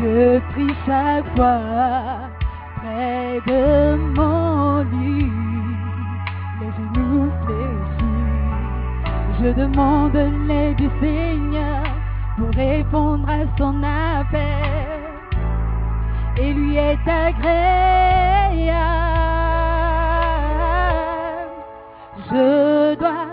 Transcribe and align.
Je 0.00 0.38
prie 0.52 0.74
chaque 0.86 1.36
fois 1.36 2.30
près 2.76 3.40
de 3.46 3.96
mon 4.16 4.82
lit, 4.84 5.30
les 6.60 6.70
genoux 6.72 7.30
fléchis. 7.44 8.24
Je 9.40 9.48
demande 9.52 10.16
l'aide 10.46 10.76
du 10.76 10.88
Seigneur 11.00 11.84
pour 12.38 12.50
répondre 12.54 13.28
à 13.28 13.44
son 13.58 13.82
appel 13.82 14.40
et 16.38 16.52
lui 16.54 16.76
est 16.76 17.06
agréable. 17.06 17.90
Je 22.30 22.94
dois 22.94 23.29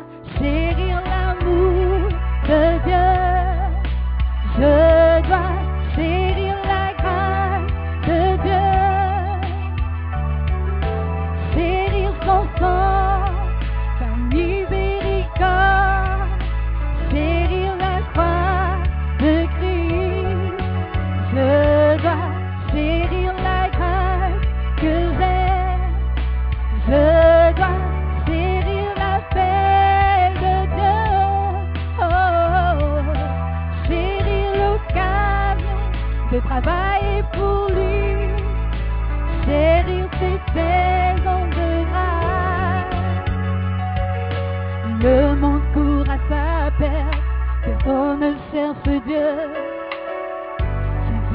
Dieu. 49.06 49.38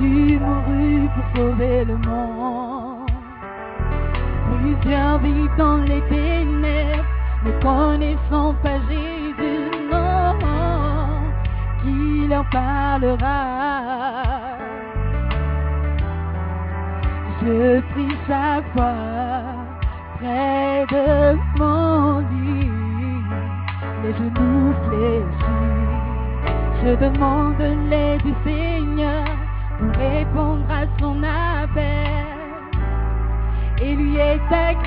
Jésus 0.00 0.40
mourut 0.40 1.08
pour 1.14 1.24
sauver 1.36 1.84
le 1.84 1.96
monde. 1.96 3.10
Plusieurs 4.60 5.18
vivent 5.18 5.56
dans 5.56 5.76
les 5.78 6.00
ténèbres, 6.08 7.04
ne 7.44 7.52
connaissant 7.62 8.54
pas 8.62 8.78
Jésus, 8.88 9.70
non, 9.90 10.38
qui 11.82 12.26
leur 12.28 12.44
parlera. 12.50 13.42
Je 17.42 17.80
prie 17.92 18.16
chaque 18.26 18.72
fois 18.72 18.94
près 20.18 20.86
de 20.90 21.36
mon 21.58 22.20
lit, 22.20 22.70
les 24.04 24.12
genoux 24.14 24.74
fléchis. 24.88 25.41
Je 26.84 26.96
demande 26.96 27.60
l'aide 27.88 28.22
du 28.22 28.34
Seigneur 28.42 29.24
pour 29.78 29.90
répondre 30.00 30.66
à 30.68 30.84
son 30.98 31.22
appel 31.22 31.86
et 33.80 33.94
lui 33.94 34.16
est 34.16 34.40
agréable. 34.50 34.82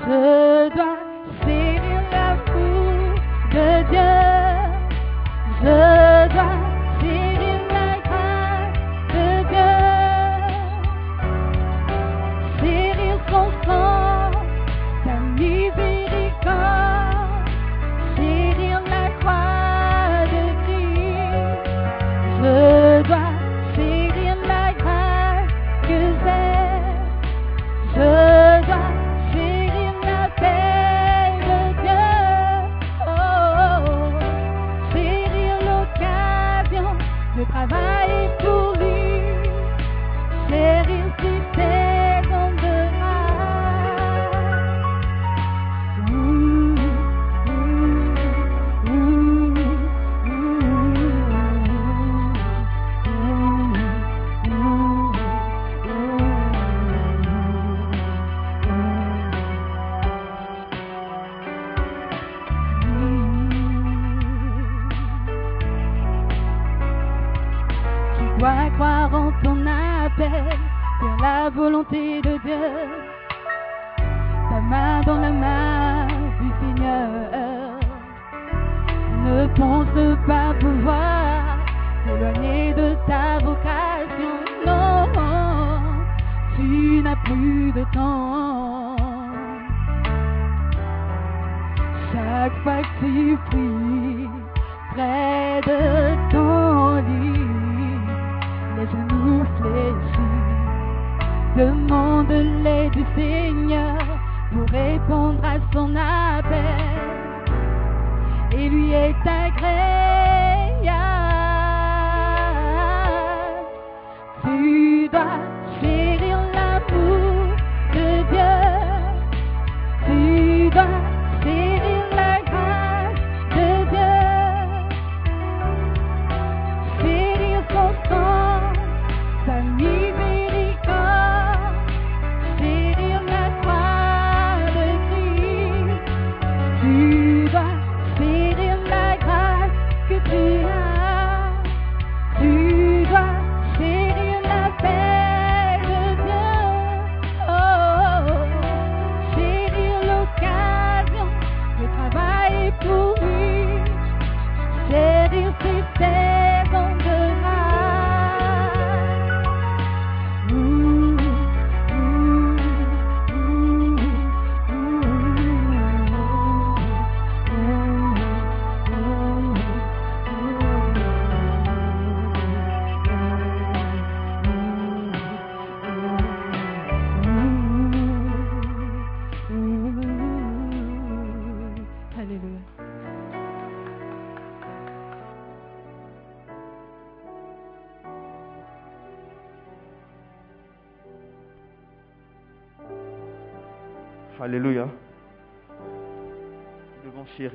Je 0.00 0.74
dois 0.74 0.98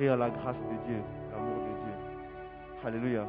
La 0.00 0.30
grâce 0.30 0.56
de 0.56 0.88
Dieu, 0.88 1.02
l'amour 1.30 1.56
de 1.56 1.84
Dieu. 1.84 2.88
Alléluia. 2.88 3.26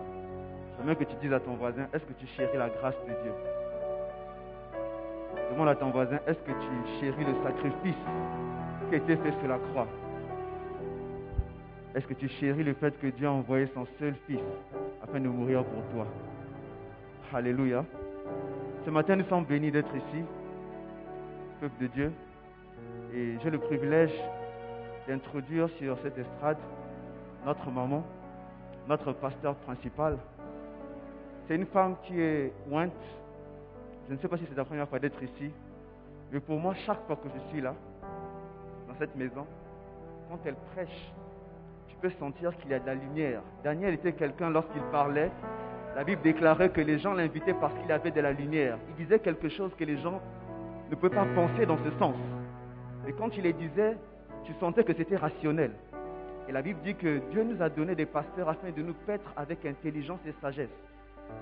J'aimerais 0.77 0.95
que 0.95 1.03
tu 1.03 1.15
dises 1.21 1.33
à 1.33 1.39
ton 1.41 1.56
voisin, 1.56 1.85
est-ce 1.94 2.06
que 2.06 2.13
tu 2.13 2.25
chéris 2.27 2.57
la 2.57 2.69
grâce 2.69 2.95
de 3.06 3.12
Dieu? 3.12 3.33
Demande 5.51 5.68
à 5.68 5.75
ton 5.75 5.89
voisin, 5.89 6.18
est-ce 6.25 6.39
que 6.39 6.51
tu 6.51 7.00
chéris 7.00 7.25
le 7.25 7.33
sacrifice 7.44 8.01
qui 8.88 8.95
a 8.95 8.97
été 9.00 9.18
fait 9.18 9.33
sur 9.39 9.50
la 9.50 9.57
croix? 9.57 9.85
Est-ce 11.94 12.07
que 12.07 12.13
tu 12.13 12.29
chéris 12.29 12.63
le 12.63 12.73
fait 12.73 12.97
que 13.01 13.07
Dieu 13.07 13.27
a 13.27 13.31
envoyé 13.31 13.68
son 13.73 13.85
seul 14.00 14.15
fils 14.25 14.39
afin 15.03 15.19
de 15.19 15.27
mourir 15.27 15.65
pour 15.65 15.83
toi? 15.94 16.07
Alléluia. 17.33 17.83
Ce 18.85 18.89
matin, 18.89 19.18
nous 19.18 19.25
sommes 19.25 19.44
bénis 19.44 19.71
d'être 19.71 19.94
ici, 19.94 20.23
peuple 21.59 21.81
de 21.81 21.88
Dieu. 21.88 22.12
Et 23.13 23.35
j'ai 23.44 23.50
le 23.50 23.57
privilège 23.57 24.13
d'introduire 25.11 25.67
sur 25.77 25.97
cette 26.03 26.17
estrade 26.17 26.57
notre 27.45 27.69
maman, 27.69 28.01
notre 28.87 29.11
pasteur 29.11 29.55
principal. 29.55 30.17
C'est 31.47 31.55
une 31.55 31.65
femme 31.65 31.95
qui 32.03 32.21
est 32.21 32.53
ointe. 32.71 32.93
Je 34.07 34.13
ne 34.13 34.19
sais 34.19 34.29
pas 34.29 34.37
si 34.37 34.45
c'est 34.47 34.55
la 34.55 34.63
première 34.63 34.87
fois 34.87 34.99
d'être 34.99 35.21
ici, 35.21 35.51
mais 36.31 36.39
pour 36.39 36.57
moi, 36.57 36.73
chaque 36.85 37.05
fois 37.07 37.17
que 37.17 37.27
je 37.27 37.49
suis 37.49 37.59
là, 37.59 37.73
dans 38.87 38.95
cette 38.99 39.13
maison, 39.17 39.45
quand 40.29 40.39
elle 40.45 40.55
prêche, 40.73 41.11
tu 41.89 41.95
peux 41.97 42.11
sentir 42.11 42.55
qu'il 42.59 42.71
y 42.71 42.73
a 42.73 42.79
de 42.79 42.85
la 42.85 42.95
lumière. 42.95 43.41
Daniel 43.65 43.95
était 43.95 44.13
quelqu'un, 44.13 44.49
lorsqu'il 44.49 44.81
parlait, 44.93 45.29
la 45.93 46.05
Bible 46.05 46.21
déclarait 46.21 46.69
que 46.69 46.79
les 46.79 46.99
gens 46.99 47.13
l'invitaient 47.13 47.53
parce 47.53 47.73
qu'il 47.79 47.91
avait 47.91 48.11
de 48.11 48.21
la 48.21 48.31
lumière. 48.31 48.77
Il 48.87 49.03
disait 49.03 49.19
quelque 49.19 49.49
chose 49.49 49.71
que 49.77 49.83
les 49.83 49.97
gens 49.97 50.21
ne 50.89 50.95
pouvaient 50.95 51.13
pas 51.13 51.25
penser 51.35 51.65
dans 51.65 51.77
ce 51.83 51.91
sens. 51.99 52.15
Et 53.07 53.11
quand 53.11 53.35
il 53.35 53.43
les 53.43 53.53
disait, 53.53 53.97
tu 54.45 54.53
sentais 54.59 54.83
que 54.83 54.93
c'était 54.93 55.17
rationnel. 55.17 55.71
Et 56.49 56.51
la 56.51 56.61
Bible 56.61 56.79
dit 56.83 56.95
que 56.95 57.19
Dieu 57.31 57.43
nous 57.43 57.61
a 57.61 57.69
donné 57.69 57.95
des 57.95 58.05
pasteurs 58.05 58.49
afin 58.49 58.71
de 58.71 58.81
nous 58.81 58.93
paître 59.05 59.31
avec 59.38 59.65
intelligence 59.65 60.19
et 60.27 60.33
sagesse. 60.41 60.69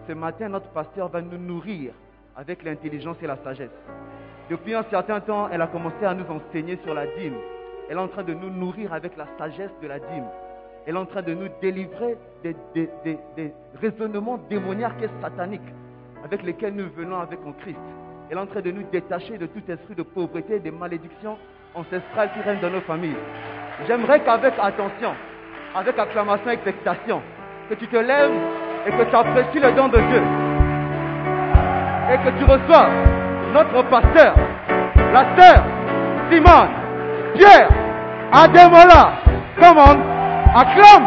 Ce 0.07 0.13
matin, 0.13 0.49
notre 0.49 0.69
pasteur 0.69 1.07
va 1.09 1.21
nous 1.21 1.37
nourrir 1.37 1.93
avec 2.35 2.63
l'intelligence 2.63 3.17
et 3.21 3.27
la 3.27 3.37
sagesse. 3.37 3.69
Depuis 4.49 4.73
un 4.73 4.83
certain 4.89 5.19
temps, 5.19 5.49
elle 5.51 5.61
a 5.61 5.67
commencé 5.67 6.05
à 6.05 6.13
nous 6.13 6.25
enseigner 6.25 6.77
sur 6.83 6.93
la 6.93 7.05
dîme. 7.05 7.35
Elle 7.89 7.97
est 7.97 8.01
en 8.01 8.07
train 8.07 8.23
de 8.23 8.33
nous 8.33 8.49
nourrir 8.49 8.93
avec 8.93 9.15
la 9.17 9.27
sagesse 9.37 9.71
de 9.81 9.87
la 9.87 9.99
dîme. 9.99 10.27
Elle 10.85 10.95
est 10.95 10.99
en 10.99 11.05
train 11.05 11.21
de 11.21 11.33
nous 11.33 11.49
délivrer 11.61 12.17
des, 12.43 12.55
raisonnements 13.81 14.39
démoniaques 14.49 15.01
et 15.03 15.09
sataniques 15.21 15.61
avec 16.23 16.43
lesquels 16.43 16.73
nous 16.73 16.89
venons 16.95 17.19
avec 17.19 17.39
en 17.45 17.53
Christ. 17.53 17.77
Elle 18.29 18.37
est 18.37 18.41
en 18.41 18.47
train 18.47 18.61
de 18.61 18.71
nous 18.71 18.83
détacher 18.91 19.37
de 19.37 19.45
tout 19.45 19.61
esprit 19.67 19.95
de 19.95 20.03
pauvreté 20.03 20.55
et 20.55 20.59
des 20.59 20.71
malédictions 20.71 21.37
ancestrales 21.75 22.29
qui 22.33 22.41
règnent 22.41 22.59
dans 22.59 22.69
nos 22.69 22.81
familles. 22.81 23.17
J'aimerais 23.87 24.19
qu'avec 24.21 24.53
attention, 24.61 25.13
avec 25.75 25.97
acclamation 25.97 26.49
et 26.49 26.53
expectation, 26.53 27.21
que 27.69 27.75
tu 27.75 27.87
te 27.87 27.97
lèves 27.97 28.31
et 28.87 28.91
que 28.91 29.03
tu 29.03 29.15
apprécies 29.15 29.59
le 29.59 29.71
don 29.73 29.87
de 29.87 29.99
Dieu. 29.99 30.23
Et 32.11 32.17
que 32.17 32.37
tu 32.37 32.43
reçois 32.43 32.89
notre 33.53 33.83
pasteur, 33.89 34.35
la 35.13 35.25
sœur 35.37 35.63
Simone, 36.31 36.69
Pierre, 37.35 37.69
Ademola. 38.31 39.19
Come 39.59 39.77
on, 39.77 39.97
acclame. 40.55 41.05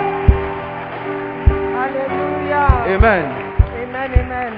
Hallelujah. 1.75 2.67
Amen. 2.87 3.25
Amen, 3.83 4.11
amen. 4.19 4.55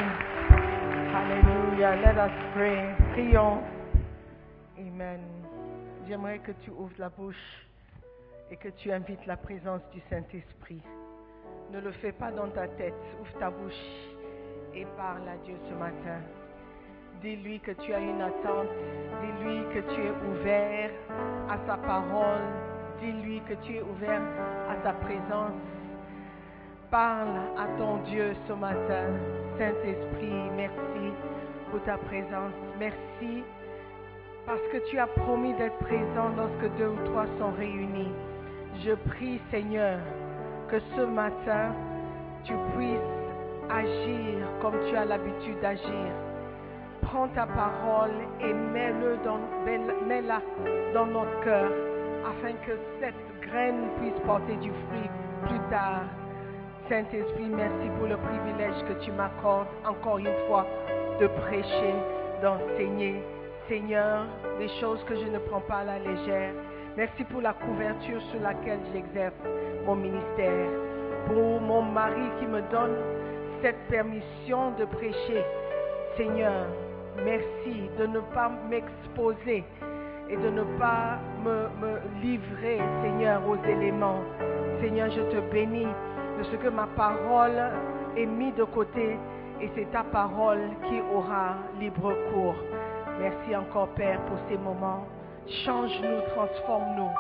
Hallelujah. 1.13 1.97
Let 2.03 2.19
us 2.19 2.33
pray. 2.55 2.95
Prions. 3.15 3.63
Amen. 4.79 5.34
J'aimerais 6.07 6.39
que 6.39 6.53
tu 6.63 6.71
ouvres 6.71 6.95
la 6.99 7.09
bouche 7.09 7.67
et 8.51 8.57
que 8.57 8.69
tu 8.69 8.93
invites 8.93 9.25
la 9.27 9.39
présence 9.39 9.81
du 9.91 10.01
Saint-Esprit. 10.11 10.83
Ne 11.73 11.81
le 11.81 11.93
fais 11.93 12.13
pas 12.13 12.31
dans 12.31 12.49
ta 12.51 12.69
tête. 12.69 12.95
Ouvre 13.21 13.39
ta 13.39 13.51
bouche 13.51 13.73
et 14.75 14.85
parle 14.97 15.27
à 15.27 15.37
Dieu 15.39 15.55
ce 15.67 15.75
matin. 15.75 16.21
Dis-lui 17.23 17.59
que 17.61 17.71
tu 17.71 17.95
as 17.95 18.01
une 18.01 18.21
attente. 18.21 18.69
Dis-lui 19.23 19.63
que 19.73 19.95
tu 19.95 20.01
es 20.03 20.11
ouvert 20.31 20.91
à 21.49 21.57
sa 21.67 21.79
parole. 21.79 22.53
Dis-lui 23.01 23.41
que 23.49 23.55
tu 23.65 23.77
es 23.77 23.83
ouvert 23.83 24.23
à 24.69 24.83
sa 24.83 24.93
présence. 24.93 25.59
Parle 26.91 27.41
à 27.57 27.67
ton 27.79 27.97
Dieu 28.03 28.35
ce 28.47 28.53
matin. 28.53 29.07
Saint-Esprit, 29.57 30.51
merci 30.55 31.15
pour 31.71 31.83
ta 31.85 31.97
présence. 31.97 32.53
Merci 32.79 33.43
parce 34.47 34.61
que 34.73 34.79
tu 34.91 34.99
as 34.99 35.07
promis 35.07 35.55
d'être 35.55 35.79
présent 35.79 36.31
lorsque 36.37 36.77
deux 36.77 36.89
ou 36.89 36.99
trois 37.07 37.27
sont 37.39 37.53
réunis. 37.53 38.13
Je 38.85 38.93
prie, 39.09 39.41
Seigneur, 39.51 39.99
que 40.69 40.79
ce 40.97 41.03
matin, 41.03 41.73
tu 42.45 42.53
puisses 42.77 43.71
agir 43.71 44.47
comme 44.61 44.75
tu 44.89 44.97
as 44.97 45.05
l'habitude 45.05 45.59
d'agir. 45.61 46.13
Prends 47.03 47.29
ta 47.29 47.47
parole 47.47 48.13
et 48.41 48.53
mets-la 48.53 50.41
dans 50.93 51.07
notre 51.07 51.41
cœur 51.41 51.71
afin 52.27 52.53
que 52.67 52.73
cette 53.01 53.49
graine 53.49 53.89
puisse 54.01 54.21
porter 54.27 54.57
du 54.57 54.71
fruit 54.71 55.11
plus 55.47 55.61
tard. 55.71 56.05
Saint-Esprit, 56.89 57.49
merci 57.49 57.89
pour 57.99 58.09
le 58.09 58.17
privilège 58.17 58.85
que 58.89 59.05
tu 59.05 59.13
m'accordes 59.13 59.69
encore 59.87 60.19
une 60.19 60.35
fois 60.47 60.67
de 61.21 61.27
prêcher, 61.27 61.95
d'enseigner. 62.43 63.23
Seigneur, 63.69 64.27
des 64.59 64.69
choses 64.81 65.03
que 65.05 65.15
je 65.17 65.25
ne 65.25 65.39
prends 65.39 65.61
pas 65.61 65.79
à 65.79 65.85
la 65.85 65.99
légère. 65.99 66.53
Merci 66.97 67.25
pour 67.25 67.41
la 67.41 67.55
couverture 67.55 68.21
sur 68.31 68.41
laquelle 68.41 68.81
j'exerce 68.93 69.35
mon 69.87 69.97
ministère. 69.97 70.69
Pour 71.27 71.61
mon 71.61 71.83
mari 71.83 72.29
qui 72.39 72.47
me 72.47 72.61
donne 72.71 72.97
cette 73.63 73.89
permission 73.89 74.73
de 74.79 74.85
prêcher. 74.85 75.43
Seigneur, 76.17 76.67
merci 77.25 77.89
de 77.99 78.07
ne 78.07 78.21
pas 78.35 78.51
m'exposer 78.69 79.65
et 80.29 80.37
de 80.37 80.51
ne 80.51 80.65
pas 80.79 81.19
me, 81.43 81.69
me 81.81 82.23
livrer, 82.23 82.79
Seigneur, 83.03 83.41
aux 83.49 83.57
éléments. 83.65 84.21
Seigneur, 84.81 85.11
je 85.11 85.23
te 85.23 85.41
bénis 85.51 85.89
de 86.39 86.45
ce 86.45 86.57
que 86.57 86.69
ma 86.69 86.87
parole 86.97 87.71
est 88.17 88.27
mise 88.27 88.55
de 88.57 88.65
côté 88.65 89.17
et 89.61 89.71
c'est 89.75 89.91
ta 89.91 90.03
parole 90.03 90.61
qui 90.89 91.01
aura 91.15 91.57
libre 91.81 92.13
cours. 92.33 92.57
Merci 93.19 93.55
encore, 93.55 93.95
Père, 93.95 94.25
pour 94.27 94.39
ces 94.49 94.59
moments. 94.59 95.07
Change-nous, 95.65 96.23
transforme-nous 96.35 97.11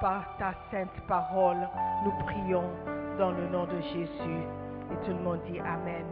par 0.00 0.36
ta 0.38 0.54
sainte 0.70 1.06
parole. 1.06 1.68
Nous 2.04 2.12
prions 2.24 2.70
dans 3.18 3.32
le 3.32 3.48
nom 3.48 3.66
de 3.66 3.80
Jésus. 3.82 4.42
Et 4.90 5.04
tout 5.04 5.12
le 5.12 5.22
monde 5.22 5.40
dit 5.50 5.60
Amen. 5.60 6.06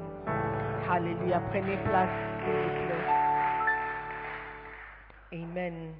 Alléluia. 0.91 1.41
Prenez 1.51 1.77
place. 1.85 2.31
Amen. 5.33 5.95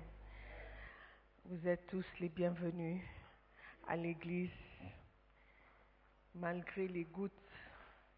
Vous 1.47 1.67
êtes 1.67 1.87
tous 1.87 2.05
les 2.21 2.29
bienvenus 2.29 3.01
à 3.89 3.97
l'église. 3.97 4.51
Malgré 6.35 6.89
les 6.89 7.05
gouttes 7.05 7.33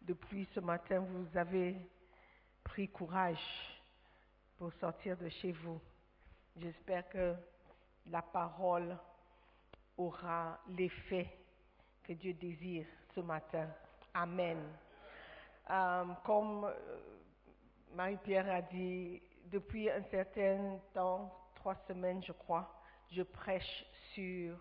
de 0.01 0.13
pluie 0.13 0.47
ce 0.53 0.59
matin, 0.59 0.99
vous 0.99 1.37
avez 1.37 1.77
pris 2.63 2.89
courage 2.89 3.82
sortir 4.71 5.17
de 5.17 5.29
chez 5.29 5.51
vous. 5.51 5.79
J'espère 6.55 7.07
que 7.09 7.35
la 8.07 8.21
parole 8.21 8.97
aura 9.97 10.59
l'effet 10.69 11.27
que 12.03 12.13
Dieu 12.13 12.33
désire 12.33 12.85
ce 13.15 13.21
matin. 13.21 13.67
Amen. 14.13 14.59
Euh, 15.69 16.05
comme 16.25 16.65
euh, 16.65 16.73
Marie-Pierre 17.93 18.49
a 18.49 18.61
dit, 18.61 19.21
depuis 19.45 19.89
un 19.89 20.03
certain 20.03 20.79
temps, 20.93 21.31
trois 21.55 21.75
semaines 21.87 22.23
je 22.23 22.33
crois, 22.33 22.69
je 23.11 23.23
prêche 23.23 23.85
sur 24.13 24.57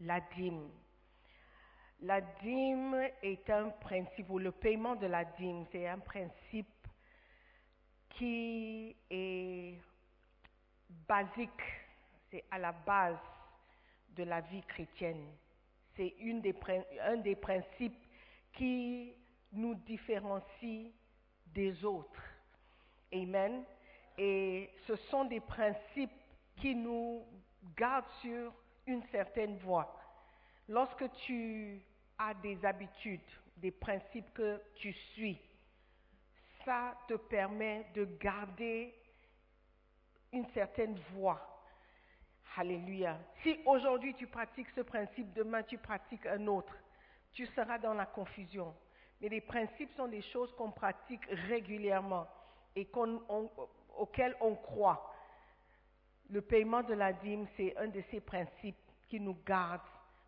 la 0.00 0.20
dîme. 0.36 0.70
La 2.00 2.20
dîme 2.20 2.94
est 3.22 3.48
un 3.50 3.70
principe, 3.70 4.30
ou 4.30 4.38
le 4.38 4.52
paiement 4.52 4.94
de 4.94 5.06
la 5.06 5.24
dîme, 5.24 5.64
c'est 5.72 5.88
un 5.88 5.98
principe 5.98 6.77
qui 8.18 8.96
est 9.10 9.74
basique, 11.06 11.62
c'est 12.30 12.44
à 12.50 12.58
la 12.58 12.72
base 12.72 13.16
de 14.16 14.24
la 14.24 14.40
vie 14.40 14.62
chrétienne. 14.62 15.24
C'est 15.96 16.14
un 16.20 17.16
des 17.16 17.36
principes 17.36 17.96
qui 18.52 19.14
nous 19.52 19.74
différencie 19.74 20.92
des 21.46 21.84
autres. 21.84 22.22
Amen. 23.12 23.64
Et 24.16 24.70
ce 24.86 24.96
sont 25.10 25.24
des 25.24 25.40
principes 25.40 26.10
qui 26.56 26.74
nous 26.74 27.24
gardent 27.76 28.04
sur 28.20 28.52
une 28.86 29.02
certaine 29.12 29.56
voie. 29.58 29.94
Lorsque 30.68 31.10
tu 31.24 31.80
as 32.18 32.34
des 32.34 32.64
habitudes, 32.64 33.20
des 33.56 33.70
principes 33.70 34.32
que 34.34 34.60
tu 34.74 34.92
suis, 35.14 35.38
ça 36.64 36.96
te 37.08 37.14
permet 37.14 37.86
de 37.94 38.04
garder 38.20 38.94
une 40.32 40.46
certaine 40.50 40.98
voie. 41.14 41.40
Alléluia. 42.56 43.18
Si 43.42 43.60
aujourd'hui 43.66 44.14
tu 44.14 44.26
pratiques 44.26 44.70
ce 44.74 44.80
principe, 44.80 45.32
demain 45.32 45.62
tu 45.62 45.78
pratiques 45.78 46.26
un 46.26 46.46
autre, 46.48 46.74
tu 47.32 47.46
seras 47.46 47.78
dans 47.78 47.94
la 47.94 48.06
confusion. 48.06 48.74
Mais 49.20 49.28
les 49.28 49.40
principes 49.40 49.92
sont 49.96 50.08
des 50.08 50.22
choses 50.22 50.52
qu'on 50.56 50.72
pratique 50.72 51.24
régulièrement 51.48 52.26
et 52.74 52.88
auxquelles 53.96 54.36
on 54.40 54.54
croit. 54.56 55.14
Le 56.30 56.40
paiement 56.42 56.82
de 56.82 56.94
la 56.94 57.12
dîme, 57.12 57.46
c'est 57.56 57.76
un 57.76 57.88
de 57.88 58.02
ces 58.10 58.20
principes 58.20 58.76
qui 59.08 59.20
nous 59.20 59.36
gardent 59.46 59.80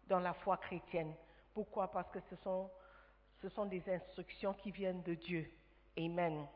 dans 0.06 0.20
la 0.20 0.34
foi 0.34 0.56
chrétienne. 0.56 1.14
Pourquoi? 1.52 1.90
Parce 1.90 2.10
que 2.10 2.20
ce 2.30 3.48
sont 3.48 3.66
des 3.66 3.82
instructions 3.88 4.54
qui 4.54 4.70
viennent 4.70 5.02
de 5.02 5.14
Dieu. 5.14 5.50
Amen. 5.98 6.46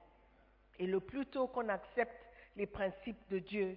Et 0.79 0.87
le 0.87 1.01
plus 1.01 1.27
tôt 1.27 1.47
qu'on 1.49 1.69
accepte 1.69 2.17
les 2.57 2.67
principes 2.67 3.29
de 3.31 3.39
Dieu, 3.39 3.77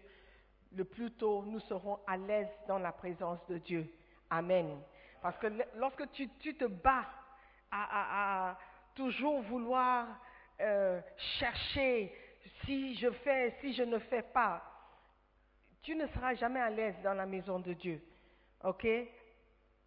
le 0.73 0.83
plus 0.83 1.11
tôt 1.11 1.43
nous 1.45 1.59
serons 1.61 1.99
à 2.07 2.17
l'aise 2.17 2.49
dans 2.67 2.79
la 2.79 2.91
présence 2.91 3.39
de 3.47 3.57
Dieu. 3.57 3.87
Amen. 4.29 4.81
Parce 5.21 5.37
que 5.37 5.47
lorsque 5.75 6.09
tu, 6.11 6.27
te 6.29 6.65
bats 6.65 7.05
à, 7.71 8.57
toujours 8.95 9.41
vouloir 9.43 10.07
euh, 10.61 11.01
chercher 11.39 12.13
si 12.65 12.95
je 12.95 13.09
fais, 13.11 13.55
si 13.61 13.73
je 13.73 13.83
ne 13.83 13.99
fais 13.99 14.21
pas, 14.23 14.63
tu 15.81 15.95
ne 15.95 16.07
seras 16.07 16.33
jamais 16.35 16.59
à 16.59 16.69
l'aise 16.69 16.95
dans 17.03 17.13
la 17.13 17.25
maison 17.25 17.59
de 17.59 17.73
Dieu. 17.73 18.01
OK? 18.63 18.85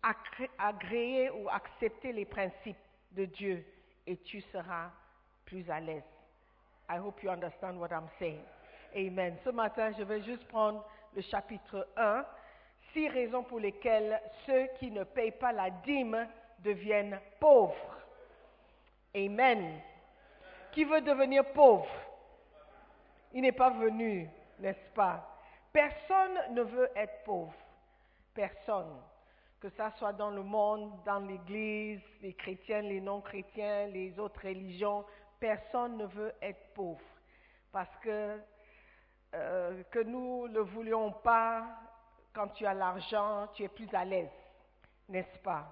Agré- 0.03 0.51
Agréer 0.59 1.31
ou 1.31 1.49
accepter 1.51 2.13
les 2.13 2.25
principes 2.25 2.77
de 3.13 3.25
Dieu 3.27 3.65
et 4.07 4.17
tu 4.19 4.41
seras 4.43 4.91
plus 5.51 5.69
à 5.69 5.81
l'aise. 5.81 6.05
I 6.89 6.99
hope 6.99 7.23
you 7.23 7.31
understand 7.31 7.79
what 7.79 7.91
I'm 7.91 8.09
saying. 8.19 8.43
Amen. 8.95 9.37
Ce 9.45 9.51
matin, 9.51 9.93
je 9.99 10.05
vais 10.05 10.23
juste 10.23 10.47
prendre 10.47 10.85
le 11.15 11.23
chapitre 11.23 11.89
1, 11.97 12.25
six 12.93 13.09
raisons 13.09 13.43
pour 13.43 13.59
lesquelles 13.59 14.21
ceux 14.47 14.69
qui 14.79 14.91
ne 14.91 15.05
payent 15.05 15.33
pas 15.33 15.53
la 15.53 15.71
dîme 15.71 16.27
deviennent 16.61 17.19
pauvres. 17.41 17.99
Amen. 19.15 19.81
Qui 20.73 20.85
veut 20.85 21.01
devenir 21.01 21.45
pauvre? 21.53 21.89
Il 23.33 23.43
n'est 23.43 23.53
pas 23.53 23.71
venu, 23.71 24.29
n'est-ce 24.61 24.95
pas? 24.95 25.27
Personne 25.73 26.39
ne 26.53 26.63
veut 26.63 26.91
être 26.95 27.25
pauvre. 27.25 27.55
Personne. 28.35 29.01
Que 29.61 29.69
ça 29.71 29.91
soit 29.99 30.13
dans 30.13 30.31
le 30.31 30.43
monde, 30.43 30.93
dans 31.05 31.19
l'église, 31.19 32.01
les 32.23 32.33
chrétiens, 32.35 32.83
les 32.83 33.01
non-chrétiens, 33.01 33.89
les 33.89 34.19
autres 34.19 34.47
religions, 34.47 35.05
personne 35.41 35.97
ne 35.97 36.07
veut 36.07 36.33
être 36.41 36.73
pauvre. 36.75 37.01
Parce 37.73 37.97
que 38.03 38.39
euh, 39.35 39.83
que 39.91 40.01
nous 40.01 40.49
ne 40.49 40.55
le 40.55 40.61
voulions 40.61 41.13
pas, 41.13 41.65
quand 42.33 42.49
tu 42.49 42.67
as 42.67 42.75
l'argent, 42.75 43.49
tu 43.55 43.63
es 43.63 43.69
plus 43.69 43.89
à 43.95 44.05
l'aise, 44.05 44.31
n'est-ce 45.09 45.39
pas? 45.39 45.67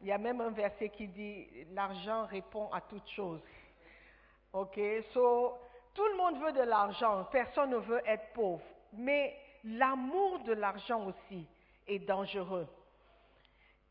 Il 0.00 0.08
y 0.08 0.12
a 0.12 0.18
même 0.18 0.40
un 0.40 0.50
verset 0.50 0.88
qui 0.88 1.08
dit 1.08 1.46
l'argent 1.72 2.26
répond 2.26 2.70
à 2.72 2.80
toute 2.80 3.06
chose. 3.08 3.40
Ok, 4.52 4.78
tout 5.14 6.06
le 6.06 6.16
monde 6.16 6.40
veut 6.42 6.52
de 6.52 6.62
l'argent, 6.62 7.24
personne 7.30 7.70
ne 7.70 7.76
veut 7.76 8.02
être 8.06 8.32
pauvre, 8.32 8.64
mais 8.92 9.36
l'amour 9.64 10.40
de 10.40 10.52
l'argent 10.52 11.06
aussi 11.06 11.46
est 11.86 11.98
dangereux. 12.00 12.66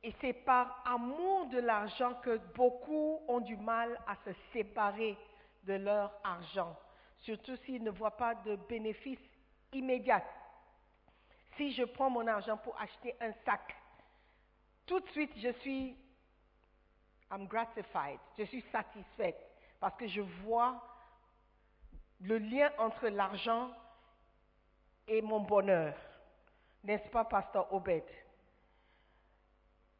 Et 0.03 0.13
c'est 0.19 0.33
par 0.33 0.83
amour 0.86 1.45
de 1.48 1.60
l'argent 1.60 2.15
que 2.15 2.38
beaucoup 2.55 3.22
ont 3.27 3.39
du 3.39 3.55
mal 3.55 3.98
à 4.05 4.15
se 4.25 4.31
séparer 4.51 5.17
de 5.63 5.74
leur 5.74 6.12
argent, 6.24 6.77
surtout 7.22 7.55
s'ils 7.65 7.83
ne 7.83 7.89
voient 7.89 8.17
pas 8.17 8.36
de 8.36 8.57
bénéfice 8.67 9.19
immédiat. 9.72 10.22
Si 11.55 11.74
je 11.74 11.83
prends 11.83 12.10
mon 12.10 12.27
argent 12.27 12.57
pour 12.57 12.79
acheter 12.81 13.15
un 13.22 13.31
sac, 13.45 13.75
tout 14.86 15.00
de 15.00 15.07
suite 15.10 15.31
je 15.38 15.53
suis 15.62 15.95
I'm 17.31 17.48
gratified, 17.48 18.19
je 18.38 18.43
suis 18.43 18.63
satisfaite 18.72 19.39
parce 19.79 19.95
que 19.95 20.07
je 20.07 20.22
vois 20.22 20.81
le 22.22 22.38
lien 22.38 22.72
entre 22.77 23.07
l'argent 23.07 23.72
et 25.07 25.22
mon 25.22 25.39
bonheur. 25.39 25.95
N'est-ce 26.83 27.10
pas, 27.10 27.24
Pasteur 27.24 27.74
Obed? 27.74 28.03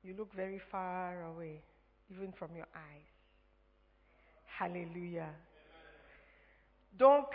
You 0.04 0.14
look 0.16 0.34
very 0.36 0.60
far 0.72 1.24
away, 1.24 1.62
even 2.12 2.34
from 2.34 2.56
your 2.56 2.68
eyes. 2.76 3.08
Hallelujah. 4.60 5.34
Donc, 6.94 7.26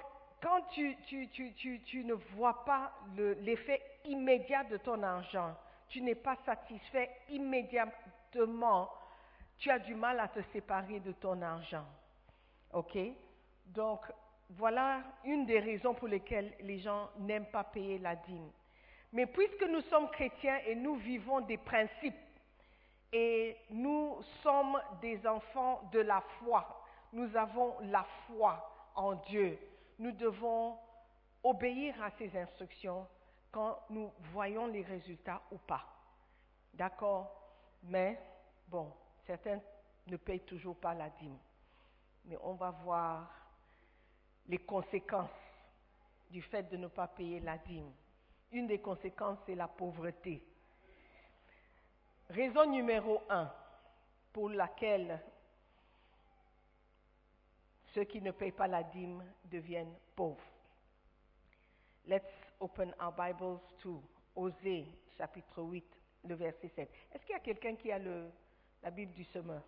quand 0.40 0.62
tu, 0.74 0.94
tu, 1.06 1.28
tu, 1.28 1.80
tu, 1.80 2.04
ne 2.04 2.14
vois 2.36 2.64
pas 2.64 2.92
le- 3.16 3.32
l'effet 3.40 3.80
immédiat 4.04 4.64
de 4.64 4.76
ton 4.76 5.02
argent, 5.02 5.56
tu 5.88 6.00
n'es 6.02 6.14
pas 6.14 6.36
satisfait 6.44 7.10
immédiatement, 7.30 8.90
tu 9.58 9.70
as 9.70 9.78
du 9.78 9.94
mal 9.94 10.20
à 10.20 10.28
te 10.28 10.40
séparer 10.52 11.00
de 11.00 11.12
ton 11.12 11.40
argent. 11.42 11.86
OK? 12.72 12.96
Donc, 13.66 14.00
voilà 14.50 15.02
une 15.24 15.46
des 15.46 15.58
raisons 15.58 15.94
pour 15.94 16.08
lesquelles 16.08 16.52
les 16.60 16.78
gens 16.78 17.10
n'aiment 17.18 17.50
pas 17.50 17.64
payer 17.64 17.98
la 17.98 18.14
dîme. 18.14 18.50
Mais 19.12 19.26
puisque 19.26 19.62
nous 19.64 19.80
sommes 19.82 20.10
chrétiens 20.10 20.58
et 20.66 20.74
nous 20.74 20.96
vivons 20.96 21.40
des 21.40 21.56
principes, 21.56 22.14
et 23.12 23.56
nous 23.70 24.22
sommes 24.42 24.80
des 25.00 25.26
enfants 25.26 25.88
de 25.92 26.00
la 26.00 26.20
foi, 26.38 26.84
nous 27.12 27.34
avons 27.36 27.74
la 27.82 28.04
foi 28.26 28.90
en 28.94 29.14
Dieu, 29.14 29.58
nous 29.98 30.12
devons 30.12 30.76
obéir 31.42 32.00
à 32.02 32.10
ces 32.18 32.36
instructions 32.36 33.06
quand 33.50 33.78
nous 33.90 34.12
voyons 34.32 34.66
les 34.66 34.82
résultats 34.82 35.40
ou 35.50 35.58
pas. 35.58 35.84
D'accord? 36.74 37.34
Mais, 37.84 38.20
bon, 38.68 38.92
certains 39.26 39.60
ne 40.06 40.16
payent 40.16 40.40
toujours 40.40 40.76
pas 40.76 40.94
la 40.94 41.08
dîme. 41.10 41.38
Mais 42.26 42.36
on 42.42 42.54
va 42.54 42.70
voir 42.70 43.30
les 44.46 44.58
conséquences 44.58 45.30
du 46.30 46.42
fait 46.42 46.64
de 46.64 46.76
ne 46.76 46.88
pas 46.88 47.06
payer 47.06 47.40
la 47.40 47.56
dîme. 47.58 47.90
Une 48.52 48.66
des 48.66 48.80
conséquences, 48.80 49.38
c'est 49.46 49.54
la 49.54 49.68
pauvreté. 49.68 50.42
Raison 52.30 52.66
numéro 52.66 53.22
un 53.30 53.50
pour 54.32 54.50
laquelle 54.50 55.18
ceux 57.94 58.04
qui 58.04 58.20
ne 58.20 58.32
payent 58.32 58.52
pas 58.52 58.66
la 58.66 58.82
dîme 58.82 59.24
deviennent 59.44 59.94
pauvres. 60.14 60.44
Let's 62.06 62.30
open 62.60 62.94
our 63.00 63.12
Bibles 63.12 63.60
to 63.80 64.02
Osée, 64.36 64.86
chapitre 65.16 65.62
8, 65.62 65.84
le 66.24 66.34
verset 66.34 66.70
7. 66.74 66.90
Est-ce 67.12 67.24
qu'il 67.24 67.32
y 67.32 67.36
a 67.36 67.40
quelqu'un 67.40 67.76
qui 67.76 67.90
a 67.90 67.98
la 67.98 68.90
Bible 68.90 69.12
du 69.12 69.24
semeur? 69.24 69.62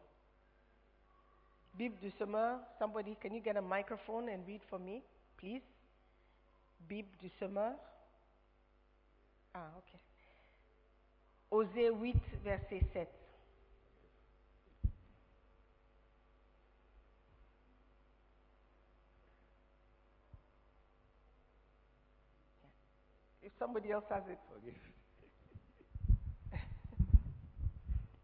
Bible 1.75 1.97
du 1.99 2.11
semeur, 2.13 2.61
somebody, 2.79 3.17
can 3.17 3.33
you 3.33 3.43
get 3.43 3.57
a 3.57 3.63
microphone 3.63 4.29
and 4.29 4.45
read 4.47 4.63
for 4.65 4.79
me, 4.79 5.03
please? 5.37 5.63
Bible 6.81 7.17
du 7.21 7.31
semeur? 7.39 7.75
Ah, 9.55 9.71
ok. 9.79 9.99
Osée 11.51 11.91
8, 11.91 12.17
verset 12.45 12.81
7. 12.93 13.09
If 23.43 23.53
somebody 23.59 23.91
else 23.91 24.05
has 24.11 24.23
it, 24.31 24.39
forgive. 24.49 24.75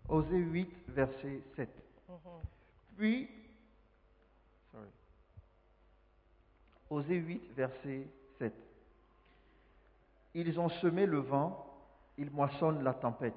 Osée 0.09 0.38
8, 0.38 0.68
verset 0.88 1.42
7. 1.56 1.68
Mhm. 2.09 2.16
Puis, 2.97 3.28
sorry. 4.71 4.88
Osée 6.90 7.18
8, 7.18 7.42
verset 7.56 8.06
7. 8.38 8.54
Ils 10.35 10.61
ont 10.61 10.68
semé 10.68 11.06
le 11.06 11.18
vent, 11.18 11.75
ils 12.19 12.31
moissonnent 12.31 12.83
la 12.83 12.95
tempête. 12.95 13.35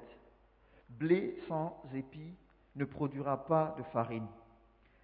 Blé 0.88 1.38
sans 1.48 1.82
épis 1.94 2.34
ne 2.76 2.84
produira 2.84 3.44
pas 3.46 3.74
de 3.78 3.82
farine. 3.84 4.26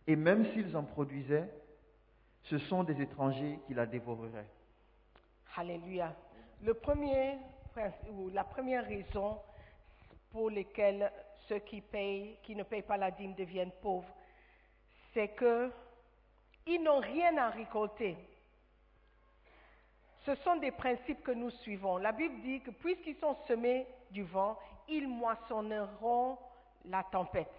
Et 0.07 0.17
même 0.17 0.47
s'ils 0.53 0.77
en 0.77 0.85
produisaient, 0.85 1.49
ce 2.45 2.59
sont 2.59 2.85
des 2.85 3.01
étrangers 3.01 3.59
qui 3.67 3.75
la 3.75 3.87
dévoreraient. 3.87 4.49
Alléluia. 5.57 6.15
Le 6.63 6.75
premier, 6.75 7.39
ou 8.11 8.31
la 8.31 8.45
première 8.45 8.85
raison 8.87 9.39
pour 10.31 10.51
lesquelles 10.51 11.11
ceux 11.49 11.59
qui, 11.61 11.81
payent, 11.81 12.39
qui 12.43 12.55
ne 12.55 12.63
payent 12.63 12.83
pas 12.83 12.97
la 12.97 13.11
dîme 13.11 13.35
deviennent 13.35 13.73
pauvres, 13.83 14.13
c'est 15.13 15.29
que 15.29 15.71
ils 16.67 16.83
n'ont 16.83 17.01
rien 17.01 17.37
à 17.37 17.51
récolter. 17.51 18.17
Ce 20.27 20.35
sont 20.35 20.57
des 20.57 20.73
principes 20.73 21.23
que 21.23 21.31
nous 21.31 21.51
suivons. 21.51 21.99
La 21.99 22.11
Bible 22.11 22.41
dit 22.43 22.61
que 22.61 22.73
puisqu'ils 22.73 23.17
sont 23.17 23.37
semés 23.47 23.87
du 24.11 24.25
vent, 24.25 24.59
ils 24.89 25.07
moissonneront 25.07 26.37
la 26.87 27.05
tempête. 27.05 27.53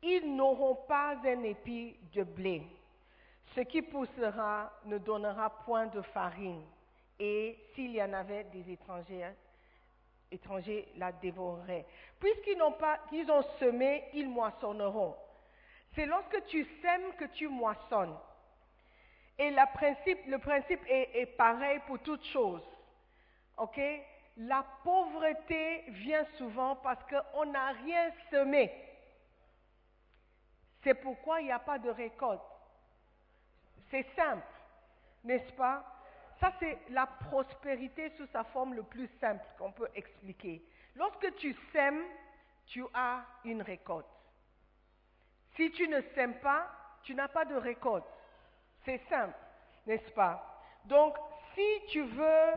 Ils 0.00 0.34
n'auront 0.34 0.76
pas 0.86 1.16
un 1.24 1.42
épi 1.42 1.96
de 2.12 2.22
blé. 2.22 2.62
Ce 3.56 3.62
qui 3.62 3.82
poussera 3.82 4.72
ne 4.84 4.98
donnera 4.98 5.50
point 5.64 5.86
de 5.86 6.00
farine. 6.02 6.62
Et 7.18 7.58
s'il 7.74 7.90
y 7.90 8.02
en 8.02 8.12
avait 8.12 8.44
des 8.44 8.70
étrangers, 8.70 9.24
hein, 9.24 9.34
étrangers 10.30 10.88
la 10.96 11.10
dévoreraient. 11.10 11.86
Puisqu'ils 12.20 12.58
n'ont 12.58 12.72
pas, 12.72 12.98
qu'ils 13.10 13.28
ont 13.28 13.42
semé, 13.58 14.04
ils 14.14 14.28
moissonneront. 14.28 15.16
C'est 15.96 16.06
lorsque 16.06 16.44
tu 16.46 16.64
sèmes 16.80 17.12
que 17.18 17.24
tu 17.24 17.48
moissonnes. 17.48 18.16
Et 19.38 19.50
le 19.50 20.38
principe 20.38 20.80
est, 20.86 21.26
pareil 21.36 21.80
pour 21.86 21.98
toutes 22.00 22.24
choses. 22.26 22.62
OK? 23.56 23.80
La 24.36 24.64
pauvreté 24.82 25.84
vient 25.88 26.24
souvent 26.38 26.76
parce 26.76 27.02
qu'on 27.04 27.44
n'a 27.46 27.72
rien 27.84 28.10
semé. 28.30 28.72
C'est 30.82 30.94
pourquoi 30.94 31.40
il 31.40 31.44
n'y 31.44 31.52
a 31.52 31.58
pas 31.58 31.78
de 31.78 31.90
récolte. 31.90 32.42
C'est 33.90 34.06
simple, 34.16 34.46
n'est-ce 35.22 35.52
pas? 35.52 35.84
Ça, 36.40 36.52
c'est 36.58 36.78
la 36.90 37.06
prospérité 37.06 38.10
sous 38.16 38.26
sa 38.26 38.42
forme 38.44 38.74
le 38.74 38.82
plus 38.82 39.08
simple 39.20 39.44
qu'on 39.58 39.70
peut 39.70 39.90
expliquer. 39.94 40.64
Lorsque 40.96 41.34
tu 41.36 41.54
sèmes, 41.72 42.02
tu 42.66 42.84
as 42.94 43.24
une 43.44 43.62
récolte. 43.62 44.06
Si 45.56 45.70
tu 45.72 45.86
ne 45.88 46.00
sèmes 46.14 46.40
pas, 46.40 46.68
tu 47.02 47.14
n'as 47.14 47.28
pas 47.28 47.44
de 47.44 47.54
récolte. 47.54 48.06
C'est 48.84 49.00
simple, 49.08 49.36
n'est-ce 49.86 50.10
pas? 50.12 50.44
Donc, 50.84 51.16
si 51.54 51.86
tu 51.88 52.02
veux 52.02 52.52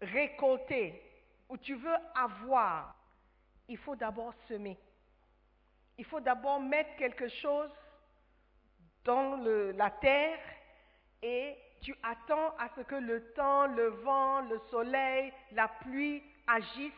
récolter 0.00 1.02
ou 1.48 1.56
tu 1.56 1.74
veux 1.74 1.96
avoir, 2.14 2.94
il 3.68 3.76
faut 3.78 3.96
d'abord 3.96 4.32
semer. 4.48 4.78
Il 5.98 6.04
faut 6.04 6.20
d'abord 6.20 6.60
mettre 6.60 6.96
quelque 6.96 7.28
chose 7.28 7.70
dans 9.04 9.36
la 9.76 9.90
terre 9.90 10.38
et 11.22 11.56
tu 11.82 11.94
attends 12.02 12.54
à 12.58 12.68
ce 12.76 12.82
que 12.82 12.94
le 12.94 13.32
temps, 13.32 13.66
le 13.66 13.88
vent, 13.88 14.40
le 14.42 14.58
soleil, 14.70 15.32
la 15.52 15.68
pluie 15.68 16.22
agissent 16.46 16.92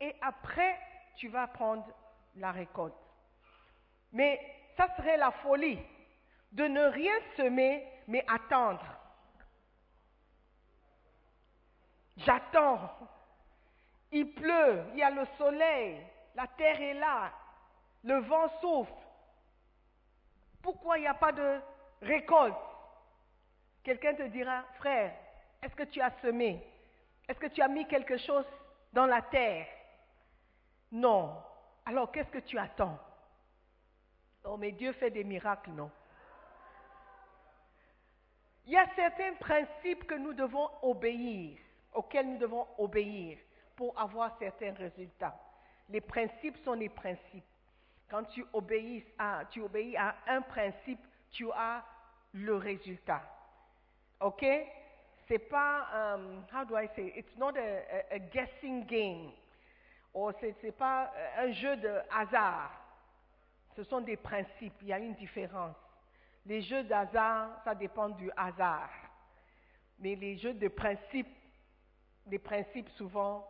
et 0.00 0.14
après 0.20 0.78
tu 1.16 1.28
vas 1.28 1.46
prendre 1.46 1.86
la 2.36 2.52
récolte. 2.52 2.94
Mais 4.12 4.40
ça 4.76 4.94
serait 4.96 5.16
la 5.16 5.30
folie 5.30 5.78
de 6.52 6.64
ne 6.64 6.84
rien 6.86 7.14
semer 7.36 7.86
mais 8.08 8.24
attendre. 8.28 8.84
J'attends. 12.16 12.90
Il 14.12 14.32
pleut, 14.34 14.84
il 14.92 14.98
y 14.98 15.02
a 15.02 15.10
le 15.10 15.26
soleil, 15.36 16.00
la 16.34 16.46
terre 16.46 16.80
est 16.80 16.94
là, 16.94 17.32
le 18.04 18.18
vent 18.20 18.48
souffle. 18.60 18.92
Pourquoi 20.62 20.98
il 20.98 21.02
n'y 21.02 21.06
a 21.06 21.14
pas 21.14 21.32
de 21.32 21.60
récolte? 22.02 22.56
Quelqu'un 23.82 24.14
te 24.14 24.22
dira, 24.22 24.64
frère, 24.78 25.14
est-ce 25.62 25.74
que 25.74 25.82
tu 25.84 26.00
as 26.00 26.12
semé? 26.22 26.64
Est-ce 27.28 27.38
que 27.38 27.46
tu 27.46 27.60
as 27.60 27.68
mis 27.68 27.86
quelque 27.86 28.16
chose 28.18 28.46
dans 28.92 29.06
la 29.06 29.22
terre? 29.22 29.66
Non. 30.92 31.42
Alors 31.84 32.10
qu'est-ce 32.10 32.30
que 32.30 32.38
tu 32.38 32.58
attends? 32.58 32.98
Oh, 34.44 34.56
mais 34.56 34.72
Dieu 34.72 34.92
fait 34.92 35.10
des 35.10 35.24
miracles, 35.24 35.70
non? 35.70 35.90
Il 38.66 38.72
y 38.72 38.76
a 38.76 38.86
certains 38.96 39.34
principes 39.34 40.04
que 40.06 40.14
nous 40.14 40.32
devons 40.32 40.68
obéir, 40.82 41.56
auxquels 41.94 42.28
nous 42.28 42.38
devons 42.38 42.66
obéir 42.78 43.38
pour 43.76 43.98
avoir 43.98 44.36
certains 44.38 44.72
résultats. 44.72 45.38
Les 45.88 46.00
principes 46.00 46.56
sont 46.64 46.72
les 46.72 46.88
principes. 46.88 47.44
Quand 48.08 48.24
tu 48.24 48.44
obéis 48.52 49.04
à, 49.18 49.44
un 50.26 50.42
principe, 50.42 50.98
tu 51.30 51.48
as 51.52 51.84
le 52.32 52.56
résultat. 52.56 53.22
OK? 54.20 54.44
C'est 55.28 55.38
pas, 55.38 56.14
um, 56.14 56.44
how 56.52 56.64
do 56.64 56.76
I 56.76 56.88
say, 56.96 57.12
it's 57.16 57.36
not 57.36 57.54
a, 57.56 58.18
guessing 58.32 58.84
game. 58.86 59.30
Ou 60.14 60.30
c'est 60.40 60.54
c'est 60.60 60.72
pas 60.72 61.12
un 61.38 61.52
jeu 61.52 61.76
de 61.76 62.00
hasard. 62.10 62.72
Ce 63.76 63.84
sont 63.84 64.00
des 64.00 64.16
principes, 64.16 64.74
il 64.82 64.88
y 64.88 64.92
a 64.92 64.98
une 64.98 65.14
différence. 65.14 65.76
Les 66.46 66.62
jeux 66.62 66.84
d'hasard, 66.84 67.60
ça 67.64 67.74
dépend 67.74 68.08
du 68.08 68.30
hasard. 68.36 68.88
Mais 69.98 70.14
les 70.14 70.36
jeux 70.38 70.54
de 70.54 70.68
principes, 70.68 71.34
les 72.26 72.38
principes 72.38 72.88
souvent 72.90 73.46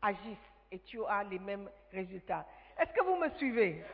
agissent 0.00 0.52
et 0.70 0.78
tu 0.80 1.04
as 1.04 1.22
les 1.24 1.38
mêmes 1.38 1.70
résultats. 1.92 2.46
Est-ce 2.78 2.92
que 2.92 3.04
vous 3.04 3.16
me 3.16 3.28
suivez? 3.36 3.84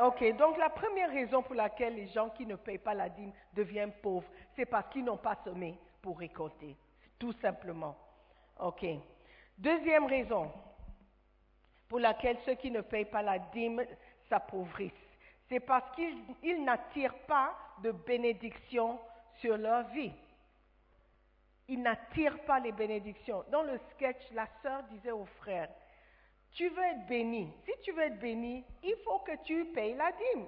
Ok, 0.00 0.36
donc 0.36 0.56
la 0.58 0.70
première 0.70 1.10
raison 1.10 1.42
pour 1.42 1.54
laquelle 1.54 1.96
les 1.96 2.06
gens 2.08 2.30
qui 2.30 2.46
ne 2.46 2.56
payent 2.56 2.78
pas 2.78 2.94
la 2.94 3.08
dîme 3.08 3.32
deviennent 3.52 3.92
pauvres, 4.00 4.28
c'est 4.54 4.66
parce 4.66 4.88
qu'ils 4.90 5.04
n'ont 5.04 5.16
pas 5.16 5.36
semé 5.44 5.76
pour 6.00 6.18
récolter, 6.18 6.76
tout 7.18 7.32
simplement. 7.42 7.96
Ok. 8.60 8.86
Deuxième 9.56 10.06
raison 10.06 10.52
pour 11.88 11.98
laquelle 11.98 12.38
ceux 12.46 12.54
qui 12.54 12.70
ne 12.70 12.80
payent 12.80 13.06
pas 13.06 13.22
la 13.22 13.38
dîme 13.38 13.84
s'appauvrissent, 14.28 14.92
c'est 15.48 15.60
parce 15.60 15.94
qu'ils 15.94 16.18
ils 16.42 16.62
n'attirent 16.64 17.18
pas 17.26 17.56
de 17.82 17.92
bénédictions 17.92 18.98
sur 19.40 19.56
leur 19.56 19.88
vie. 19.88 20.12
Ils 21.68 21.82
n'attirent 21.82 22.40
pas 22.44 22.60
les 22.60 22.72
bénédictions. 22.72 23.44
Dans 23.50 23.62
le 23.62 23.78
sketch, 23.90 24.30
la 24.32 24.46
sœur 24.62 24.82
disait 24.84 25.10
au 25.10 25.26
frère, 25.40 25.68
tu 26.52 26.68
veux 26.68 26.82
être 26.82 27.06
béni. 27.06 27.52
Si 27.64 27.72
tu 27.82 27.92
veux 27.92 28.02
être 28.02 28.18
béni, 28.18 28.64
il 28.82 28.96
faut 29.04 29.18
que 29.20 29.36
tu 29.44 29.66
payes 29.66 29.94
la 29.94 30.10
dîme. 30.12 30.46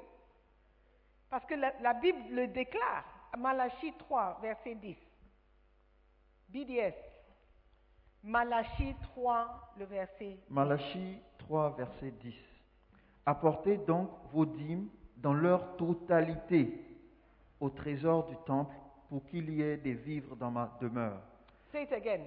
Parce 1.29 1.45
que 1.45 1.55
la, 1.55 1.73
la 1.81 1.95
Bible 1.95 2.21
le 2.31 2.47
déclare. 2.49 3.05
Malachie 3.39 3.93
3, 3.99 4.39
verset 4.43 4.75
10. 4.75 4.97
BDS. 6.49 6.95
Malachie 8.25 8.97
3, 9.03 9.73
le 9.79 9.85
verset. 9.85 10.39
Malachie 10.49 11.19
3, 11.39 11.71
verset 11.77 12.11
10. 12.11 12.35
Apportez 13.27 13.77
donc 13.79 14.11
vos 14.33 14.47
dîmes 14.47 14.89
dans 15.17 15.33
leur 15.35 15.77
totalité 15.77 16.85
au 17.61 17.69
trésor 17.71 18.27
du 18.27 18.37
temple 18.47 18.75
pour 19.09 19.25
qu'il 19.27 19.51
y 19.51 19.63
ait 19.63 19.77
des 19.77 19.93
vivres 19.95 20.37
dans 20.37 20.51
ma 20.51 20.71
demeure. 20.81 21.21
Say 21.73 21.83
it 21.85 21.93
again. 21.93 22.23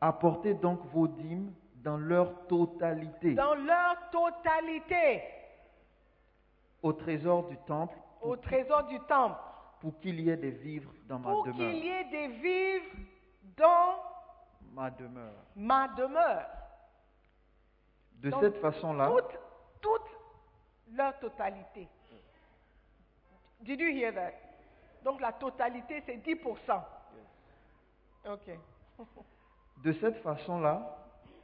Apportez 0.00 0.54
donc 0.54 0.80
vos 0.86 1.06
dîmes 1.08 1.52
dans 1.76 1.96
leur 1.98 2.46
totalité 2.46 3.34
Dans 3.34 3.54
leur 3.54 4.10
totalité 4.10 5.22
au 6.82 6.92
trésor 6.92 7.48
du 7.48 7.56
temple 7.66 7.96
au 8.20 8.36
trésor 8.36 8.84
du 8.86 8.98
temple. 9.00 9.36
pour 9.80 9.98
qu'il 10.00 10.20
y 10.20 10.28
ait 10.30 10.36
des 10.36 10.50
vivres 10.50 10.92
dans 11.08 11.18
ma 11.18 11.30
Pour 11.30 11.44
qu'il 11.44 11.52
demeure. 11.54 11.72
y 11.72 11.88
ait 11.88 12.04
des 12.04 12.28
vivres 12.28 12.96
dans 13.56 13.96
Ma 14.74 14.90
demeure. 14.90 15.32
ma 15.56 15.88
demeure. 15.88 16.46
De 18.14 18.30
Donc, 18.30 18.42
cette 18.42 18.56
façon-là, 18.58 19.08
Toute, 19.10 19.38
toute 19.80 20.17
leur 20.94 21.18
totalité. 21.18 21.88
Did 23.60 23.80
you 23.80 23.88
hear 23.88 24.12
that? 24.14 24.32
Donc 25.04 25.20
la 25.20 25.32
totalité, 25.32 26.02
c'est 26.06 26.16
10%. 26.16 26.82
Ok. 28.28 28.50
de 29.84 29.92
cette 29.94 30.16
façon-là, 30.22 30.96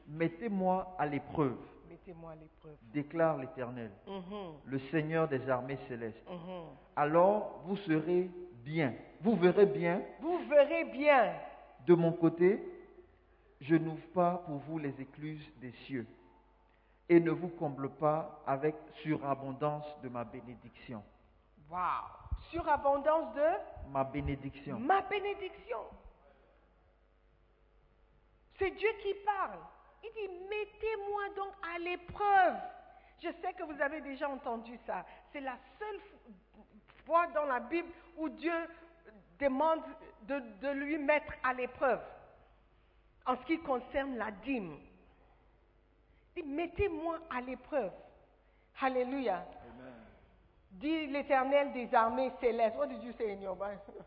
mettez-moi 0.08 0.94
à 0.98 1.06
l'épreuve, 1.06 1.56
Mettez-moi 1.88 2.32
à 2.32 2.34
l'épreuve. 2.36 2.76
déclare 2.92 3.38
l'Éternel, 3.38 3.90
Mhm, 4.06 4.54
le 4.64 4.78
Seigneur 4.90 5.28
des 5.28 5.48
armées 5.48 5.78
célestes. 5.88 6.22
mhm. 6.28 6.66
Alors 6.96 7.60
vous 7.64 7.76
serez 7.78 8.30
bien. 8.64 8.94
Vous 9.20 9.36
verrez 9.36 9.66
bien 9.66 10.02
Vous 10.20 10.38
verrez 10.48 10.84
bien. 10.84 11.34
De 11.86 11.94
mon 11.94 12.12
côté, 12.12 12.62
je 13.60 13.76
n'ouvre 13.76 14.06
pas 14.12 14.42
pour 14.46 14.56
vous 14.58 14.78
les 14.78 14.94
écluses 15.00 15.50
des 15.60 15.72
cieux 15.86 16.06
et 17.08 17.20
ne 17.20 17.30
vous 17.30 17.48
comble 17.48 17.90
pas 17.90 18.42
avec 18.46 18.74
surabondance 19.02 19.86
de 20.02 20.08
ma 20.08 20.24
bénédiction. 20.24 21.02
Wow. 21.70 21.78
Surabondance 22.50 23.34
de 23.34 23.90
Ma 23.90 24.04
bénédiction. 24.04 24.78
ma 24.78 25.02
bénédiction. 25.02 25.78
C'est 28.58 28.70
Dieu 28.70 28.88
qui 29.02 29.14
parle. 29.24 29.58
Il 30.04 30.10
dit, 30.12 30.34
mettez-moi 30.48 31.22
donc 31.36 31.52
à 31.74 31.78
l'épreuve. 31.78 32.54
Je 33.22 33.28
sais 33.42 33.52
que 33.54 33.62
vous 33.64 33.80
avez 33.80 34.00
déjà 34.00 34.28
entendu 34.28 34.78
ça. 34.86 35.04
C'est 35.32 35.40
la 35.40 35.56
seule 35.78 36.00
fois 37.06 37.26
dans 37.28 37.46
la 37.46 37.60
Bible 37.60 37.88
où 38.16 38.28
Dieu 38.28 38.52
demande 39.38 39.80
de, 40.22 40.38
de 40.60 40.68
lui 40.68 40.98
mettre 40.98 41.32
à 41.42 41.52
l'épreuve 41.54 42.00
en 43.26 43.36
ce 43.36 43.42
qui 43.46 43.58
concerne 43.60 44.16
la 44.16 44.30
dîme. 44.30 44.78
Dit, 46.34 46.42
mettez-moi 46.42 47.18
à 47.30 47.40
l'épreuve. 47.40 47.92
Alléluia. 48.80 49.44
Dit 50.72 51.06
l'Éternel 51.06 51.72
des 51.72 51.94
armées 51.94 52.32
célestes. 52.40 52.76
What 52.76 52.86
did 52.88 53.02
you 53.02 53.12
say 53.12 53.32
in 53.32 53.40
your 53.40 53.54
Bible? 53.54 54.04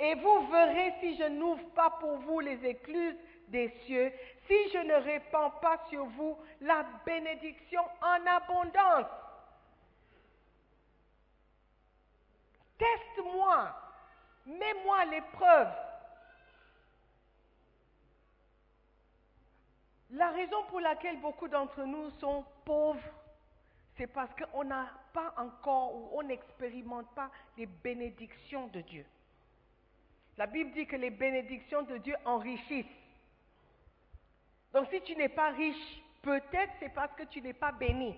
Et 0.00 0.14
vous 0.14 0.46
verrez 0.48 0.94
si 1.00 1.16
je 1.16 1.24
n'ouvre 1.24 1.68
pas 1.70 1.90
pour 2.00 2.16
vous 2.18 2.40
les 2.40 2.64
écluses 2.66 3.16
des 3.48 3.68
cieux, 3.84 4.12
si 4.46 4.70
je 4.72 4.78
ne 4.78 4.94
répands 4.94 5.50
pas 5.60 5.78
sur 5.88 6.04
vous 6.06 6.36
la 6.60 6.84
bénédiction 7.04 7.82
en 8.02 8.26
abondance. 8.26 9.06
Teste-moi, 12.78 13.68
mets-moi 14.46 14.98
à 14.98 15.04
l'épreuve. 15.04 15.68
La 20.14 20.30
raison 20.30 20.62
pour 20.68 20.78
laquelle 20.78 21.20
beaucoup 21.20 21.48
d'entre 21.48 21.82
nous 21.82 22.08
sont 22.20 22.44
pauvres, 22.64 23.02
c'est 23.96 24.06
parce 24.06 24.30
qu'on 24.34 24.62
n'a 24.62 24.88
pas 25.12 25.34
encore 25.36 25.92
ou 25.92 26.10
on 26.12 26.22
n'expérimente 26.22 27.12
pas 27.16 27.30
les 27.56 27.66
bénédictions 27.66 28.68
de 28.68 28.80
Dieu. 28.82 29.04
La 30.36 30.46
Bible 30.46 30.72
dit 30.72 30.86
que 30.86 30.94
les 30.94 31.10
bénédictions 31.10 31.82
de 31.82 31.96
Dieu 31.98 32.14
enrichissent. 32.24 32.86
Donc 34.72 34.86
si 34.90 35.00
tu 35.02 35.16
n'es 35.16 35.28
pas 35.28 35.50
riche, 35.50 36.02
peut-être 36.22 36.72
c'est 36.78 36.94
parce 36.94 37.12
que 37.14 37.24
tu 37.24 37.40
n'es 37.40 37.52
pas 37.52 37.72
béni. 37.72 38.14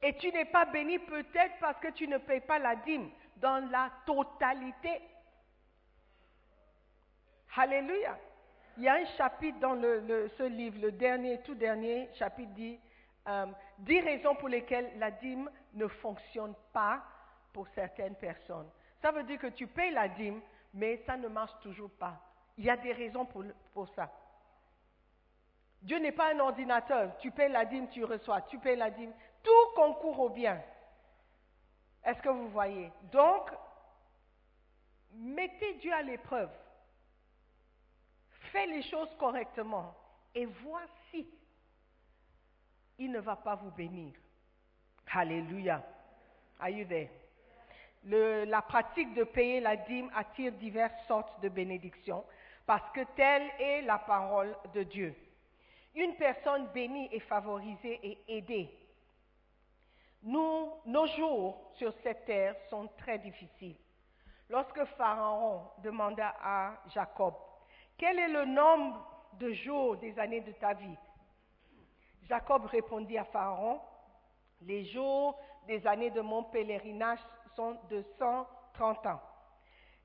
Et 0.00 0.16
tu 0.16 0.30
n'es 0.30 0.44
pas 0.44 0.64
béni 0.64 1.00
peut-être 1.00 1.58
parce 1.60 1.80
que 1.80 1.90
tu 1.90 2.06
ne 2.06 2.18
payes 2.18 2.40
pas 2.40 2.60
la 2.60 2.76
dîme 2.76 3.10
dans 3.38 3.68
la 3.68 3.90
totalité. 4.06 5.00
Alléluia. 7.56 8.16
Il 8.76 8.82
y 8.84 8.88
a 8.88 8.94
un 8.94 9.06
chapitre 9.16 9.58
dans 9.58 9.72
le- 9.74 10.28
ce 10.36 10.42
livre, 10.42 10.78
le 10.80 10.92
dernier, 10.92 11.40
tout 11.42 11.54
dernier 11.54 12.08
chapitre 12.14 12.52
dit 12.52 12.78
euh, 13.28 13.46
10 13.78 14.00
raisons 14.00 14.34
pour 14.36 14.48
lesquelles 14.48 14.92
la 14.98 15.10
dîme 15.10 15.50
ne 15.74 15.86
fonctionne 15.88 16.54
pas 16.72 17.02
pour 17.52 17.66
certaines 17.74 18.14
personnes. 18.14 18.68
Ça 19.02 19.10
veut 19.12 19.24
dire 19.24 19.38
que 19.38 19.48
tu 19.48 19.66
payes 19.66 19.90
la 19.92 20.08
dîme, 20.08 20.40
mais 20.74 20.98
ça 21.06 21.16
ne 21.16 21.26
marche 21.28 21.58
toujours 21.62 21.90
pas. 21.90 22.20
Il 22.58 22.64
y 22.64 22.70
a 22.70 22.76
des 22.76 22.92
raisons 22.92 23.26
pour 23.72 23.88
ça. 23.94 24.10
Dieu 25.82 25.98
n'est 25.98 26.12
pas 26.12 26.32
un 26.32 26.38
ordinateur. 26.40 27.16
Tu 27.18 27.30
payes 27.30 27.50
la 27.50 27.64
dîme, 27.64 27.88
tu 27.88 28.04
reçois. 28.04 28.42
Tu 28.42 28.58
payes 28.58 28.76
la 28.76 28.90
dîme. 28.90 29.12
Tout 29.42 29.74
concourt 29.74 30.20
au 30.20 30.28
bien. 30.30 30.60
Est-ce 32.04 32.20
que 32.22 32.28
vous 32.28 32.48
voyez? 32.48 32.90
Donc, 33.10 33.50
mettez 35.12 35.74
Dieu 35.74 35.92
à 35.92 36.02
l'épreuve. 36.02 36.50
Fais 38.56 38.66
les 38.68 38.82
choses 38.84 39.14
correctement. 39.18 39.94
Et 40.34 40.46
voici, 40.46 41.28
il 42.98 43.10
ne 43.10 43.18
va 43.18 43.36
pas 43.36 43.54
vous 43.54 43.70
bénir. 43.72 44.14
Alléluia. 45.12 45.84
Are 46.58 46.70
you 46.70 46.86
there? 46.86 47.10
La 48.46 48.62
pratique 48.62 49.12
de 49.12 49.24
payer 49.24 49.60
la 49.60 49.76
dîme 49.76 50.10
attire 50.16 50.52
diverses 50.52 51.06
sortes 51.06 51.38
de 51.42 51.50
bénédictions 51.50 52.24
parce 52.64 52.90
que 52.92 53.02
telle 53.14 53.46
est 53.58 53.82
la 53.82 53.98
parole 53.98 54.56
de 54.72 54.84
Dieu. 54.84 55.14
Une 55.94 56.16
personne 56.16 56.68
bénie 56.68 57.10
est 57.12 57.20
favorisée 57.28 58.00
et 58.02 58.38
aidée. 58.38 58.70
Nous, 60.22 60.72
nos 60.86 61.06
jours 61.08 61.72
sur 61.74 61.92
cette 62.02 62.24
terre 62.24 62.56
sont 62.70 62.88
très 62.96 63.18
difficiles. 63.18 63.76
Lorsque 64.48 64.82
Pharaon 64.96 65.60
demanda 65.82 66.34
à 66.42 66.72
Jacob, 66.94 67.34
quel 67.98 68.18
est 68.18 68.28
le 68.28 68.44
nombre 68.44 69.02
de 69.34 69.52
jours 69.52 69.96
des 69.96 70.18
années 70.18 70.40
de 70.40 70.52
ta 70.52 70.74
vie? 70.74 70.96
Jacob 72.28 72.66
répondit 72.66 73.18
à 73.18 73.24
Pharaon, 73.24 73.80
les 74.62 74.84
jours 74.86 75.38
des 75.66 75.86
années 75.86 76.10
de 76.10 76.20
mon 76.20 76.42
pèlerinage 76.44 77.20
sont 77.54 77.76
de 77.90 78.02
130 78.18 79.06
ans. 79.06 79.20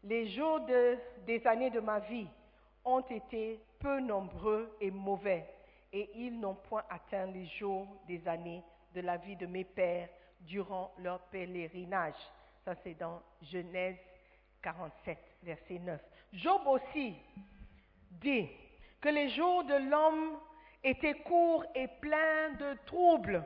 Les 0.03 0.27
jours 0.29 0.61
de- 0.61 0.97
des 1.25 1.45
années 1.47 1.69
de 1.69 1.79
ma 1.79 1.99
vie 1.99 2.27
ont 2.83 3.01
été 3.01 3.59
peu 3.79 3.99
nombreux 3.99 4.75
et 4.81 4.91
mauvais, 4.91 5.47
et 5.93 6.09
ils 6.15 6.39
n'ont 6.39 6.55
point 6.55 6.83
atteint 6.89 7.27
les 7.27 7.45
jours 7.45 7.87
des 8.07 8.27
années 8.27 8.63
de 8.93 9.01
la 9.01 9.17
vie 9.17 9.35
de 9.35 9.45
mes 9.45 9.63
pères 9.63 10.09
durant 10.41 10.91
leur 10.97 11.19
pèlerinage. 11.29 12.15
Ça, 12.65 12.75
c'est 12.83 12.95
dans 12.95 13.21
Genèse 13.41 13.97
47, 14.61 15.17
verset 15.43 15.79
9. 15.79 16.01
Job 16.33 16.61
aussi 16.67 17.15
dit 18.11 18.47
que 18.99 19.09
les 19.09 19.29
jours 19.29 19.63
de 19.63 19.75
l'homme 19.89 20.37
étaient 20.83 21.15
courts 21.21 21.65
et 21.75 21.87
pleins 21.87 22.49
de 22.59 22.77
troubles. 22.85 23.43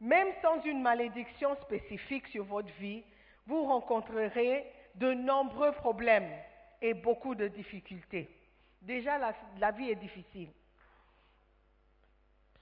Même 0.00 0.28
sans 0.42 0.60
une 0.62 0.82
malédiction 0.82 1.54
spécifique 1.62 2.26
sur 2.28 2.44
votre 2.44 2.72
vie, 2.80 3.04
vous 3.46 3.64
rencontrerez 3.64 4.66
de 4.96 5.12
nombreux 5.14 5.72
problèmes 5.72 6.30
et 6.80 6.94
beaucoup 6.94 7.34
de 7.34 7.48
difficultés. 7.48 8.28
Déjà, 8.82 9.16
la, 9.58 9.70
vie 9.70 9.90
est 9.90 9.94
difficile. 9.96 10.50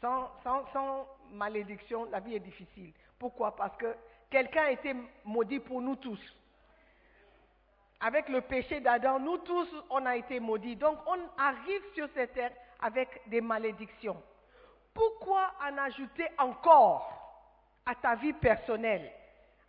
Sans, 0.00 0.30
sans- 0.44 0.66
sans 0.72 1.06
malédiction, 1.32 2.04
la 2.10 2.20
vie 2.20 2.34
est 2.34 2.40
difficile. 2.40 2.92
Pourquoi? 3.18 3.56
Parce 3.56 3.76
que 3.76 3.94
quelqu'un 4.30 4.64
a 4.64 4.70
été 4.72 4.94
maudit 5.24 5.60
pour 5.60 5.80
nous 5.80 5.96
tous. 5.96 6.20
Avec 8.00 8.28
le 8.30 8.40
péché 8.40 8.80
d'Adam, 8.80 9.18
nous 9.18 9.38
tous, 9.38 9.68
on 9.90 10.06
a 10.06 10.16
été 10.16 10.40
maudits. 10.40 10.76
Donc, 10.76 10.98
on 11.06 11.18
arrive 11.38 11.82
sur 11.94 12.08
cette 12.14 12.32
terre 12.32 12.52
avec 12.80 13.28
des 13.28 13.40
malédictions. 13.42 14.20
Pourquoi 14.94 15.52
en 15.62 15.76
ajouter 15.78 16.26
encore 16.38 17.12
à 17.84 17.94
ta 17.94 18.14
vie 18.14 18.32
personnelle 18.32 19.12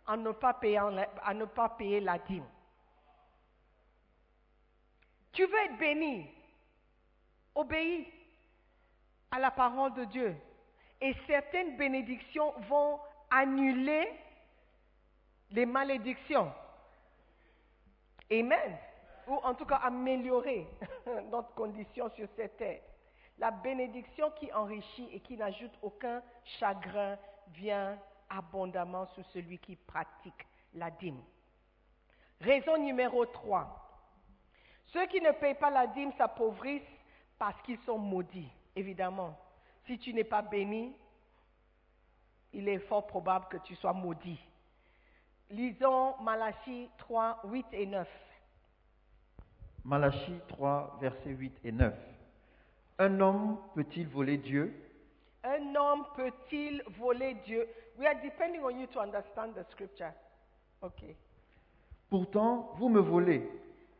en 0.06 0.16
ne 0.16 0.32
pas 0.32 0.54
payant 0.54 0.88
la- 0.88 1.08
à 1.22 1.34
ne 1.34 1.44
pas 1.44 1.68
payer 1.68 2.00
la 2.00 2.18
dîme? 2.18 2.46
Tu 5.32 5.44
veux 5.46 5.58
être 5.64 5.78
béni 5.78 6.28
Obéis 7.54 8.08
à 9.30 9.38
la 9.38 9.50
parole 9.50 9.92
de 9.92 10.04
Dieu. 10.04 10.34
Et 11.02 11.14
certaines 11.26 11.76
bénédictions 11.76 12.52
vont 12.68 12.98
annuler 13.30 14.10
les 15.50 15.66
malédictions. 15.66 16.50
Amen. 18.32 18.78
Ou 19.28 19.34
en 19.34 19.54
tout 19.54 19.66
cas 19.66 19.76
améliorer 19.76 20.66
notre 21.30 21.54
condition 21.54 22.08
sur 22.10 22.28
cette 22.34 22.56
terre. 22.56 22.80
La 23.38 23.50
bénédiction 23.50 24.30
qui 24.32 24.52
enrichit 24.52 25.08
et 25.12 25.20
qui 25.20 25.36
n'ajoute 25.36 25.72
aucun 25.82 26.22
chagrin 26.58 27.18
vient 27.54 27.98
abondamment 28.28 29.06
sur 29.08 29.24
celui 29.26 29.58
qui 29.58 29.76
pratique 29.76 30.46
la 30.74 30.90
dîme. 30.90 31.22
Raison 32.40 32.76
numéro 32.78 33.26
3. 33.26 33.78
Ceux 34.86 35.06
qui 35.06 35.20
ne 35.20 35.30
payent 35.32 35.54
pas 35.54 35.70
la 35.70 35.86
dîme 35.86 36.12
s'appauvrissent 36.18 36.82
parce 37.38 37.60
qu'ils 37.62 37.78
sont 37.80 37.98
maudits, 37.98 38.50
évidemment. 38.74 39.38
Si 39.86 39.98
tu 39.98 40.12
n'es 40.12 40.24
pas 40.24 40.42
béni, 40.42 40.94
il 42.52 42.68
est 42.68 42.78
fort 42.80 43.06
probable 43.06 43.46
que 43.48 43.56
tu 43.58 43.74
sois 43.76 43.92
maudit. 43.92 44.40
Lisons 45.52 46.14
Malachie 46.22 46.88
3, 46.98 47.40
8 47.44 47.66
et 47.72 47.86
9. 47.86 48.08
Malachie 49.84 50.40
3, 50.48 50.98
versets 51.00 51.30
8 51.30 51.52
et 51.64 51.72
9. 51.72 51.94
Un 52.98 53.20
homme 53.20 53.58
peut-il 53.74 54.08
voler 54.08 54.38
Dieu? 54.38 54.72
Un 55.44 55.74
homme 55.74 56.04
peut-il 56.16 56.82
voler 56.98 57.34
Dieu? 57.44 57.68
We 57.98 58.06
are 58.06 58.14
depending 58.22 58.62
on 58.64 58.70
you 58.70 58.86
to 58.88 59.00
understand 59.00 59.52
the 59.54 59.64
scripture. 59.72 60.12
Ok. 60.80 61.02
Pourtant, 62.08 62.70
vous 62.76 62.88
me 62.88 63.00
volez. 63.00 63.46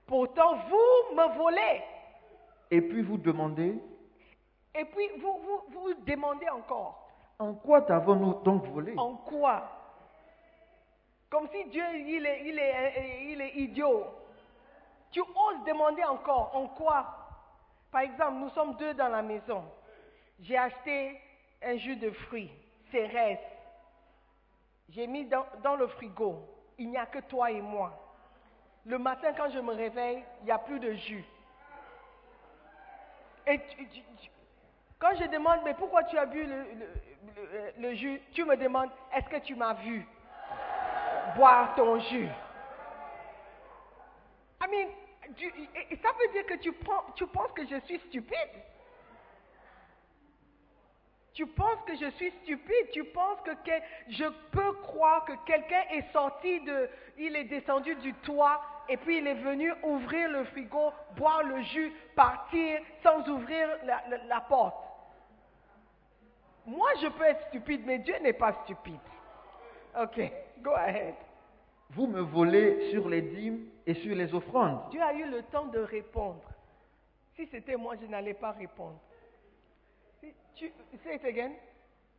Pourtant, 0.07 0.57
vous 0.69 1.15
me 1.17 1.37
volez. 1.37 1.83
Et 2.71 2.81
puis 2.81 3.03
vous 3.03 3.19
demandez, 3.19 3.79
Et 4.75 4.85
puis, 4.87 5.09
vous 5.21 5.38
vous, 5.45 5.61
vous 5.71 5.95
demandez 6.07 6.49
encore. 6.49 7.11
en 7.38 7.53
quoi 7.55 7.83
t'avons-nous 7.83 8.43
donc 8.43 8.65
volé? 8.69 8.95
En 8.97 9.17
quoi? 9.17 9.82
Comme 11.33 11.49
si 11.49 11.64
Dieu, 11.64 11.83
il 11.97 12.27
est, 12.27 12.42
il 12.45 12.59
est, 12.59 13.33
il 13.33 13.40
est 13.40 13.55
idiot. 13.55 14.05
Tu 15.11 15.21
oses 15.21 15.64
demander 15.66 16.05
encore. 16.05 16.55
En 16.55 16.66
quoi? 16.68 17.07
Par 17.90 18.03
exemple, 18.03 18.35
nous 18.35 18.51
sommes 18.51 18.77
deux 18.77 18.92
dans 18.92 19.09
la 19.09 19.23
maison. 19.23 19.64
J'ai 20.40 20.59
acheté 20.59 21.18
un 21.62 21.79
jus 21.79 21.97
de 21.97 22.11
fruits, 22.11 22.53
cérès. 22.90 23.38
J'ai 24.90 25.07
mis 25.07 25.25
dans, 25.25 25.75
le 25.75 25.87
frigo. 25.87 26.47
Il 26.77 26.90
n'y 26.90 26.99
a 26.99 27.07
que 27.07 27.21
toi 27.21 27.51
et 27.51 27.62
moi. 27.62 27.99
Le 28.85 28.99
matin, 28.99 29.33
quand 29.33 29.49
je 29.49 29.59
me 29.59 29.73
réveille, 29.73 30.23
il 30.42 30.45
n'y 30.45 30.51
a 30.51 30.59
plus 30.59 30.81
de 30.81 30.92
jus. 30.92 31.25
Et 33.47 33.59
quand 34.99 35.14
je 35.18 35.25
demande, 35.29 35.61
mais 35.64 35.73
pourquoi 35.73 36.05
tu 36.05 36.18
as 36.18 36.27
bu 36.27 36.47
le 37.79 37.95
jus? 37.95 38.21
Tu 38.33 38.45
me 38.45 38.55
demandes, 38.55 38.90
est-ce 39.14 39.31
que 39.31 39.38
tu 39.38 39.55
m'as 39.55 39.73
vu? 39.73 40.07
Boire 41.37 41.75
ton 41.75 41.99
jus 42.01 42.29
I 44.62 44.66
mean, 44.71 44.88
et- 45.90 45.97
ça 45.97 46.09
veut 46.12 46.33
dire 46.33 46.47
que 46.47 46.55
tu, 46.55 46.73
penses 46.73 47.53
que 47.53 47.66
je 47.66 47.81
suis 47.81 47.99
stupide? 48.01 48.62
Tu 51.35 51.47
penses 51.47 51.79
que 51.87 51.97
je 51.97 52.11
suis 52.11 52.31
stupide, 52.42 52.90
tu 52.92 53.05
penses 53.05 53.38
que, 53.40 53.51
je 54.09 54.27
peux 54.51 54.73
croire 54.83 55.25
que 55.25 55.33
quelqu'un 55.47 55.83
est 55.90 56.12
sorti 56.12 56.61
de, 56.61 56.90
il 57.16 57.35
est 57.37 57.45
descendu 57.45 57.95
du 57.97 58.12
toit 58.14 58.61
et 58.88 58.99
puis 58.99 59.18
il 59.18 59.27
est 59.27 59.35
venu 59.35 59.73
ouvrir 59.83 60.29
le 60.29 60.45
frigo, 60.45 60.92
boire 61.16 61.42
le 61.42 61.62
jus, 61.62 61.90
partir 62.14 62.81
sans 63.03 63.27
ouvrir 63.29 63.68
la- 63.85 64.03
la 64.29 64.40
porte. 64.42 64.77
Moi, 66.66 66.88
je 67.01 67.09
peux 67.09 67.25
être 67.25 67.47
stupide, 67.49 67.83
mais 67.87 67.99
Dieu 67.99 68.16
n'est 68.21 68.35
pas 68.35 68.53
stupide. 68.64 69.01
Ok, 70.01 70.21
go 70.62 70.75
ahead. 70.75 71.14
Vous 71.90 72.07
me 72.07 72.20
volez 72.20 72.90
sur 72.90 73.09
les 73.09 73.22
dîmes 73.22 73.66
et 73.87 73.94
sur 73.94 74.14
les 74.14 74.33
offrandes. 74.35 74.81
Dieu 74.90 75.03
a 75.03 75.12
eu 75.12 75.31
le 75.31 75.42
temps 75.44 75.66
de 75.66 75.79
répondre. 75.81 76.42
Si 77.37 77.46
c'était 77.46 77.77
moi, 77.77 77.96
je 78.01 78.07
n'allais 78.07 78.35
pas 78.35 78.53
répondre. 78.53 78.98
Si 80.20 80.33
tu, 80.55 80.72
say 81.03 81.16
it 81.16 81.25
again. 81.25 81.53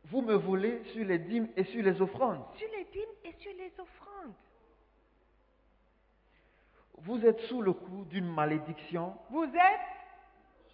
Vous 0.04 0.20
me 0.20 0.34
volez 0.34 0.84
sur 0.92 1.04
les 1.04 1.18
dîmes 1.18 1.48
et 1.56 1.64
sur 1.64 1.82
les 1.82 2.00
offrandes. 2.00 2.44
Sur 2.56 2.68
les 2.76 2.84
dîmes 2.84 3.14
et 3.24 3.32
sur 3.38 3.52
les 3.56 3.72
offrandes. 3.78 4.34
Vous 6.98 7.24
êtes 7.26 7.40
sous 7.40 7.60
le 7.62 7.72
coup 7.72 8.04
d'une 8.04 8.26
malédiction, 8.32 9.14
Vous 9.30 9.44
êtes 9.44 9.88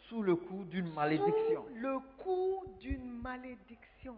sous 0.08 0.22
le 0.22 0.36
coup 0.36 0.64
d'une 0.64 0.92
malédiction. 0.92 1.64
sous 1.68 1.74
le 1.74 1.98
coup 2.22 2.64
d'une 2.80 3.20
malédiction. 3.22 4.16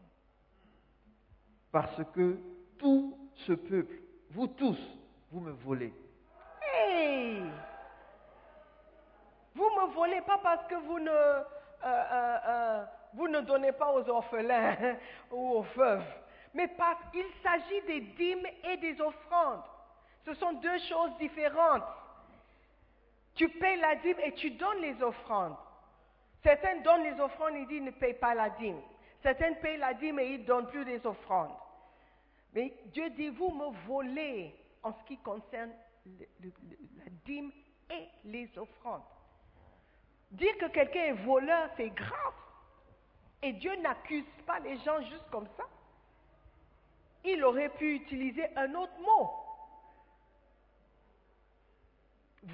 Parce 1.71 2.03
que 2.15 2.39
tout 2.79 3.17
ce 3.35 3.53
peuple, 3.53 3.95
vous 4.31 4.47
tous, 4.47 4.79
vous 5.31 5.41
me 5.41 5.53
volez. 5.53 5.93
Hey! 6.61 7.43
Vous 9.55 9.65
me 9.65 9.93
volez 9.95 10.21
pas 10.23 10.39
parce 10.39 10.67
que 10.67 10.75
vous 10.75 10.99
ne, 10.99 11.11
euh, 11.11 11.45
euh, 11.85 12.39
euh, 12.47 12.85
vous 13.15 13.29
ne 13.29 13.41
donnez 13.41 13.73
pas 13.73 13.93
aux 13.93 14.09
orphelins 14.09 14.77
ou 15.31 15.59
aux 15.59 15.63
veuves, 15.77 16.05
mais 16.55 16.69
parce 16.69 17.01
qu'il 17.11 17.27
s'agit 17.43 17.83
des 17.87 18.01
dîmes 18.01 18.47
et 18.65 18.77
des 18.79 19.01
offrandes. 19.01 19.63
Ce 20.25 20.35
sont 20.35 20.53
deux 20.55 20.79
choses 20.89 21.17
différentes. 21.19 21.83
Tu 23.35 23.49
payes 23.49 23.81
la 23.81 23.97
dîme 23.97 24.21
et 24.25 24.33
tu 24.33 24.51
donnes 24.51 24.81
les 24.81 25.03
offrandes. 25.03 25.57
Certains 26.43 26.81
donnent 26.81 27.05
les 27.05 27.21
offrandes 27.21 27.57
et 27.57 27.67
disent 27.67 27.83
ne 27.83 27.91
payent 27.91 28.15
pas 28.15 28.35
la 28.35 28.51
dîme. 28.51 28.81
Certains 29.23 29.55
payent 29.55 29.79
la 29.79 29.95
dîme 29.95 30.19
et 30.19 30.27
ils 30.35 30.41
ne 30.41 30.47
donnent 30.47 30.69
plus 30.69 30.85
les 30.85 31.05
offrandes. 31.07 31.53
Mais 32.53 32.75
Dieu 32.87 33.09
dit, 33.11 33.31
vous 33.31 33.51
me 33.51 33.71
volez 33.87 34.55
en 34.83 34.93
ce 34.93 35.05
qui 35.05 35.17
concerne 35.19 35.73
la 36.07 37.11
dîme 37.25 37.53
et 37.91 38.09
les 38.25 38.51
offrandes. 38.59 39.03
Dire 40.31 40.57
que 40.59 40.67
quelqu'un 40.67 41.05
est 41.05 41.25
voleur, 41.25 41.71
c'est 41.77 41.91
grave. 41.91 42.35
Et 43.43 43.53
Dieu 43.55 43.75
n'accuse 43.77 44.25
pas 44.47 44.59
les 44.61 44.79
gens 44.79 45.01
juste 45.03 45.29
comme 45.31 45.49
ça. 45.57 45.65
Il 47.25 47.43
aurait 47.45 47.69
pu 47.71 47.97
utiliser 47.97 48.47
un 48.57 48.75
autre 48.75 48.99
mot. 49.01 49.31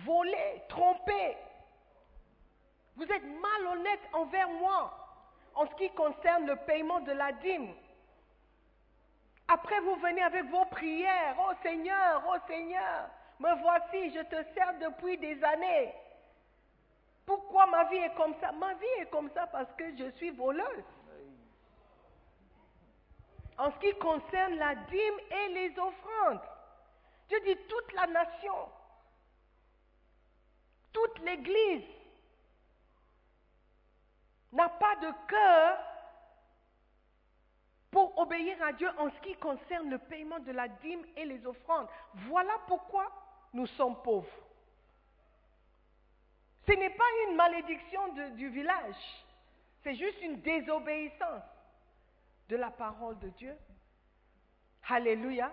Voler, 0.05 0.63
tromper. 0.69 1.37
Vous 2.97 3.05
êtes 3.05 3.25
malhonnête 3.25 4.01
envers 4.13 4.49
moi 4.49 4.93
en 5.55 5.67
ce 5.67 5.75
qui 5.77 5.91
concerne 5.91 6.47
le 6.47 6.57
paiement 6.57 7.01
de 7.01 7.13
la 7.13 7.33
dîme. 7.33 7.73
Après, 9.49 9.81
vous 9.81 9.97
venez 9.97 10.23
avec 10.23 10.45
vos 10.51 10.67
prières. 10.67 11.37
Oh 11.39 11.53
Seigneur, 11.63 12.23
oh 12.29 12.37
Seigneur, 12.47 13.09
me 13.41 13.55
voici, 13.63 14.13
je 14.15 14.21
te 14.21 14.53
sers 14.53 14.79
depuis 14.79 15.17
des 15.17 15.43
années. 15.43 15.95
Pourquoi 17.25 17.67
ma 17.67 17.85
vie 17.85 17.97
est 17.97 18.15
comme 18.15 18.35
ça? 18.41 18.53
Ma 18.53 18.75
vie 18.75 19.01
est 19.01 19.11
comme 19.11 19.31
ça 19.31 19.47
parce 19.47 19.73
que 19.77 19.97
je 19.97 20.11
suis 20.13 20.31
voleuse. 20.31 20.85
En 23.57 23.73
ce 23.73 23.79
qui 23.79 23.99
concerne 23.99 24.55
la 24.55 24.75
dîme 24.75 25.21
et 25.31 25.49
les 25.49 25.79
offrandes, 25.79 26.41
Dieu 27.29 27.41
dit 27.41 27.57
toute 27.69 27.93
la 27.95 28.07
nation, 28.07 28.69
toute 30.93 31.19
l'Église 31.21 31.85
n'a 34.53 34.69
pas 34.69 34.97
de 34.97 35.13
cœur 35.27 35.88
pour 37.91 38.17
obéir 38.19 38.63
à 38.63 38.73
Dieu 38.73 38.89
en 38.99 39.11
ce 39.11 39.21
qui 39.21 39.35
concerne 39.37 39.91
le 39.91 39.99
paiement 39.99 40.39
de 40.41 40.53
la 40.53 40.69
dîme 40.69 41.05
et 41.17 41.25
les 41.25 41.45
offrandes. 41.47 41.89
Voilà 42.29 42.53
pourquoi 42.67 43.11
nous 43.53 43.67
sommes 43.67 44.01
pauvres. 44.03 44.29
Ce 46.67 46.73
n'est 46.73 46.91
pas 46.91 47.05
une 47.29 47.37
malédiction 47.37 48.09
du 48.37 48.51
village, 48.51 49.25
c'est 49.83 49.95
juste 49.95 50.21
une 50.21 50.41
désobéissance 50.43 51.43
de 52.49 52.57
la 52.57 52.71
parole 52.71 53.19
de 53.21 53.29
Dieu. 53.31 53.57
Alléluia. 54.89 55.51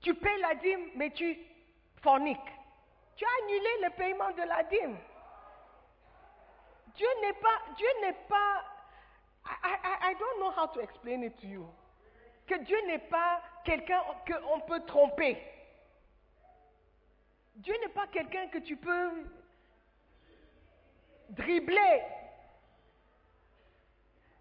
Tu 0.00 0.14
payes 0.14 0.40
la 0.40 0.54
dîme, 0.54 0.90
mais 0.94 1.10
tu 1.10 1.36
forniques. 2.00 2.38
Tu 3.16 3.24
as 3.24 3.44
annulé 3.44 3.68
le 3.82 3.90
paiement 3.90 4.30
de 4.32 4.42
la 4.42 4.62
dîme. 4.64 4.98
Dieu 6.94 7.08
n'est 7.22 7.32
pas, 8.28 8.64
I, 9.46 9.76
I, 9.82 10.10
I 10.10 10.14
don't 10.14 10.40
know 10.40 10.50
how 10.50 10.66
to 10.66 10.80
explain 10.80 11.22
it 11.22 11.38
to 11.40 11.46
you. 11.46 11.66
Que 12.46 12.58
Dieu 12.64 12.76
n'est 12.86 13.08
pas 13.10 13.42
quelqu'un 13.64 14.00
qu'on 14.26 14.60
peut 14.60 14.84
tromper. 14.86 15.36
Dieu 17.56 17.74
n'est 17.80 17.92
pas 17.92 18.06
quelqu'un 18.08 18.48
que 18.48 18.58
tu 18.58 18.76
peux 18.76 19.10
dribbler. 21.30 22.02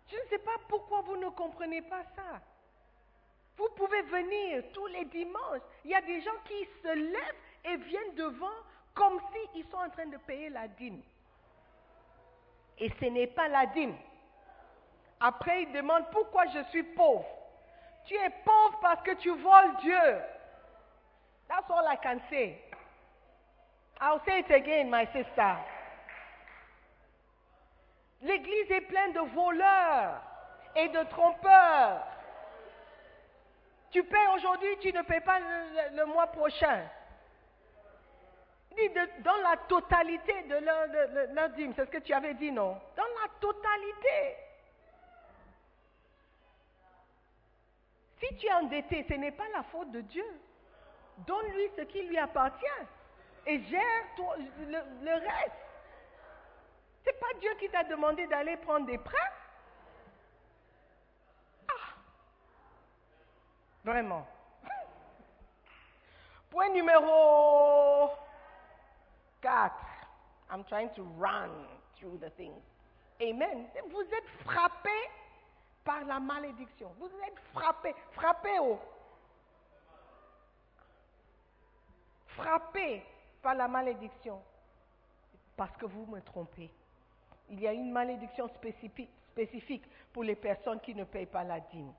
Je 0.07 0.15
ne 0.15 0.29
sais 0.29 0.39
pas 0.39 0.57
pourquoi 0.67 1.01
vous 1.01 1.17
ne 1.17 1.29
comprenez 1.29 1.81
pas 1.81 2.03
ça. 2.15 2.41
Vous 3.57 3.69
pouvez 3.75 4.01
venir 4.03 4.63
tous 4.73 4.87
les 4.87 5.05
dimanches. 5.05 5.61
Il 5.83 5.91
y 5.91 5.95
a 5.95 6.01
des 6.01 6.21
gens 6.21 6.35
qui 6.45 6.67
se 6.83 6.93
lèvent 6.93 7.35
et 7.63 7.77
viennent 7.77 8.15
devant 8.15 8.53
comme 8.93 9.19
s'ils 9.53 9.65
sont 9.69 9.77
en 9.77 9.89
train 9.89 10.07
de 10.07 10.17
payer 10.17 10.49
la 10.49 10.67
dîme. 10.67 11.01
Et 12.77 12.91
ce 12.99 13.05
n'est 13.05 13.27
pas 13.27 13.47
la 13.47 13.65
dîme. 13.67 13.95
Après, 15.19 15.63
ils 15.63 15.71
demandent 15.71 16.09
pourquoi 16.11 16.45
je 16.47 16.63
suis 16.69 16.83
pauvre? 16.83 17.25
Tu 18.05 18.15
es 18.15 18.29
pauvre 18.43 18.79
parce 18.81 19.01
que 19.01 19.11
tu 19.15 19.29
voles 19.29 19.75
Dieu. 19.81 20.21
That's 21.47 21.69
all 21.69 21.85
I 21.87 21.97
can 22.01 22.19
say. 22.29 22.61
I'll 23.99 24.21
say 24.25 24.39
it 24.39 24.51
again, 24.51 24.89
my 24.89 25.05
sister. 25.13 25.57
L'église 28.21 28.71
est 28.71 28.81
pleine 28.81 29.13
de 29.13 29.19
voleurs 29.33 30.21
et 30.75 30.89
de 30.89 31.03
trompeurs. 31.09 32.03
Tu 33.91 34.03
payes 34.03 34.27
aujourd'hui, 34.35 34.77
tu 34.81 34.91
ne 34.91 35.01
payes 35.03 35.21
pas 35.21 35.39
le, 35.93 36.05
mois 36.05 36.27
prochain. 36.27 36.81
Dans 39.19 39.37
la 39.37 39.55
totalité 39.69 40.41
de 40.43 40.55
leur, 40.55 40.87
c'est 41.75 41.85
ce 41.85 41.89
que 41.89 41.99
tu 41.99 42.13
avais 42.13 42.33
dit, 42.33 42.51
non? 42.51 42.77
Dans 42.97 43.03
la 43.03 43.29
totalité. 43.39 44.35
Si 48.27 48.35
tu 48.37 48.47
es 48.47 48.53
endetté, 48.53 49.05
ce 49.07 49.13
n'est 49.13 49.31
pas 49.31 49.47
la 49.53 49.63
faute 49.63 49.91
de 49.91 50.01
Dieu. 50.01 50.25
Donne-lui 51.19 51.69
ce 51.77 51.81
qui 51.83 52.01
lui 52.03 52.17
appartient 52.17 52.65
et 53.45 53.61
gère 53.63 53.81
le, 54.57 55.13
reste. 55.13 55.51
C'est 57.03 57.19
pas 57.19 57.33
Dieu 57.39 57.51
qui 57.59 57.69
t'a 57.69 57.83
demandé 57.83 58.25
d'aller 58.27 58.57
prendre 58.57 58.87
des 58.87 58.97
prêts. 58.97 59.31
Ah. 61.67 61.93
Vraiment. 63.83 64.27
Point 66.49 66.69
numéro 66.69 68.09
4. 69.41 69.75
I'm 70.51 70.63
trying 70.63 70.89
to 70.95 71.03
run 71.17 71.49
through 71.97 72.17
the 72.19 72.31
things. 72.35 72.61
Amen. 73.21 73.67
Vous 73.89 74.01
êtes 74.01 74.29
frappé 74.45 74.89
par 75.85 76.03
la 76.03 76.19
malédiction. 76.19 76.91
Vous 76.99 77.09
êtes 77.25 77.39
frappé. 77.53 77.95
Frappé 78.11 78.59
au. 78.59 78.79
Frappé 82.35 83.03
par 83.41 83.55
la 83.55 83.69
malédiction. 83.69 84.41
Parce 85.55 85.77
que 85.77 85.85
vous 85.85 86.05
me 86.07 86.19
trompez. 86.21 86.69
Il 87.49 87.61
y 87.61 87.67
a 87.67 87.71
une 87.71 87.91
malédiction 87.91 88.49
spécifique, 88.49 89.11
spécifique 89.29 89.85
pour 90.11 90.23
les 90.23 90.35
personnes 90.35 90.81
qui 90.81 90.95
ne 90.95 91.03
payent 91.03 91.27
pas 91.27 91.43
la 91.43 91.59
dîme. 91.59 91.93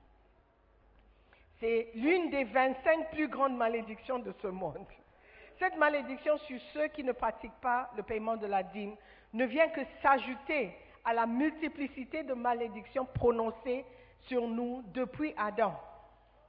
C'est 1.59 1.89
l'une 1.95 2.29
des 2.29 2.43
25 2.43 3.09
plus 3.11 3.29
grandes 3.29 3.57
malédictions 3.57 4.19
de 4.19 4.33
ce 4.41 4.47
monde. 4.47 4.85
Cette 5.57 5.77
malédiction 5.77 6.37
sur 6.39 6.59
ceux 6.73 6.87
qui 6.89 7.03
ne 7.03 7.13
pratiquent 7.13 7.61
pas 7.61 7.89
le 7.95 8.03
paiement 8.03 8.35
de 8.35 8.45
la 8.45 8.61
dîme 8.61 8.95
ne 9.33 9.45
vient 9.45 9.69
que 9.69 9.81
s'ajouter 10.03 10.75
à 11.07 11.13
la 11.13 11.25
multiplicité 11.25 12.23
de 12.23 12.33
malédictions 12.33 13.05
prononcées 13.05 13.85
sur 14.23 14.45
nous 14.45 14.83
depuis 14.87 15.33
Adam, 15.37 15.73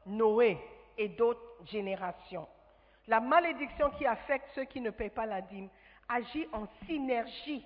Noé 0.05 0.59
et 0.99 1.11
d'autres 1.11 1.65
générations. 1.65 2.49
La 3.07 3.21
malédiction 3.21 3.89
qui 3.91 4.05
affecte 4.05 4.49
ceux 4.57 4.65
qui 4.65 4.81
ne 4.81 4.91
payent 4.91 5.11
pas 5.11 5.27
la 5.27 5.43
dîme 5.43 5.69
agit 6.09 6.49
en 6.53 6.67
synergie 6.87 7.65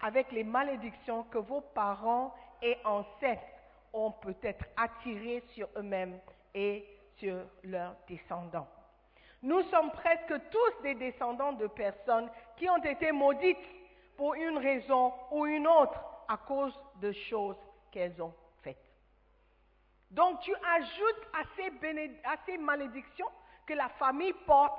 avec 0.00 0.32
les 0.32 0.42
malédictions 0.42 1.22
que 1.30 1.38
vos 1.38 1.60
parents 1.60 2.34
et 2.60 2.76
ancêtres 2.84 3.40
ont 3.92 4.10
peut-être 4.10 4.64
attirées 4.76 5.44
sur 5.54 5.68
eux-mêmes 5.76 6.18
et 6.56 6.84
sur 7.18 7.36
leurs 7.62 7.94
descendants. 8.08 8.66
Nous 9.44 9.62
sommes 9.70 9.92
presque 9.92 10.34
tous 10.50 10.82
des 10.82 10.96
descendants 10.96 11.52
de 11.52 11.68
personnes 11.68 12.28
qui 12.56 12.68
ont 12.68 12.82
été 12.82 13.12
maudites 13.12 13.58
pour 14.16 14.34
une 14.34 14.58
raison 14.58 15.12
ou 15.30 15.46
une 15.46 15.68
autre 15.68 16.00
à 16.28 16.36
cause 16.36 16.78
de 16.96 17.12
choses 17.12 17.56
qu'elles 17.90 18.20
ont 18.22 18.34
faites. 18.62 18.82
Donc 20.10 20.40
tu 20.40 20.54
ajoutes 20.54 21.28
à 21.32 22.34
ces, 22.46 22.58
malédictions 22.58 23.28
que 23.66 23.74
la 23.74 23.88
famille 23.90 24.32
porte. 24.46 24.78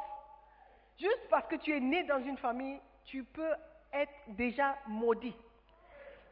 Juste 1.00 1.28
parce 1.30 1.48
que 1.48 1.56
tu 1.56 1.76
es 1.76 1.80
né 1.80 2.04
dans 2.04 2.24
une 2.24 2.38
famille, 2.38 2.80
tu 3.06 3.24
peux 3.24 3.54
être 3.92 4.14
déjà 4.28 4.78
maudit. 4.88 5.36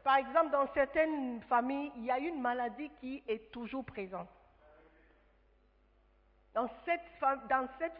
Par 0.04 0.16
exemple, 0.16 0.50
dans 0.50 0.72
certaines 0.72 1.42
familles, 1.42 1.92
il 1.96 2.04
y 2.04 2.10
a 2.10 2.18
une 2.18 2.40
maladie 2.40 2.90
qui 3.00 3.22
est 3.26 3.50
toujours 3.52 3.84
présente. 3.84 4.28
Dans 6.54 6.68
cette, 6.84 7.00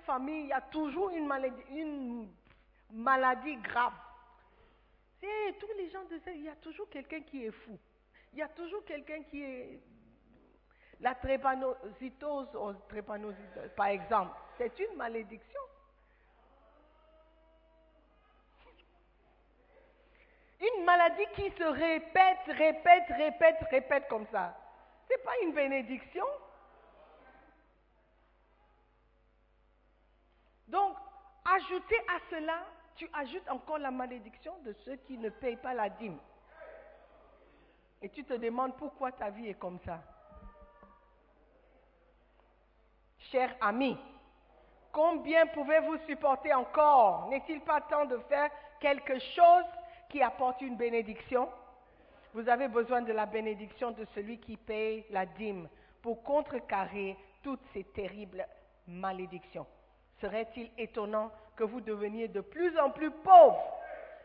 famille, 0.05 0.42
il 0.42 0.46
y 0.48 0.53
a 0.53 0.61
toujours 0.61 1.11
une 1.11 2.29
maladie 2.90 3.57
grave. 3.57 3.92
C'est 5.23 5.57
tous 5.61 5.73
les 5.77 5.89
gens 5.89 6.01
cette, 6.09 6.35
il 6.35 6.43
y 6.43 6.49
a 6.49 6.57
toujours 6.57 6.89
quelqu'un 6.91 7.21
qui 7.21 7.45
est 7.45 7.53
fou. 7.53 7.79
Il 8.33 8.41
y 8.41 8.43
a 8.43 8.49
toujours 8.49 8.85
quelqu'un 8.85 9.23
qui 9.23 9.41
est 9.41 9.79
la 10.99 11.13
ou 11.13 12.73
drépanocytose, 12.89 13.71
par 13.77 13.87
exemple. 13.87 14.37
C'est 14.59 14.77
une 14.81 14.97
malédiction. 14.97 15.61
Une 20.61 20.85
maladie 20.85 21.27
qui 21.37 21.51
se 21.53 21.65
répète, 21.65 22.39
répète, 22.47 23.09
répète, 23.11 23.63
répète 23.71 24.09
comme 24.09 24.27
ça. 24.33 24.57
Ce 25.09 25.15
n'est 25.15 25.23
pas 25.23 25.39
une 25.45 25.53
bénédiction. 25.53 26.27
Donc, 30.67 30.97
ajouter 31.45 31.99
à 32.09 32.19
cela, 32.31 32.67
tu 32.97 33.09
ajoutes 33.13 33.49
encore 33.49 33.79
la 33.79 33.91
malédiction 33.91 34.55
de 34.65 34.73
ceux 34.85 34.97
qui 34.97 35.19
ne 35.19 35.31
payent 35.31 35.57
pas 35.57 35.75
la 35.75 35.89
dîme. 35.89 36.19
Et 38.01 38.09
tu 38.09 38.25
te 38.25 38.35
demandes 38.35 38.77
pourquoi 38.77 39.13
ta 39.13 39.31
vie 39.31 39.49
est 39.49 39.59
comme 39.59 39.79
ça. 39.85 40.01
Cher 43.31 43.55
ami, 43.61 43.97
combien 44.91 45.47
pouvez-vous 45.47 45.99
supporter 46.09 46.53
encore? 46.53 47.29
N'est-il 47.29 47.61
pas 47.61 47.81
temps 47.81 48.05
de 48.05 48.19
faire 48.29 48.51
quelque 48.81 49.19
chose 49.19 49.65
qui 50.09 50.21
apporte 50.21 50.61
une 50.61 50.77
bénédiction? 50.77 51.49
Vous 52.35 52.49
avez 52.49 52.69
besoin 52.69 53.03
de 53.03 53.13
la 53.13 53.27
bénédiction 53.27 53.93
de 53.93 54.05
celui 54.15 54.39
qui 54.39 54.57
paye 54.57 55.05
la 55.11 55.27
dîme 55.27 55.69
pour 56.03 56.23
contrecarrer 56.23 57.17
toutes 57.43 57.65
ces 57.73 57.85
terribles 57.85 58.47
malédictions. 58.87 59.67
Serait-il 60.21 60.71
étonnant 60.79 61.31
que 61.62 61.66
vous 61.68 61.81
deveniez 61.81 62.27
de 62.27 62.40
plus 62.40 62.77
en 62.77 62.90
plus 62.90 63.12
pauvres 63.12 63.62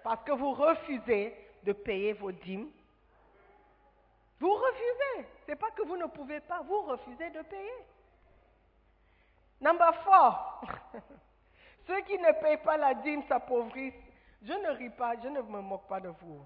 parce 0.04 0.24
que 0.24 0.32
vous 0.32 0.54
refusez 0.54 1.36
de 1.64 1.72
payer 1.72 2.14
vos 2.14 2.32
dîmes 2.32 2.68
Vous 4.40 4.52
refusez. 4.52 5.28
Ce 5.46 5.52
n'est 5.52 5.56
pas 5.56 5.70
que 5.70 5.84
vous 5.84 5.98
ne 5.98 6.08
pouvez 6.08 6.40
pas, 6.40 6.62
vous 6.64 6.82
refusez 6.82 7.30
de 7.30 7.42
payer. 7.44 7.78
Number 9.62 9.94
four. 10.04 10.64
Ceux 11.88 12.02
qui 12.02 12.18
ne 12.18 12.32
payent 12.42 12.64
pas 12.64 12.76
la 12.76 12.96
dîme 12.96 13.22
s'appauvrissent. 13.28 13.94
Je 14.42 14.54
ne 14.54 14.70
ris 14.76 14.90
pas, 14.90 15.14
je 15.22 15.28
ne 15.28 15.42
me 15.42 15.62
moque 15.62 15.88
pas 15.88 16.00
de 16.00 16.10
vous. 16.10 16.42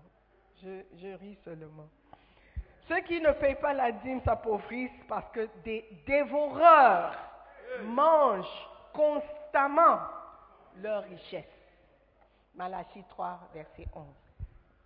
Je, 0.62 0.84
je 0.96 1.08
ris 1.16 1.38
seulement. 1.46 1.88
Ceux 2.90 3.00
qui 3.00 3.22
ne 3.22 3.32
payent 3.32 3.56
pas 3.56 3.72
la 3.72 3.94
dîme 3.94 4.22
s'appauvrissent 4.26 5.06
parce 5.08 5.32
que 5.32 5.48
des 5.64 5.88
dévoreurs 6.06 7.16
mangent 7.84 8.70
constamment 8.92 10.00
leur 10.82 11.04
richesse. 11.04 11.46
Malachie 12.56 13.04
3, 13.10 13.50
verset 13.54 13.88
11. 13.96 14.06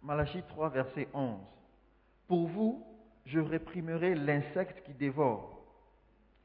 Malachie 0.04 0.44
3, 0.50 0.70
verset 0.70 1.08
11. 1.14 1.40
Pour 2.28 2.48
vous, 2.48 2.86
je 3.26 3.40
réprimerai 3.40 4.16
l'insecte 4.16 4.84
qui 4.86 4.94
dévore. 4.94 5.52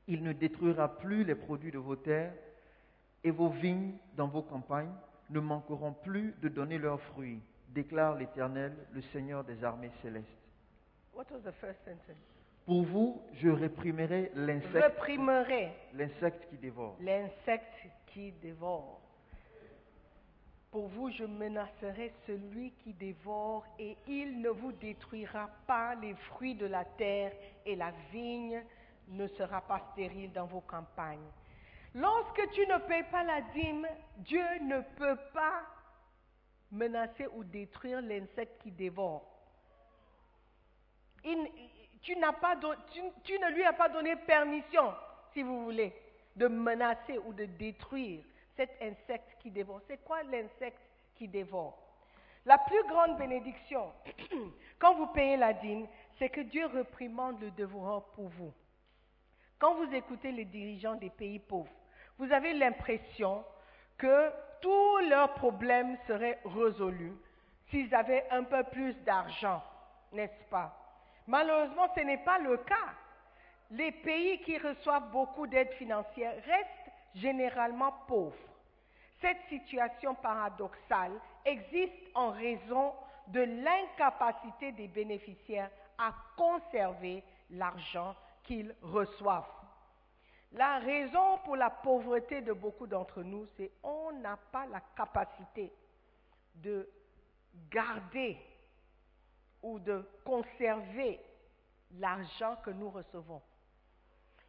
Il 0.07 0.22
ne 0.22 0.33
détruira 0.33 0.96
plus 0.98 1.24
les 1.24 1.35
produits 1.35 1.70
de 1.70 1.79
vos 1.79 1.96
terres 1.96 2.33
et 3.22 3.31
vos 3.31 3.48
vignes 3.50 3.92
dans 4.16 4.28
vos 4.28 4.43
campagnes 4.43 4.93
ne 5.28 5.41
manqueront 5.41 5.93
plus 5.93 6.34
de 6.41 6.49
donner 6.49 6.78
leurs 6.78 7.01
fruits, 7.03 7.41
déclare 7.68 8.16
l'Éternel, 8.16 8.74
le 8.93 9.03
Seigneur 9.12 9.45
des 9.45 9.62
armées 9.62 9.91
célestes. 10.03 10.26
What 11.14 11.26
was 11.30 11.41
the 11.41 11.53
first 11.61 11.78
sentence? 11.84 12.16
Pour 12.66 12.82
vous, 12.84 13.22
je 13.34 13.49
réprimerai 13.49 14.32
l'insecte, 14.34 14.74
Réprimerai 14.74 15.72
l'insecte 15.95 16.49
qui 16.51 16.57
dévore. 16.57 16.97
l'insecte 17.01 17.86
qui 18.07 18.32
dévore. 18.32 19.01
Pour 20.70 20.86
vous, 20.86 21.10
je 21.10 21.24
menacerai 21.24 22.12
celui 22.26 22.70
qui 22.84 22.92
dévore 22.92 23.66
et 23.78 23.96
il 24.06 24.40
ne 24.40 24.50
vous 24.50 24.70
détruira 24.70 25.50
pas 25.66 25.96
les 25.96 26.14
fruits 26.14 26.54
de 26.54 26.66
la 26.66 26.84
terre 26.84 27.32
et 27.66 27.74
la 27.74 27.90
vigne 28.12 28.62
ne 29.08 29.26
sera 29.26 29.60
pas 29.62 29.80
stérile 29.92 30.30
dans 30.32 30.46
vos 30.46 30.60
campagnes. 30.60 31.28
Lorsque 31.94 32.50
tu 32.52 32.60
ne 32.68 32.78
payes 32.86 33.10
pas 33.10 33.24
la 33.24 33.40
dîme, 33.52 33.88
Dieu 34.18 34.44
ne 34.62 34.80
peut 34.96 35.18
pas 35.34 35.64
menacer 36.70 37.26
ou 37.34 37.42
détruire 37.42 38.00
l'insecte 38.00 38.62
qui 38.62 38.70
dévore. 38.70 39.26
Tu 41.24 42.14
ne 42.14 43.54
lui 43.54 43.64
as 43.64 43.72
pas 43.72 43.88
donné 43.88 44.14
permission, 44.14 44.94
si 45.32 45.42
vous 45.42 45.64
voulez, 45.64 45.92
de 46.36 46.46
menacer 46.46 47.18
ou 47.18 47.32
de 47.32 47.46
détruire 47.46 48.22
cet 48.57 48.70
insecte 48.82 49.36
qui 49.40 49.51
dévore. 49.51 49.80
C'est 49.86 50.03
quoi 50.05 50.22
l'insecte 50.24 50.80
qui 51.14 51.28
dévore? 51.28 51.78
La 52.46 52.59
plus 52.59 52.82
grande 52.88 53.18
bénédiction, 53.18 53.92
quand 54.78 54.94
vous 54.94 55.09
payez 55.09 55.36
la 55.36 55.53
dîme, 55.53 55.86
c'est 56.18 56.30
que 56.30 56.40
Dieu 56.40 56.66
réprimande 56.66 57.40
le 57.40 57.51
dévoreur 57.51 58.05
pour 58.12 58.28
vous. 58.28 58.53
Quand 59.59 59.74
vous 59.74 59.94
écoutez 59.94 60.32
les 60.32 60.46
dirigeants 60.46 60.94
des 60.94 61.11
pays 61.11 61.38
pauvres, 61.38 61.70
vous 62.18 62.32
avez 62.32 62.55
l'impression 62.55 63.44
que 63.98 64.30
tous 64.62 64.98
leurs 65.09 65.34
problèmes 65.34 65.96
seraient 66.07 66.40
résolus 66.44 67.16
s'ils 67.68 67.94
avaient 67.94 68.26
un 68.30 68.44
peu 68.44 68.64
plus 68.64 68.94
d'argent, 69.05 69.62
n'est-ce 70.12 70.48
pas? 70.51 70.76
Malheureusement, 71.26 71.88
ce 71.94 72.01
n'est 72.01 72.24
pas 72.24 72.38
le 72.38 72.57
cas. 72.59 72.94
Les 73.70 73.92
pays 73.92 74.40
qui 74.40 74.59
reçoivent 74.59 75.11
beaucoup 75.11 75.46
d'aide 75.46 75.70
financière 75.74 76.34
restent 76.44 76.80
généralement 77.14 77.92
pauvres. 78.06 78.36
Cette 79.20 79.42
situation 79.48 80.14
paradoxale 80.14 81.12
existe 81.44 81.92
en 82.14 82.30
raison 82.30 82.94
de 83.28 83.40
l'incapacité 83.40 84.72
des 84.72 84.88
bénéficiaires 84.88 85.70
à 85.98 86.14
conserver 86.36 87.22
l'argent 87.50 88.14
qu'ils 88.44 88.74
reçoivent. 88.82 89.44
La 90.52 90.78
raison 90.78 91.38
pour 91.44 91.56
la 91.56 91.70
pauvreté 91.70 92.40
de 92.40 92.52
beaucoup 92.52 92.86
d'entre 92.86 93.22
nous, 93.22 93.46
c'est 93.56 93.70
qu'on 93.82 94.12
n'a 94.12 94.36
pas 94.50 94.66
la 94.66 94.80
capacité 94.96 95.72
de 96.56 96.88
garder 97.70 98.36
ou 99.62 99.78
de 99.78 100.08
conserver 100.24 101.20
l'argent 101.98 102.56
que 102.64 102.70
nous 102.70 102.90
recevons. 102.90 103.42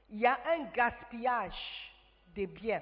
Il 0.09 0.19
y 0.19 0.25
a 0.25 0.39
un 0.47 0.63
gaspillage 0.71 1.90
des 2.33 2.47
biens. 2.47 2.81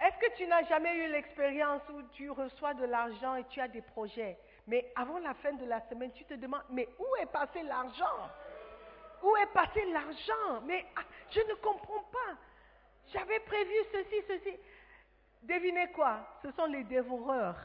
Est-ce 0.00 0.18
que 0.18 0.36
tu 0.36 0.46
n'as 0.46 0.64
jamais 0.64 0.94
eu 0.94 1.10
l'expérience 1.10 1.82
où 1.88 2.02
tu 2.12 2.30
reçois 2.30 2.74
de 2.74 2.84
l'argent 2.84 3.36
et 3.36 3.44
tu 3.44 3.60
as 3.60 3.68
des 3.68 3.80
projets, 3.80 4.38
mais 4.66 4.92
avant 4.94 5.18
la 5.18 5.34
fin 5.34 5.52
de 5.52 5.64
la 5.64 5.80
semaine, 5.88 6.12
tu 6.12 6.24
te 6.24 6.34
demandes, 6.34 6.64
mais 6.70 6.88
où 6.98 7.16
est 7.22 7.26
passé 7.26 7.62
l'argent? 7.62 8.30
Où 9.22 9.36
est 9.36 9.52
passé 9.52 9.84
l'argent? 9.92 10.60
Mais 10.64 10.84
ah, 10.96 11.02
je 11.30 11.40
ne 11.40 11.54
comprends 11.54 12.02
pas. 12.12 12.36
J'avais 13.12 13.40
prévu 13.40 13.74
ceci, 13.92 14.16
ceci. 14.28 14.56
Devinez 15.42 15.90
quoi? 15.92 16.26
Ce 16.42 16.50
sont 16.52 16.66
les 16.66 16.84
dévoreurs 16.84 17.56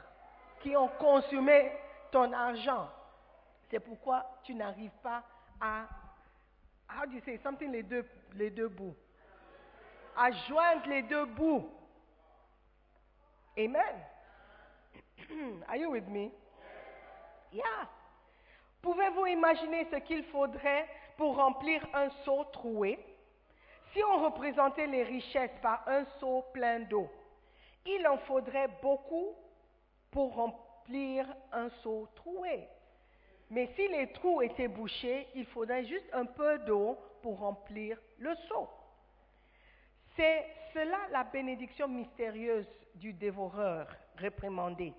qui 0.62 0.76
ont 0.78 0.88
consumé 0.88 1.72
ton 2.12 2.32
argent. 2.32 2.90
C'est 3.70 3.80
pourquoi 3.80 4.26
tu 4.44 4.54
n'arrives 4.54 4.96
pas 5.02 5.24
à, 5.60 5.88
how 6.90 7.06
do 7.08 7.14
you 7.14 7.22
say, 7.26 7.40
something 7.44 7.72
les 7.72 7.84
deux, 7.84 8.06
les 8.34 8.50
deux 8.50 8.68
bouts, 8.68 8.96
à 10.18 10.32
joindre 10.48 10.88
les 10.88 11.04
deux 11.04 11.26
bouts. 11.26 11.70
Amen. 13.58 13.96
Are 15.68 15.78
you 15.78 15.92
with 15.92 16.08
me? 16.08 16.32
Yeah. 17.52 17.90
Pouvez-vous 18.82 19.28
imaginer 19.28 19.86
ce 19.92 19.98
qu'il 19.98 20.24
faudrait 20.26 20.88
pour 21.18 21.36
remplir 21.36 21.86
un 21.94 22.10
seau 22.26 22.44
troué? 22.46 22.98
Si 23.94 24.04
on 24.04 24.24
représentait 24.24 24.88
les 24.88 25.04
richesses 25.04 25.52
par 25.62 25.84
un 25.88 26.06
seau 26.20 26.46
plein 26.54 26.80
d'eau, 26.80 27.10
il 27.86 28.08
en 28.08 28.18
faudrait 28.20 28.70
beaucoup 28.82 29.36
pour 30.12 30.34
remplir 30.36 31.28
un 31.52 31.70
seau 31.84 32.08
troué. 32.16 32.68
Mais 33.50 33.68
si 33.76 33.88
les 33.90 34.12
trous 34.14 34.42
étaient 34.42 34.70
bouchés, 34.70 35.28
il 35.36 35.46
faudrait 35.46 35.86
juste 35.86 36.10
un 36.14 36.26
peu 36.26 36.58
d'eau 36.60 36.98
pour 37.22 37.40
remplir 37.40 37.98
le 38.18 38.34
seau. 38.48 38.70
C'est 40.16 40.46
cela 40.74 40.98
la 41.12 41.24
bénédiction 41.24 41.88
mystérieuse 41.88 42.68
du 42.96 43.14
dévoreur 43.14 43.88
réprimandé. 44.18 44.94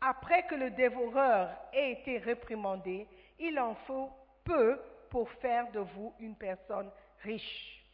Après 0.00 0.46
que 0.46 0.54
le 0.54 0.70
dévoreur 0.70 1.50
ait 1.72 1.92
été 1.92 2.18
réprimandé, 2.18 3.08
il 3.38 3.58
en 3.58 3.74
faut 3.86 4.10
peu 4.44 4.78
pour 5.10 5.30
faire 5.30 5.70
de 5.72 5.80
vous 5.80 6.14
une 6.18 6.36
personne 6.36 6.90
riche. 7.22 7.84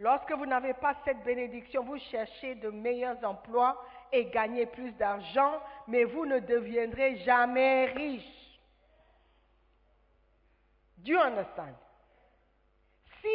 Lorsque 0.00 0.32
vous 0.32 0.46
n'avez 0.46 0.74
pas 0.74 0.94
cette 1.04 1.22
bénédiction, 1.22 1.84
vous 1.84 1.98
cherchez 1.98 2.54
de 2.54 2.70
meilleurs 2.70 3.22
emplois 3.22 3.84
et 4.10 4.24
gagnez 4.26 4.66
plus 4.66 4.92
d'argent, 4.92 5.60
mais 5.86 6.04
vous 6.04 6.24
ne 6.24 6.38
deviendrez 6.38 7.18
jamais 7.18 7.86
riche. 7.86 8.58
Do 10.96 11.12
you 11.12 11.18
understand? 11.18 11.74
Si 13.20 13.28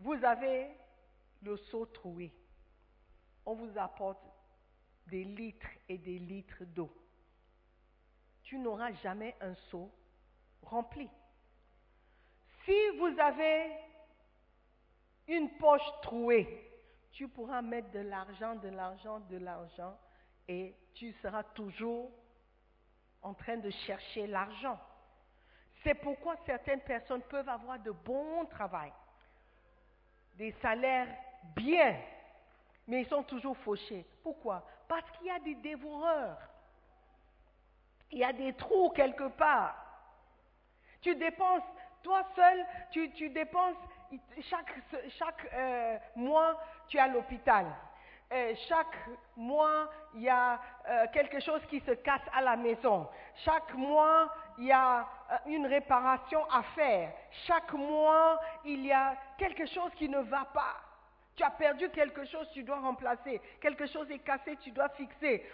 vous 0.00 0.22
avez 0.24 0.66
le 1.44 1.56
seau 1.56 1.86
troué, 1.86 2.32
on 3.46 3.54
vous 3.54 3.78
apporte 3.78 4.22
des 5.06 5.24
litres 5.24 5.68
et 5.88 5.98
des 5.98 6.18
litres 6.18 6.64
d'eau. 6.64 6.90
Tu 8.42 8.58
n'auras 8.58 8.92
jamais 8.94 9.36
un 9.40 9.54
seau 9.70 9.90
rempli. 10.62 11.08
Si 12.64 12.98
vous 12.98 13.18
avez 13.18 13.70
une 15.28 15.50
poche 15.58 16.00
trouée, 16.02 16.70
tu 17.12 17.28
pourras 17.28 17.62
mettre 17.62 17.90
de 17.90 18.00
l'argent, 18.00 18.54
de 18.56 18.68
l'argent, 18.68 19.20
de 19.20 19.36
l'argent, 19.36 19.96
et 20.48 20.74
tu 20.94 21.12
seras 21.22 21.42
toujours 21.42 22.10
en 23.22 23.34
train 23.34 23.56
de 23.56 23.70
chercher 23.70 24.26
l'argent. 24.26 24.78
C'est 25.82 25.94
pourquoi 25.94 26.36
certaines 26.46 26.80
personnes 26.80 27.22
peuvent 27.22 27.48
avoir 27.48 27.78
de 27.78 27.90
bons 27.90 28.46
travail, 28.46 28.92
des 30.36 30.52
salaires 30.62 31.14
bien, 31.54 31.96
mais 32.86 33.02
ils 33.02 33.08
sont 33.08 33.22
toujours 33.22 33.56
fauchés. 33.58 34.04
Pourquoi? 34.22 34.66
Parce 34.88 35.10
qu'il 35.12 35.26
y 35.26 35.30
a 35.30 35.38
des 35.40 35.54
dévoreurs. 35.56 36.38
Il 38.10 38.18
y 38.18 38.24
a 38.24 38.32
des 38.32 38.52
trous 38.54 38.90
quelque 38.90 39.28
part. 39.28 39.76
Tu 41.00 41.14
dépenses, 41.16 41.62
toi 42.02 42.22
seul, 42.34 42.64
tu, 42.90 43.10
tu 43.12 43.28
dépenses, 43.30 43.76
chaque, 44.42 44.74
chaque 45.18 45.50
euh, 45.52 45.98
mois, 46.16 46.58
tu 46.88 46.96
es 46.96 47.00
à 47.00 47.08
l'hôpital. 47.08 47.66
Euh, 48.32 48.54
chaque 48.68 48.96
mois, 49.36 49.90
il 50.14 50.22
y 50.22 50.28
a 50.28 50.58
euh, 50.88 51.06
quelque 51.12 51.40
chose 51.40 51.60
qui 51.68 51.80
se 51.80 51.92
casse 51.92 52.22
à 52.32 52.40
la 52.40 52.56
maison. 52.56 53.08
Chaque 53.44 53.74
mois, 53.74 54.32
il 54.58 54.64
y 54.64 54.72
a 54.72 55.06
une 55.46 55.66
réparation 55.66 56.44
à 56.50 56.62
faire. 56.74 57.12
Chaque 57.46 57.72
mois, 57.72 58.40
il 58.64 58.86
y 58.86 58.92
a 58.92 59.16
quelque 59.36 59.66
chose 59.66 59.92
qui 59.96 60.08
ne 60.08 60.20
va 60.20 60.46
pas. 60.46 60.76
Tu 61.36 61.42
as 61.42 61.50
perdu 61.50 61.88
quelque 61.90 62.24
chose, 62.24 62.48
tu 62.52 62.62
dois 62.62 62.78
remplacer. 62.78 63.40
Quelque 63.60 63.86
chose 63.86 64.08
est 64.10 64.20
cassé, 64.20 64.56
tu 64.56 64.70
dois 64.70 64.88
fixer. 64.90 65.44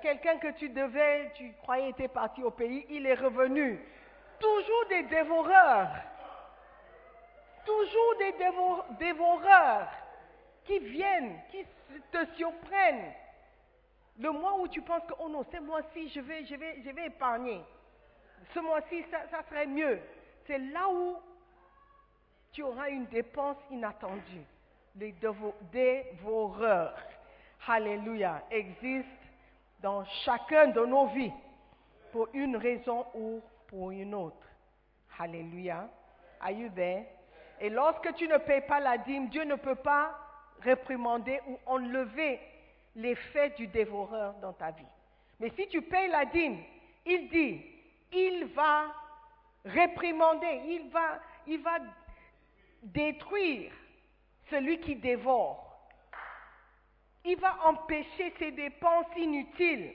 Quelqu'un 0.00 0.38
que 0.38 0.52
tu 0.52 0.68
devais, 0.68 1.32
tu 1.34 1.52
croyais 1.62 1.90
était 1.90 2.08
parti 2.08 2.42
au 2.42 2.50
pays, 2.50 2.86
il 2.88 3.04
est 3.06 3.14
revenu. 3.14 3.80
Toujours 4.38 4.86
des 4.88 5.02
dévoreurs. 5.04 5.90
Toujours 7.64 8.16
des 8.18 8.34
dévoreurs 8.98 9.88
qui 10.64 10.78
viennent, 10.78 11.40
qui 11.50 11.66
te 12.12 12.24
surprennent. 12.36 13.12
Le 14.20 14.30
mois 14.30 14.58
où 14.58 14.68
tu 14.68 14.82
penses 14.82 15.04
que, 15.06 15.14
oh 15.18 15.28
non, 15.28 15.44
ce 15.52 15.58
mois-ci, 15.60 16.08
je 16.08 16.20
vais, 16.20 16.44
je, 16.44 16.54
vais, 16.54 16.80
je 16.84 16.90
vais 16.90 17.06
épargner. 17.06 17.60
Ce 18.54 18.60
mois-ci, 18.60 19.04
ça, 19.10 19.18
ça 19.30 19.42
serait 19.48 19.66
mieux. 19.66 20.00
C'est 20.46 20.58
là 20.58 20.88
où 20.88 21.16
tu 22.58 22.64
auras 22.64 22.88
une 22.90 23.06
dépense 23.06 23.56
inattendue. 23.70 24.44
Les 24.96 25.14
dévoreurs, 25.70 26.92
Alléluia, 27.68 28.42
existent 28.50 29.08
dans 29.80 30.04
chacun 30.24 30.66
de 30.66 30.84
nos 30.84 31.06
vies 31.06 31.32
pour 32.10 32.26
une 32.34 32.56
raison 32.56 33.06
ou 33.14 33.40
pour 33.68 33.92
une 33.92 34.12
autre. 34.12 34.44
Alléluia. 35.20 35.88
Are 36.40 36.50
you 36.50 36.68
there? 36.70 37.04
Et 37.60 37.70
lorsque 37.70 38.12
tu 38.14 38.26
ne 38.26 38.38
payes 38.38 38.62
pas 38.62 38.80
la 38.80 38.98
dîme, 38.98 39.28
Dieu 39.28 39.44
ne 39.44 39.54
peut 39.54 39.76
pas 39.76 40.18
réprimander 40.60 41.40
ou 41.46 41.60
enlever 41.64 42.40
l'effet 42.96 43.50
du 43.50 43.68
dévoreur 43.68 44.34
dans 44.42 44.52
ta 44.52 44.72
vie. 44.72 44.82
Mais 45.38 45.50
si 45.50 45.68
tu 45.68 45.80
payes 45.82 46.08
la 46.08 46.24
dîme, 46.24 46.58
il 47.06 47.28
dit, 47.28 47.64
il 48.10 48.46
va 48.46 48.86
réprimander, 49.64 50.60
il 50.66 50.90
va, 50.90 51.20
il 51.46 51.62
va 51.62 51.78
détruire 52.82 53.72
celui 54.50 54.80
qui 54.80 54.96
dévore. 54.96 55.64
Il 57.24 57.38
va 57.38 57.66
empêcher 57.66 58.32
ses 58.38 58.52
dépenses 58.52 59.14
inutiles. 59.16 59.92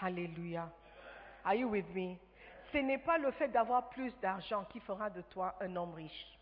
Alléluia. 0.00 0.70
Are 1.44 1.54
you 1.54 1.68
with 1.68 1.88
me? 1.94 2.16
Ce 2.72 2.78
n'est 2.78 2.98
pas 2.98 3.18
le 3.18 3.30
fait 3.32 3.48
d'avoir 3.48 3.88
plus 3.90 4.12
d'argent 4.20 4.64
qui 4.66 4.80
fera 4.80 5.10
de 5.10 5.22
toi 5.22 5.56
un 5.60 5.74
homme 5.74 5.94
riche 5.94 6.38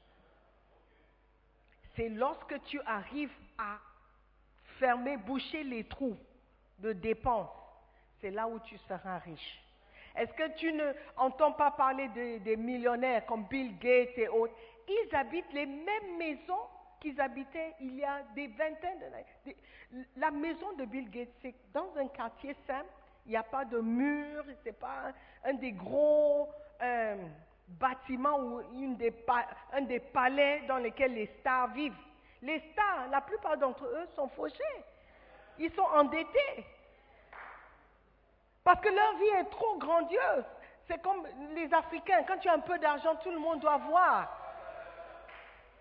c'est 1.96 2.10
lorsque 2.10 2.62
tu 2.64 2.80
arrives 2.82 3.32
à 3.58 3.78
fermer, 4.78 5.16
boucher 5.16 5.64
les 5.64 5.84
trous 5.84 6.16
de 6.78 6.92
dépenses, 6.92 7.48
c'est 8.20 8.30
là 8.30 8.46
où 8.46 8.58
tu 8.60 8.76
seras 8.86 9.18
riche. 9.18 9.62
Est-ce 10.16 10.32
que 10.32 10.48
tu 10.56 10.72
ne 10.72 10.92
entends 11.16 11.52
pas 11.52 11.70
parler 11.70 12.08
des 12.40 12.56
millionnaires 12.56 13.26
comme 13.26 13.44
Bill 13.44 13.78
Gates 13.78 14.16
et 14.16 14.28
autres? 14.28 14.54
Ils 14.88 15.14
habitent 15.14 15.52
les 15.52 15.66
mêmes 15.66 16.16
maisons 16.18 16.66
qu'ils 17.00 17.20
habitaient 17.20 17.74
il 17.80 17.96
y 17.96 18.04
a 18.04 18.22
des 18.34 18.46
vingtaines 18.48 18.98
d'années. 18.98 19.56
La 20.16 20.30
maison 20.30 20.72
de 20.72 20.84
Bill 20.84 21.10
Gates, 21.10 21.34
c'est 21.42 21.54
dans 21.72 21.88
un 21.96 22.08
quartier 22.08 22.56
simple, 22.66 22.88
Il 23.26 23.30
n'y 23.30 23.36
a 23.36 23.42
pas 23.42 23.64
de 23.64 23.78
mur, 23.78 24.44
ce 24.46 24.68
n'est 24.68 24.72
pas 24.72 25.12
un, 25.44 25.54
des 25.54 25.72
gros 25.72 26.48
euh, 26.82 27.16
bâtiments 27.68 28.38
ou 28.38 28.60
une 28.74 28.96
des 28.96 29.12
un 29.72 29.82
des 29.82 30.00
palais 30.00 30.62
dans 30.68 30.78
lesquels 30.78 31.14
les 31.14 31.26
stars 31.40 31.72
vivent. 31.72 31.94
Les 32.42 32.60
stars, 32.72 33.08
la 33.10 33.20
plupart 33.20 33.56
d'entre 33.56 33.84
eux 33.84 34.06
sont 34.14 34.28
fauchés. 34.28 34.84
Ils 35.58 35.72
sont 35.72 35.88
endettés. 35.94 36.64
Parce 38.66 38.80
que 38.80 38.88
leur 38.88 39.12
vie 39.14 39.28
est 39.40 39.50
trop 39.50 39.76
grandiose. 39.76 40.44
C'est 40.88 41.00
comme 41.00 41.24
les 41.54 41.72
Africains, 41.72 42.24
quand 42.26 42.36
tu 42.38 42.48
as 42.48 42.54
un 42.54 42.58
peu 42.58 42.76
d'argent, 42.80 43.14
tout 43.22 43.30
le 43.30 43.38
monde 43.38 43.60
doit 43.60 43.76
voir. 43.76 44.26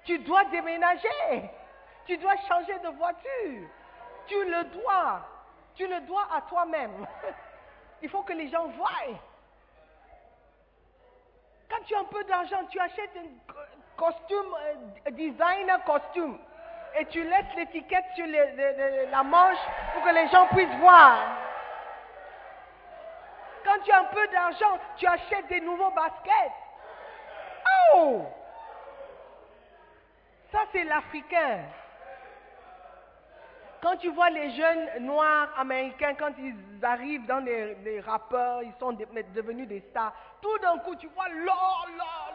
Tu 0.03 0.19
dois 0.19 0.43
déménager. 0.45 1.49
Tu 2.05 2.15
dois 2.17 2.35
changer 2.47 2.77
de 2.77 2.89
voiture. 2.89 3.67
Tu 4.27 4.35
le 4.45 4.63
dois. 4.65 5.21
Tu 5.73 5.87
le 5.87 5.99
dois 6.01 6.27
à 6.31 6.41
toi-même. 6.41 7.07
Il 8.03 8.09
faut 8.09 8.21
que 8.21 8.33
les 8.33 8.49
gens 8.49 8.67
voient. 8.77 9.17
Quand 11.67 11.83
tu 11.87 11.95
as 11.95 11.99
un 12.01 12.03
peu 12.03 12.23
d'argent, 12.25 12.63
tu 12.69 12.79
achètes 12.79 13.17
un 13.17 13.51
co- 13.51 13.59
costume, 13.97 14.55
euh, 15.07 15.11
designer 15.11 15.83
costume, 15.85 16.37
et 16.99 17.05
tu 17.07 17.23
laisses 17.23 17.55
l'étiquette 17.55 18.05
sur 18.15 18.27
la 19.09 19.23
manche 19.23 19.57
pour 19.93 20.03
que 20.03 20.09
les 20.13 20.27
gens 20.27 20.45
puissent 20.49 20.75
voir. 20.79 21.17
Quand 23.75 23.83
tu 23.83 23.91
as 23.91 23.99
un 23.99 24.05
peu 24.05 24.27
d'argent, 24.29 24.79
tu 24.95 25.05
achètes 25.05 25.47
des 25.47 25.59
nouveaux 25.59 25.91
baskets. 25.91 26.51
Oh! 27.95 28.25
Ça, 30.51 30.59
c'est 30.71 30.83
l'Africain. 30.85 31.63
Quand 33.81 33.97
tu 33.97 34.09
vois 34.11 34.29
les 34.29 34.51
jeunes 34.51 35.03
noirs 35.05 35.49
américains, 35.59 36.13
quand 36.15 36.31
ils 36.37 36.55
arrivent 36.83 37.25
dans 37.25 37.39
les, 37.39 37.75
les 37.75 37.99
rappeurs, 37.99 38.63
ils 38.63 38.73
sont 38.79 38.93
de- 38.93 39.05
devenus 39.33 39.67
des 39.67 39.81
stars, 39.81 40.13
tout 40.41 40.57
d'un 40.59 40.77
coup, 40.79 40.95
tu 40.95 41.07
vois 41.07 41.27
l'or, 41.29 41.87
l'or, 41.97 42.33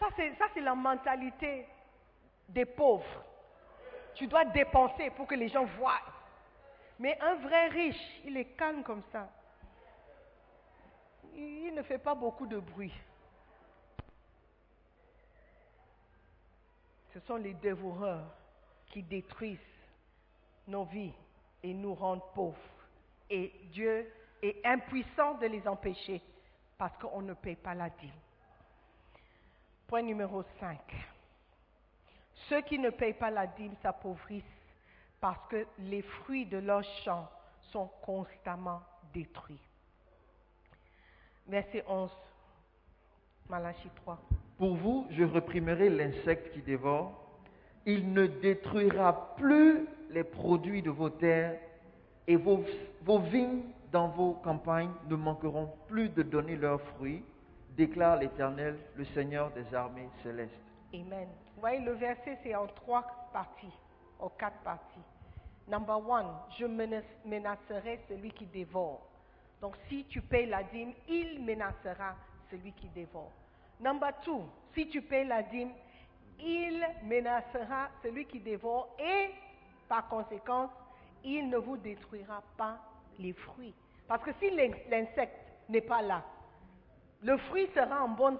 ça, 0.00 0.46
c'est 0.54 0.60
la 0.60 0.74
mentalité 0.74 1.68
des 2.48 2.64
pauvres. 2.64 3.24
Tu 4.14 4.26
dois 4.26 4.44
dépenser 4.46 5.10
pour 5.10 5.26
que 5.26 5.34
les 5.34 5.48
gens 5.48 5.64
voient. 5.78 6.00
Mais 6.98 7.18
un 7.20 7.34
vrai 7.36 7.68
riche, 7.68 8.20
il 8.24 8.36
est 8.36 8.56
calme 8.56 8.82
comme 8.82 9.02
ça. 9.12 9.28
Il 11.34 11.74
ne 11.74 11.82
fait 11.82 11.98
pas 11.98 12.14
beaucoup 12.14 12.46
de 12.46 12.58
bruit. 12.58 12.92
Ce 17.12 17.20
sont 17.20 17.36
les 17.36 17.54
dévoreurs 17.54 18.34
qui 18.88 19.02
détruisent 19.02 19.58
nos 20.66 20.84
vies 20.84 21.12
et 21.62 21.74
nous 21.74 21.94
rendent 21.94 22.32
pauvres. 22.34 22.56
Et 23.28 23.52
Dieu 23.72 24.10
est 24.42 24.64
impuissant 24.64 25.34
de 25.34 25.46
les 25.46 25.66
empêcher 25.66 26.22
parce 26.78 26.96
qu'on 26.98 27.22
ne 27.22 27.34
paye 27.34 27.56
pas 27.56 27.74
la 27.74 27.90
dîme. 27.90 28.10
Point 29.86 30.02
numéro 30.02 30.42
5. 30.60 30.78
Ceux 32.48 32.60
qui 32.62 32.78
ne 32.78 32.90
payent 32.90 33.14
pas 33.14 33.30
la 33.30 33.46
dîme 33.46 33.74
s'appauvrissent 33.82 34.44
parce 35.26 35.48
que 35.48 35.66
les 35.80 36.02
fruits 36.02 36.46
de 36.46 36.58
leurs 36.58 36.84
champs 37.04 37.28
sont 37.72 37.90
constamment 38.00 38.80
détruits. 39.12 39.58
Verset 41.48 41.82
11, 41.88 42.12
Malachie 43.48 43.90
3. 43.96 44.20
Pour 44.56 44.76
vous, 44.76 45.04
je 45.10 45.24
réprimerai 45.24 45.90
l'insecte 45.90 46.52
qui 46.52 46.62
dévore. 46.62 47.10
Il 47.86 48.12
ne 48.12 48.28
détruira 48.28 49.34
plus 49.34 49.88
les 50.10 50.22
produits 50.22 50.80
de 50.80 50.90
vos 50.90 51.10
terres 51.10 51.58
et 52.28 52.36
vos, 52.36 52.64
vos 53.02 53.18
vignes 53.18 53.64
dans 53.90 54.06
vos 54.06 54.34
campagnes 54.34 54.94
ne 55.08 55.16
manqueront 55.16 55.72
plus 55.88 56.08
de 56.08 56.22
donner 56.22 56.54
leurs 56.54 56.82
fruits, 56.82 57.24
déclare 57.70 58.18
l'Éternel, 58.18 58.78
le 58.94 59.04
Seigneur 59.06 59.50
des 59.50 59.74
armées 59.74 60.08
célestes. 60.22 60.54
Amen. 60.94 61.26
Vous 61.56 61.62
voyez, 61.62 61.80
le 61.80 61.94
verset, 61.94 62.38
c'est 62.44 62.54
en 62.54 62.68
trois 62.68 63.04
parties, 63.32 63.74
en 64.20 64.28
quatre 64.28 64.62
parties. 64.62 65.02
Number 65.68 65.96
one, 65.98 66.26
je 66.58 66.64
menace- 66.66 67.04
menacerai 67.24 68.00
celui 68.08 68.30
qui 68.30 68.46
dévore. 68.46 69.02
Donc, 69.60 69.74
si 69.88 70.04
tu 70.04 70.20
payes 70.22 70.46
la 70.46 70.62
dîme, 70.62 70.92
il 71.08 71.42
menacera 71.44 72.14
celui 72.50 72.72
qui 72.72 72.88
dévore. 72.88 73.32
Number 73.80 74.12
two, 74.22 74.44
si 74.74 74.88
tu 74.88 75.02
payes 75.02 75.26
la 75.26 75.42
dîme, 75.42 75.72
il 76.38 76.86
menacera 77.02 77.88
celui 78.02 78.26
qui 78.26 78.38
dévore 78.38 78.94
et, 78.98 79.30
par 79.88 80.06
conséquent, 80.08 80.70
il 81.24 81.48
ne 81.48 81.56
vous 81.56 81.76
détruira 81.78 82.42
pas 82.56 82.78
les 83.18 83.32
fruits. 83.32 83.74
Parce 84.06 84.22
que 84.22 84.30
si 84.38 84.50
l'in- 84.50 84.70
l'insecte 84.88 85.34
n'est 85.68 85.80
pas 85.80 86.02
là, 86.02 86.22
le 87.22 87.36
fruit 87.38 87.68
sera 87.74 88.04
en 88.04 88.08
bonne, 88.08 88.38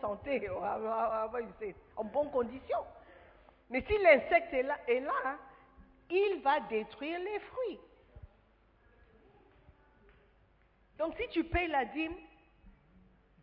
santé, 0.00 0.48
en 1.96 2.04
bonne 2.04 2.30
condition. 2.30 2.78
Mais 3.70 3.80
si 3.88 3.98
l'insecte 3.98 4.52
est 4.52 4.62
là, 4.62 4.76
est 4.86 5.00
là, 5.00 5.36
il 6.12 6.40
va 6.42 6.60
détruire 6.60 7.18
les 7.18 7.38
fruits. 7.40 7.80
Donc 10.98 11.14
si 11.16 11.28
tu 11.30 11.44
payes 11.44 11.68
la 11.68 11.84
dîme, 11.86 12.14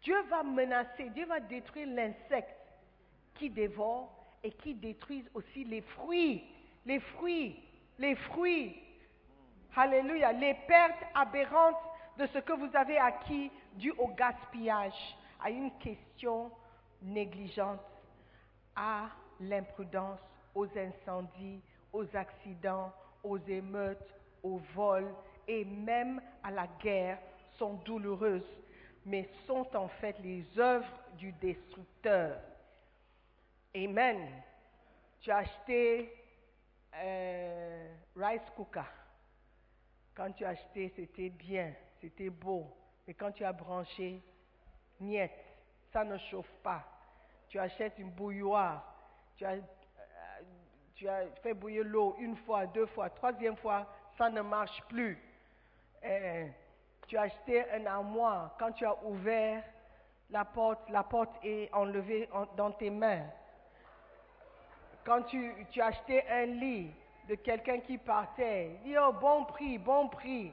Dieu 0.02 0.22
va 0.30 0.44
menacer, 0.44 1.10
Dieu 1.10 1.26
va 1.26 1.40
détruire 1.40 1.88
l'insecte 1.88 2.56
qui 3.36 3.50
dévore 3.50 4.14
et 4.44 4.52
qui 4.52 4.74
détruise 4.74 5.30
aussi 5.34 5.66
les 5.66 5.82
fruits, 5.82 6.44
les 6.86 7.00
fruits, 7.00 7.60
les 7.98 8.16
fruits. 8.16 8.82
Alléluia, 9.76 10.32
les 10.34 10.56
pertes 10.68 11.04
aberrantes 11.14 11.82
de 12.18 12.28
ce 12.28 12.40
que 12.40 12.54
vous 12.54 12.70
avez 12.76 12.98
acquis 12.98 13.52
dû 13.74 13.92
au 13.92 14.08
gaspillage, 14.10 15.18
à 15.42 15.50
une 15.50 15.72
question 15.80 16.52
négligente, 17.02 17.80
à 18.76 19.10
l'imprudence, 19.40 20.20
aux 20.54 20.68
incendies, 20.78 21.62
aux 21.92 22.16
accidents, 22.16 22.94
aux 23.24 23.38
émeutes, 23.38 24.16
aux 24.44 24.60
vols 24.74 25.14
et 25.48 25.66
même 25.66 26.22
à 26.44 26.52
la 26.52 26.68
guerre 26.82 27.20
sont 27.58 27.74
douloureuses, 27.86 28.58
mais 29.06 29.30
sont 29.46 29.68
en 29.76 29.88
fait 29.88 30.18
les 30.20 30.46
œuvres 30.58 30.88
du 31.18 31.32
destructeur. 31.34 32.40
Amen. 33.76 34.30
Tu 35.20 35.32
as 35.32 35.38
acheté 35.38 36.14
euh, 36.96 37.96
rice 38.16 38.50
cooker. 38.56 38.82
Quand 40.16 40.32
tu 40.32 40.46
as 40.46 40.50
acheté, 40.50 40.92
c'était 40.96 41.30
bien, 41.30 41.74
c'était 42.02 42.30
beau. 42.30 42.76
Mais 43.08 43.14
quand 43.14 43.32
tu 43.32 43.44
as 43.44 43.54
branché, 43.54 44.22
niet, 45.00 45.32
ça 45.92 46.04
ne 46.04 46.18
chauffe 46.18 46.52
pas. 46.64 46.86
Tu 47.48 47.58
achètes 47.58 47.98
une 47.98 48.12
bouilloire. 48.12 48.96
Tu 49.36 49.46
as, 49.46 49.58
tu 51.00 51.08
as 51.08 51.28
fait 51.42 51.54
bouillir 51.54 51.86
l'eau 51.86 52.14
une 52.20 52.36
fois, 52.36 52.66
deux 52.66 52.86
fois, 52.88 53.10
troisième 53.10 53.56
fois, 53.56 53.86
ça 54.18 54.30
ne 54.30 54.42
marche 54.42 54.82
plus. 54.90 55.18
Euh, 56.04 56.46
tu 57.08 57.16
as 57.18 57.22
acheté 57.22 57.64
un 57.72 57.86
armoire. 57.86 58.54
Quand 58.60 58.74
tu 58.74 58.86
as 58.86 59.02
ouvert 59.06 59.64
la 60.30 60.44
porte, 60.44 60.90
la 60.90 61.04
porte 61.04 61.32
est 61.42 61.74
enlevée 61.74 62.28
en- 62.34 62.48
dans 62.58 62.72
tes 62.72 62.90
mains. 62.90 63.24
Quand 65.06 65.22
tu, 65.24 65.54
tu 65.72 65.80
as 65.82 65.86
acheté 65.88 66.22
un 66.30 66.46
lit 66.48 66.92
de 67.30 67.36
quelqu'un 67.36 67.80
qui 67.80 67.98
partait, 67.98 68.72
dis 68.84 68.98
oh 68.98 69.14
bon 69.14 69.46
prix, 69.46 69.78
bon 69.78 70.10
prix. 70.10 70.52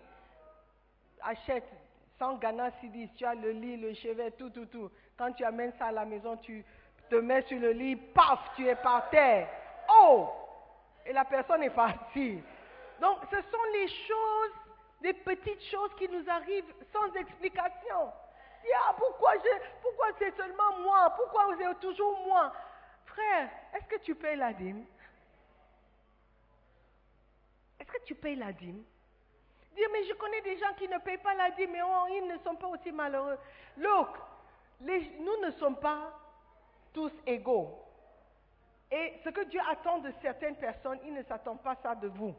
Achète 1.23 1.65
sans 2.21 2.35
Ghana 2.37 2.71
Sidis, 2.81 3.11
tu 3.17 3.25
as 3.25 3.35
le 3.35 3.51
lit, 3.51 3.77
le 3.79 3.95
chevet, 3.95 4.31
tout, 4.31 4.51
tout, 4.51 4.67
tout. 4.67 4.91
Quand 5.19 5.33
tu 5.33 5.45
amènes 5.45 5.73
ça 5.77 5.87
à 5.87 5.93
la 5.93 6.05
maison, 6.05 6.37
tu 6.37 6.65
te 7.11 7.17
mets 7.17 7.43
sur 7.43 7.59
le 7.59 7.73
lit, 7.73 7.97
paf, 7.97 8.39
tu 8.55 8.69
es 8.69 8.77
par 8.77 9.11
terre. 9.11 9.49
Oh 9.89 10.31
Et 11.05 11.13
la 11.13 11.25
personne 11.25 11.63
est 11.63 11.71
partie. 11.71 12.43
Donc 13.01 13.19
ce 13.31 13.41
sont 13.43 13.65
les 13.73 13.89
choses, 13.89 14.53
des 15.01 15.13
petites 15.13 15.63
choses 15.65 15.95
qui 15.99 16.09
nous 16.09 16.29
arrivent 16.29 16.73
sans 16.93 17.13
explication. 17.15 18.13
Ah, 18.75 18.95
pourquoi, 18.99 19.35
pourquoi 19.83 20.07
c'est 20.19 20.35
seulement 20.37 20.79
moi? 20.81 21.11
Pourquoi 21.17 21.55
êtes 21.61 21.81
toujours 21.81 22.19
moi? 22.27 22.53
Frère, 23.05 23.49
est-ce 23.75 23.87
que 23.87 24.01
tu 24.03 24.15
payes 24.15 24.37
la 24.37 24.53
dîme? 24.53 24.85
Est-ce 27.79 27.91
que 27.93 28.03
tu 28.05 28.15
payes 28.15 28.37
la 28.37 28.53
dîme? 28.53 28.83
Dis, 29.75 29.83
mais 29.93 30.05
je 30.05 30.15
connais 30.15 30.41
des 30.41 30.57
gens 30.59 30.73
qui 30.79 30.89
ne 30.89 30.99
payent 30.99 31.19
pas 31.19 31.35
la 31.35 31.51
dîme, 31.51 31.71
mais 31.73 31.83
oh, 31.83 32.07
ils 32.11 32.27
ne 32.27 32.39
sont 32.39 32.57
pas 32.57 32.67
aussi 32.67 32.91
malheureux. 32.91 33.39
Look, 33.77 34.09
les- 34.81 35.11
nous 35.21 35.37
ne 35.43 35.51
sommes 35.53 35.77
pas 35.79 36.13
tous 36.93 37.13
égaux. 37.27 37.86
Et 38.91 39.15
ce 39.25 39.31
que 39.31 39.45
Dieu 39.45 39.61
attend 39.69 39.99
de 39.99 40.13
certaines 40.23 40.57
personnes, 40.57 40.99
il 41.05 41.13
ne 41.15 41.23
s'attend 41.25 41.57
pas 41.57 41.77
ça 41.83 41.95
de 41.95 42.09
vous. 42.09 42.35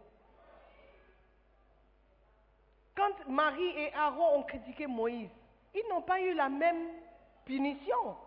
Quand 2.95 3.27
Marie 3.27 3.77
et 3.77 3.93
Aaron 3.93 4.39
ont 4.39 4.43
critiqué 4.43 4.87
Moïse, 4.87 5.29
ils 5.75 5.87
n'ont 5.89 6.01
pas 6.01 6.19
eu 6.19 6.33
la 6.33 6.49
même 6.49 6.87
punition. 7.45 8.17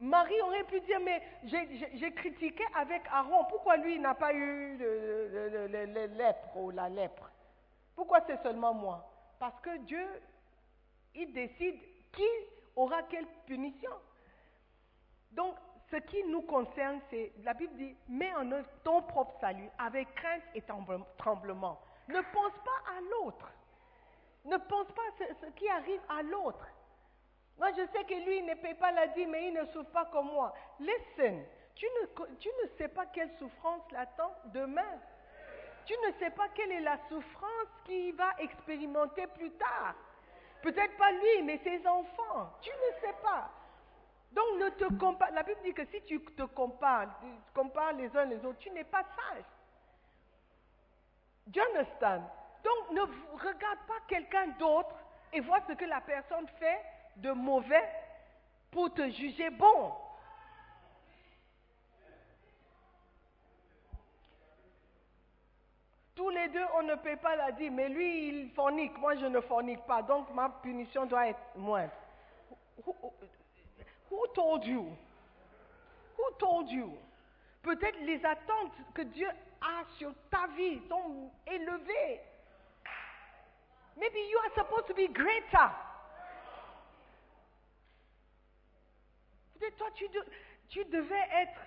Marie 0.00 0.40
aurait 0.42 0.64
pu 0.64 0.80
dire, 0.80 1.00
mais 1.00 1.22
j'ai- 1.44 2.12
critiqué 2.12 2.64
avec 2.74 3.02
Aaron, 3.10 3.44
pourquoi 3.44 3.76
lui 3.76 3.98
n'a 3.98 4.14
pas 4.14 4.34
eu 4.34 4.76
le 4.76 6.06
lèpre 6.16 6.56
ou 6.56 6.70
la 6.72 6.88
lèpre? 6.88 7.30
Pourquoi 7.94 8.20
c'est 8.26 8.42
seulement 8.42 8.74
moi? 8.74 9.08
Parce 9.38 9.58
que 9.60 9.76
Dieu, 9.78 10.06
il 11.14 11.32
décide 11.32 11.80
qui 12.12 12.26
aura 12.76 13.02
quelle 13.04 13.26
punition. 13.46 13.92
Donc, 15.30 15.54
ce 15.94 16.00
qui 16.00 16.24
nous 16.24 16.42
concerne, 16.42 17.00
c'est, 17.08 17.32
la 17.44 17.54
Bible 17.54 17.74
dit, 17.76 17.96
mets 18.08 18.34
en 18.34 18.50
œuvre 18.50 18.68
ton 18.82 19.02
propre 19.02 19.32
salut 19.40 19.70
avec 19.78 20.12
crainte 20.16 20.42
et 20.54 20.60
tremble- 20.62 21.04
tremblement. 21.16 21.80
Ne 22.08 22.20
pense 22.32 22.52
pas 22.64 22.96
à 22.96 23.00
l'autre. 23.00 23.48
Ne 24.44 24.56
pense 24.56 24.88
pas 24.88 25.02
à 25.02 25.34
ce, 25.40 25.46
qui 25.50 25.68
arrive 25.68 26.00
à 26.08 26.22
l'autre. 26.22 26.66
Moi, 27.58 27.70
je 27.70 27.86
sais 27.92 28.04
que 28.04 28.24
lui, 28.24 28.38
il 28.38 28.46
ne 28.46 28.54
paye 28.54 28.74
pas 28.74 28.90
la 28.90 29.06
dîme, 29.08 29.30
mais 29.30 29.48
il 29.48 29.54
ne 29.54 29.64
souffre 29.66 29.90
pas 29.90 30.06
comme 30.06 30.32
moi. 30.32 30.52
Listen, 30.80 31.44
tu 31.76 31.86
ne, 31.86 32.36
tu 32.38 32.48
ne 32.62 32.68
sais 32.76 32.88
pas 32.88 33.06
quelle 33.06 33.30
souffrance 33.38 33.82
l'attend 33.92 34.34
demain. 34.46 34.98
Tu 35.86 35.94
ne 36.06 36.12
sais 36.18 36.30
pas 36.30 36.48
quelle 36.54 36.72
est 36.72 36.80
la 36.80 36.98
souffrance 37.08 37.68
qu'il 37.84 38.14
va 38.16 38.32
expérimenter 38.38 39.28
plus 39.28 39.52
tard. 39.52 39.94
Peut-être 40.62 40.96
pas 40.96 41.12
lui, 41.12 41.42
mais 41.44 41.60
ses 41.62 41.86
enfants. 41.86 42.50
Tu 42.62 42.70
ne 42.70 43.00
sais 43.00 43.14
pas. 43.22 43.48
Donc 44.34 44.58
ne 44.58 44.68
te 44.70 44.92
compare. 44.98 45.30
La 45.30 45.44
Bible 45.44 45.60
dit 45.62 45.72
que 45.72 45.84
si 45.86 46.02
tu 46.02 46.20
te 46.20 46.42
compares, 46.42 47.18
tu 47.20 47.26
compares 47.54 47.92
les 47.92 48.14
uns 48.16 48.24
les 48.24 48.44
autres, 48.44 48.58
tu 48.58 48.70
n'es 48.70 48.84
pas 48.84 49.02
sage. 49.02 49.44
Understand? 51.46 52.22
Donc 52.64 52.90
ne 52.90 53.00
regarde 53.00 53.78
pas 53.86 54.00
quelqu'un 54.08 54.48
d'autre 54.58 54.94
et 55.32 55.40
vois 55.40 55.60
ce 55.68 55.74
que 55.74 55.84
la 55.84 56.00
personne 56.00 56.48
fait 56.58 56.80
de 57.16 57.30
mauvais 57.30 57.88
pour 58.70 58.92
te 58.92 59.08
juger 59.10 59.50
bon. 59.50 59.92
Tous 66.16 66.30
les 66.30 66.48
deux, 66.48 66.64
on 66.76 66.82
ne 66.82 66.94
paie 66.94 67.16
pas 67.16 67.36
la 67.36 67.52
dîme, 67.52 67.74
mais 67.74 67.88
lui, 67.88 68.28
il 68.28 68.50
fornique, 68.52 68.96
moi, 68.98 69.16
je 69.16 69.26
ne 69.26 69.40
fornique 69.40 69.84
pas, 69.84 70.00
donc 70.02 70.32
ma 70.32 70.48
punition 70.48 71.06
doit 71.06 71.28
être 71.28 71.40
moindre. 71.56 71.92
Who, 74.10 74.26
told 74.34 74.64
you? 74.64 74.96
Who 76.16 76.24
told 76.38 76.70
you? 76.70 76.92
Peut-être 77.62 77.98
les 78.00 78.24
attentes 78.24 78.74
que 78.94 79.02
Dieu 79.02 79.28
a 79.60 79.84
sur 79.98 80.12
ta 80.30 80.46
vie 80.56 80.80
sont 80.88 81.30
élevées. 81.46 82.20
Maybe 83.96 84.18
you 84.18 84.38
are 84.38 84.54
supposed 84.54 84.86
to 84.88 84.94
be 84.94 85.08
greater. 85.12 85.70
Peut-être 89.58 89.76
toi, 89.76 89.90
tu, 89.94 90.06
tu 90.68 90.84
devais 90.86 91.28
être, 91.32 91.60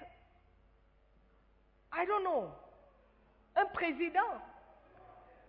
I 1.94 2.06
don't 2.06 2.24
know, 2.24 2.52
un 3.56 3.66
président. 3.68 4.42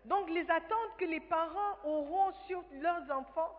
Donc 0.05 0.31
les 0.31 0.49
attentes 0.51 0.97
que 0.99 1.05
les 1.05 1.21
parents 1.21 1.79
auront 1.85 2.33
sur 2.47 2.63
leurs 2.81 3.11
enfants 3.11 3.55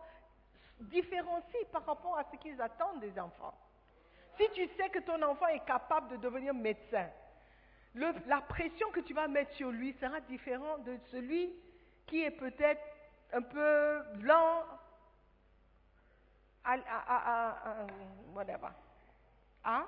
différencient 0.80 1.60
par 1.72 1.84
rapport 1.84 2.16
à 2.18 2.24
ce 2.30 2.36
qu'ils 2.38 2.60
attendent 2.60 3.00
des 3.00 3.18
enfants. 3.18 3.54
Si 4.36 4.48
tu 4.52 4.66
sais 4.76 4.88
que 4.88 5.00
ton 5.00 5.20
enfant 5.22 5.48
est 5.48 5.64
capable 5.64 6.08
de 6.08 6.16
devenir 6.16 6.54
médecin, 6.54 7.08
la 7.94 8.40
pression 8.42 8.90
que 8.90 9.00
tu 9.00 9.14
vas 9.14 9.28
mettre 9.28 9.52
sur 9.52 9.70
lui 9.70 9.92
sera 9.94 10.20
différente 10.20 10.84
de 10.84 10.96
celui 11.10 11.52
qui 12.06 12.22
est 12.22 12.30
peut-être 12.30 12.82
un 13.32 13.42
peu 13.42 14.02
blanc, 14.14 14.64
à, 16.64 17.56
whatever, 18.34 18.68
à 19.64 19.86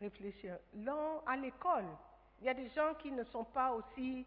réfléchir, 0.00 0.58
lent 0.74 1.22
à 1.26 1.36
l'école. 1.36 1.84
Il 2.40 2.46
y 2.46 2.48
a 2.48 2.54
des 2.54 2.68
gens 2.70 2.94
qui 2.94 3.10
ne 3.10 3.24
sont 3.24 3.44
pas 3.44 3.72
aussi 3.72 4.26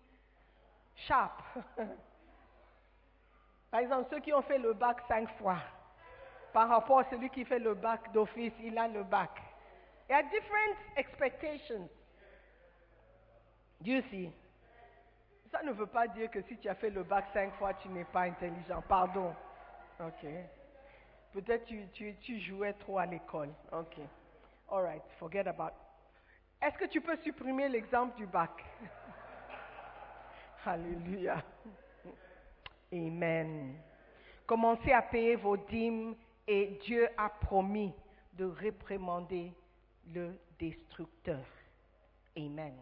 sharp. 0.96 1.42
Par 3.72 3.80
exemple, 3.80 4.10
ceux 4.12 4.20
qui 4.20 4.34
ont 4.34 4.42
fait 4.42 4.58
le 4.58 4.74
bac 4.74 4.98
cinq 5.08 5.30
fois, 5.38 5.58
par 6.52 6.68
rapport 6.68 7.00
à 7.00 7.06
celui 7.06 7.30
qui 7.30 7.46
fait 7.46 7.60
le 7.60 7.74
bac 7.74 8.12
d'office, 8.12 8.54
il 8.60 8.78
a 8.78 8.90
le 8.90 9.04
bac. 9.04 9.32
Il 10.10 10.12
y 10.12 10.16
a 10.16 10.24
different 10.24 10.76
expectations. 10.98 11.90
Dieu 13.80 14.04
see. 14.12 14.30
Ça 15.52 15.64
ne 15.64 15.72
veut 15.72 15.88
pas 15.88 16.08
dire 16.08 16.30
que 16.30 16.42
si 16.44 16.58
tu 16.58 16.68
as 16.68 16.76
fait 16.76 16.90
le 16.90 17.04
bac 17.04 17.26
cinq 17.34 17.54
fois, 17.54 17.74
tu 17.76 17.88
n'es 17.90 18.04
pas 18.04 18.22
intelligent. 18.22 18.82
Pardon. 18.88 19.34
Ok. 20.00 20.28
Peut-être 21.34 21.66
tu, 21.66 21.88
tu, 22.22 22.40
jouais 22.40 22.74
trop 22.74 23.00
à 23.00 23.06
l'école. 23.06 23.54
Ok. 23.72 23.98
All 24.70 24.84
right. 24.84 25.04
Forget 25.18 25.48
about. 25.48 25.74
Est-ce 26.62 26.78
que 26.78 26.86
tu 26.86 27.00
peux 27.00 27.16
supprimer 27.18 27.70
l'exemple 27.70 28.16
du 28.18 28.26
bac? 28.28 28.52
Alléluia. 30.66 31.42
Amen. 32.94 33.76
Commencez 34.46 34.92
à 34.92 35.02
payer 35.02 35.36
vos 35.36 35.58
dîmes 35.58 36.16
et 36.48 36.78
Dieu 36.84 37.08
a 37.18 37.30
promis 37.30 37.94
de 38.34 38.46
réprimander 38.46 39.54
le 40.14 40.38
destructeur. 40.60 41.46
Amen. 42.38 42.74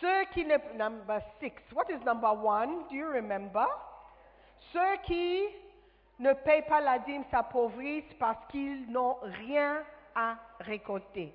Ceux 0.00 0.24
qui 0.32 0.44
ne... 0.44 0.56
Number 0.76 1.20
six. 1.40 1.52
What 1.74 1.90
is 1.90 2.04
number 2.04 2.32
one? 2.32 2.86
Do 2.88 2.94
you 2.94 3.08
remember? 3.08 3.66
Ceux 4.72 4.96
qui 5.04 5.42
ne 6.18 6.32
payent 6.32 6.66
pas 6.68 6.80
la 6.80 6.98
dîme 7.00 7.24
s'appauvrissent 7.30 8.14
parce 8.18 8.46
qu'ils 8.46 8.90
n'ont 8.90 9.16
rien 9.22 9.82
à 10.14 10.36
récolter. 10.60 11.34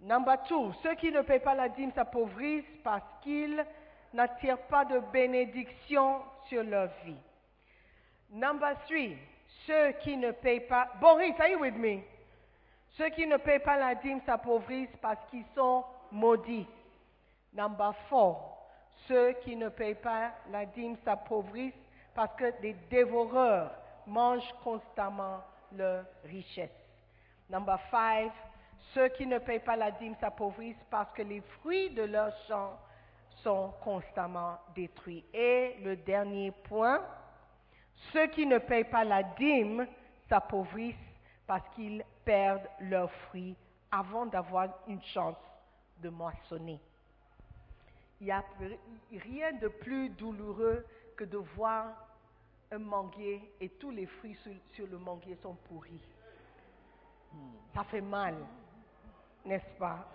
Number 0.00 0.40
two, 0.44 0.72
ceux 0.82 0.94
qui 0.94 1.10
ne 1.10 1.22
payent 1.22 1.40
pas 1.40 1.54
la 1.54 1.68
dîme 1.68 1.90
s'appauvrissent 1.92 2.78
parce 2.84 3.02
qu'ils 3.22 3.64
n'attirent 4.12 4.62
pas 4.68 4.84
de 4.84 5.00
bénédiction 5.12 6.20
sur 6.48 6.62
leur 6.62 6.88
vie. 7.04 7.16
Number 8.30 8.74
three, 8.86 9.16
ceux 9.66 9.92
qui 10.02 10.16
ne 10.16 10.30
payent 10.32 10.66
pas. 10.66 10.88
Boris, 11.00 11.34
are 11.38 11.48
you 11.48 11.60
with 11.60 11.76
me? 11.76 12.02
Ceux 12.96 13.08
qui 13.10 13.26
ne 13.26 13.36
payent 13.36 13.60
pas 13.60 13.76
la 13.76 13.94
dîme 13.94 14.20
s'appauvrissent 14.26 14.96
parce 15.00 15.24
qu'ils 15.30 15.44
sont 15.54 15.84
maudits. 16.10 16.66
Number 17.52 17.94
four, 18.08 18.58
ceux 19.06 19.32
qui 19.44 19.56
ne 19.56 19.68
payent 19.68 19.94
pas 19.94 20.32
la 20.50 20.66
dîme 20.66 20.96
s'appauvrissent 21.04 21.72
parce 22.14 22.34
que 22.36 22.60
des 22.60 22.74
dévoreurs 22.90 23.70
mangent 24.06 24.52
constamment 24.64 25.40
leur 25.72 26.04
richesse. 26.24 26.70
Number 27.48 27.78
five, 27.90 28.32
ceux 28.94 29.08
qui 29.08 29.26
ne 29.26 29.38
payent 29.38 29.60
pas 29.60 29.76
la 29.76 29.90
dîme 29.92 30.16
s'appauvrissent 30.20 30.84
parce 30.90 31.12
que 31.12 31.22
les 31.22 31.40
fruits 31.40 31.90
de 31.90 32.02
leur 32.02 32.32
champ 32.46 32.78
sont 33.42 33.72
constamment 33.82 34.58
détruits. 34.74 35.24
Et 35.32 35.76
le 35.82 35.96
dernier 35.96 36.50
point, 36.50 37.04
ceux 38.12 38.26
qui 38.28 38.46
ne 38.46 38.58
payent 38.58 38.84
pas 38.84 39.04
la 39.04 39.22
dîme 39.22 39.86
s'appauvrissent 40.28 40.96
parce 41.46 41.66
qu'ils 41.74 42.04
perdent 42.24 42.68
leurs 42.80 43.10
fruits 43.10 43.56
avant 43.90 44.26
d'avoir 44.26 44.68
une 44.86 45.02
chance 45.02 45.36
de 46.02 46.08
moissonner. 46.08 46.80
Il 48.20 48.26
n'y 48.26 48.32
a 48.32 48.44
rien 49.12 49.52
de 49.52 49.68
plus 49.68 50.10
douloureux 50.10 50.84
que 51.16 51.24
de 51.24 51.38
voir 51.38 51.86
un 52.70 52.78
manguier 52.78 53.50
et 53.60 53.68
tous 53.70 53.90
les 53.90 54.06
fruits 54.06 54.36
sur, 54.74 54.86
le 54.86 54.98
manguier 54.98 55.36
sont 55.42 55.54
pourris. 55.68 56.00
Ça 57.74 57.84
fait 57.84 58.00
mal, 58.00 58.34
n'est-ce 59.44 59.78
pas? 59.78 60.06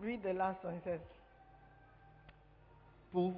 Read 0.00 0.22
the 0.22 0.34
last 0.34 0.64
one. 0.64 0.80
Pour, 3.14 3.32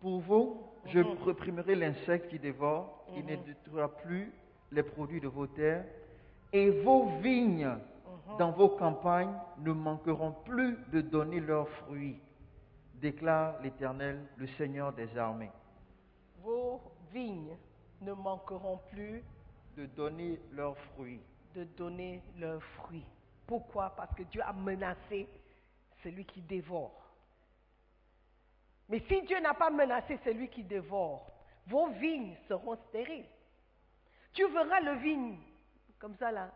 pour 0.00 0.20
vous, 0.20 0.62
je 0.86 1.00
Mhm. 1.00 1.16
réprimerai 1.24 1.74
l'insecte 1.74 2.28
qui 2.28 2.38
dévore, 2.38 3.04
il 3.16 3.26
ne 3.26 3.34
détruira 3.34 3.88
plus 3.88 4.32
les 4.70 4.84
produits 4.84 5.20
de 5.20 5.26
vos 5.26 5.48
terres, 5.48 5.84
et 6.52 6.70
vos 6.84 7.06
vignes 7.20 7.78
dans 8.38 8.52
vos 8.52 8.68
campagnes 8.68 9.34
ne 9.58 9.72
manqueront 9.72 10.30
plus 10.44 10.76
de 10.92 11.00
donner 11.00 11.40
leurs 11.40 11.68
fruits, 11.68 12.20
déclare 12.94 13.60
l'Éternel, 13.60 14.20
le 14.36 14.46
Seigneur 14.46 14.92
des 14.92 15.18
armées. 15.18 15.50
Vos 16.44 16.80
vignes 17.12 17.56
ne 18.02 18.12
manqueront 18.12 18.78
plus 18.92 19.24
De 19.76 19.86
donner 19.86 20.38
leurs 20.52 20.78
fruits. 20.94 21.20
de 21.56 21.64
donner 21.64 22.22
leurs 22.38 22.62
fruits. 22.62 23.04
Pourquoi? 23.48 23.90
Parce 23.96 24.14
que 24.14 24.22
Dieu 24.22 24.42
a 24.44 24.52
menacé 24.52 25.26
celui 26.04 26.24
qui 26.24 26.40
dévore. 26.42 27.01
Mais 28.92 29.02
si 29.08 29.22
Dieu 29.22 29.40
n'a 29.40 29.54
pas 29.54 29.70
menacé 29.70 30.18
celui 30.22 30.50
qui 30.50 30.62
dévore, 30.62 31.26
vos 31.66 31.88
vignes 31.92 32.36
seront 32.46 32.76
stériles. 32.88 33.24
Tu 34.34 34.46
verras 34.48 34.80
le 34.80 34.96
vigne 34.96 35.38
comme 35.98 36.14
ça 36.16 36.30
là. 36.30 36.50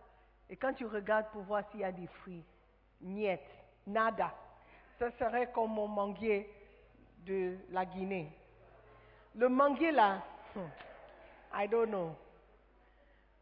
Et 0.50 0.56
quand 0.56 0.74
tu 0.74 0.84
regardes 0.84 1.30
pour 1.30 1.40
voir 1.44 1.62
s'il 1.70 1.80
y 1.80 1.84
a 1.84 1.92
des 1.92 2.06
fruits, 2.06 2.44
niet, 3.00 3.40
nada. 3.86 4.34
Ça 4.98 5.10
serait 5.12 5.50
comme 5.50 5.70
mon 5.70 5.88
manguier 5.88 6.52
de 7.24 7.56
la 7.70 7.86
Guinée. 7.86 8.30
Le 9.34 9.48
manguier 9.48 9.92
là, 9.92 10.22
hmm, 10.54 10.68
I 11.54 11.66
don't 11.66 11.88
know. 11.88 12.14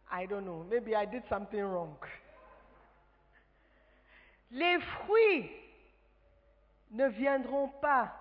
I 0.09 0.29
don't 0.29 0.45
know. 0.45 0.63
Maybe 0.71 0.95
I 0.95 1.05
did 1.05 1.25
something 1.29 1.65
wrong. 1.65 1.97
Les 4.53 4.79
fruits 4.79 5.51
ne 6.93 7.09
viendront 7.09 7.67
pas. 7.81 8.21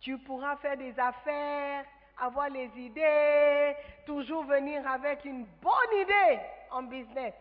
Tu 0.00 0.16
pourras 0.18 0.56
faire 0.56 0.76
des 0.76 0.98
affaires, 0.98 1.84
avoir 2.18 2.48
les 2.48 2.70
idées, 2.76 3.74
toujours 4.06 4.44
venir 4.44 4.86
avec 4.88 5.24
une 5.24 5.44
bonne 5.60 6.00
idée 6.00 6.40
en 6.70 6.82
business. 6.82 7.34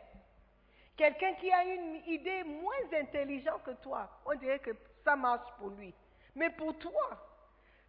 Quelqu'un 0.95 1.33
qui 1.35 1.51
a 1.51 1.63
une 1.63 2.01
idée 2.07 2.43
moins 2.43 2.99
intelligente 2.99 3.61
que 3.63 3.71
toi, 3.83 4.09
on 4.25 4.33
dirait 4.35 4.59
que 4.59 4.71
ça 5.03 5.15
marche 5.15 5.47
pour 5.59 5.69
lui. 5.69 5.93
Mais 6.35 6.49
pour 6.49 6.77
toi, 6.77 7.17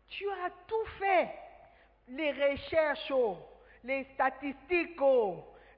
tu 0.08 0.28
as 0.28 0.50
tout 0.66 0.86
fait. 0.98 1.30
Les 2.08 2.32
recherches, 2.32 3.12
les 3.84 4.04
statistiques, 4.14 4.98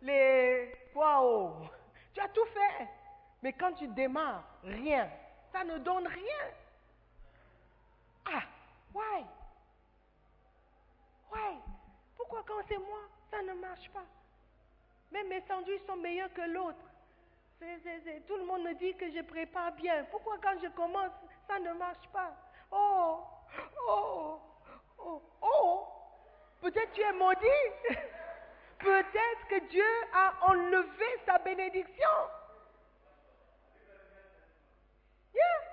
les... 0.02 0.76
Wow. 0.94 1.68
Tu 2.14 2.20
as 2.20 2.28
tout 2.28 2.46
fait. 2.46 2.88
Mais 3.42 3.52
quand 3.52 3.72
tu 3.72 3.86
démarres, 3.88 4.44
rien. 4.64 5.08
Ça 5.52 5.64
ne 5.64 5.78
donne 5.78 6.06
rien. 6.06 6.44
Ah, 8.26 8.42
why? 8.94 9.24
Why? 11.30 11.56
Pourquoi 12.16 12.42
quand 12.46 12.62
c'est 12.68 12.78
moi, 12.78 13.00
ça 13.30 13.42
ne 13.42 13.52
marche 13.54 13.88
pas? 13.90 14.04
Même 15.10 15.28
mes 15.28 15.40
sandwichs 15.42 15.84
sont 15.86 15.96
meilleurs 15.96 16.32
que 16.32 16.42
l'autre. 16.42 16.84
Tout 18.26 18.36
le 18.36 18.44
monde 18.44 18.62
me 18.62 18.74
dit 18.74 18.94
que 18.96 19.10
je 19.10 19.20
prépare 19.20 19.72
bien. 19.72 20.04
Pourquoi 20.10 20.38
quand 20.42 20.58
je 20.62 20.68
commence, 20.68 21.12
ça 21.46 21.58
ne 21.58 21.72
marche 21.74 22.08
pas? 22.12 22.34
Oh, 22.70 23.20
oh, 23.86 24.40
oh, 24.98 25.22
oh. 25.42 25.86
Peut-être 26.62 26.92
tu 26.92 27.02
es 27.02 27.12
maudit. 27.12 27.46
Peut-être 28.78 29.46
que 29.50 29.68
Dieu 29.68 29.84
a 30.14 30.48
enlevé 30.48 31.20
sa 31.26 31.38
bénédiction. 31.38 32.08
Yeah. 35.34 35.69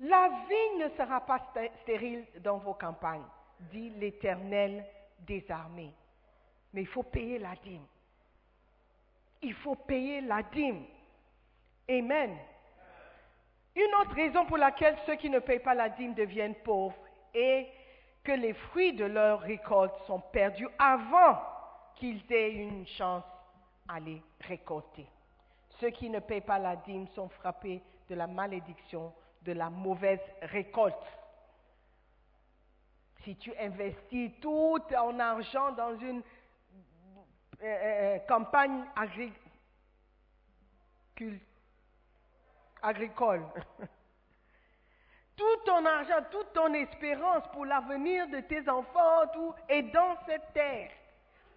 La 0.00 0.28
vigne 0.48 0.84
ne 0.84 0.88
sera 0.96 1.20
pas 1.20 1.38
sté- 1.52 1.70
stérile 1.82 2.24
dans 2.40 2.58
vos 2.58 2.74
campagnes, 2.74 3.24
dit 3.72 3.90
l'Éternel 3.90 4.84
des 5.20 5.44
armées. 5.50 5.92
Mais 6.72 6.82
il 6.82 6.86
faut 6.86 7.02
payer 7.02 7.38
la 7.38 7.56
dîme. 7.56 7.86
Il 9.42 9.54
faut 9.54 9.74
payer 9.74 10.20
la 10.20 10.42
dîme. 10.42 10.84
Amen. 11.88 12.36
Une 13.74 13.94
autre 14.00 14.14
raison 14.14 14.44
pour 14.46 14.56
laquelle 14.58 14.96
ceux 15.06 15.16
qui 15.16 15.30
ne 15.30 15.38
payent 15.38 15.60
pas 15.60 15.74
la 15.74 15.88
dîme 15.88 16.14
deviennent 16.14 16.56
pauvres 16.56 16.96
est 17.34 17.68
que 18.22 18.32
les 18.32 18.52
fruits 18.52 18.92
de 18.92 19.04
leur 19.04 19.40
récolte 19.40 19.94
sont 20.06 20.20
perdus 20.20 20.68
avant 20.78 21.40
qu'ils 21.96 22.20
aient 22.32 22.52
une 22.52 22.86
chance 22.86 23.24
à 23.88 23.98
les 24.00 24.22
récolter. 24.40 25.06
Ceux 25.80 25.90
qui 25.90 26.10
ne 26.10 26.18
payent 26.18 26.40
pas 26.40 26.58
la 26.58 26.76
dîme 26.76 27.06
sont 27.08 27.28
frappés 27.28 27.80
de 28.08 28.14
la 28.14 28.26
malédiction 28.26 29.12
de 29.48 29.52
la 29.54 29.70
mauvaise 29.70 30.20
récolte. 30.42 30.94
Si 33.24 33.34
tu 33.36 33.50
investis 33.58 34.30
tout 34.42 34.78
ton 34.90 35.18
argent 35.18 35.72
dans 35.72 35.98
une 35.98 36.22
euh, 37.62 37.64
euh, 37.64 38.18
campagne 38.28 38.84
agri- 38.94 39.32
cul- 41.16 41.40
agricole, 42.82 43.42
tout 45.36 45.56
ton 45.64 45.84
argent, 45.86 46.22
toute 46.30 46.52
ton 46.52 46.74
espérance 46.74 47.44
pour 47.52 47.64
l'avenir 47.64 48.28
de 48.28 48.40
tes 48.40 48.68
enfants, 48.68 49.26
tout 49.32 49.54
est 49.68 49.82
dans 49.82 50.14
cette 50.26 50.52
terre. 50.52 50.90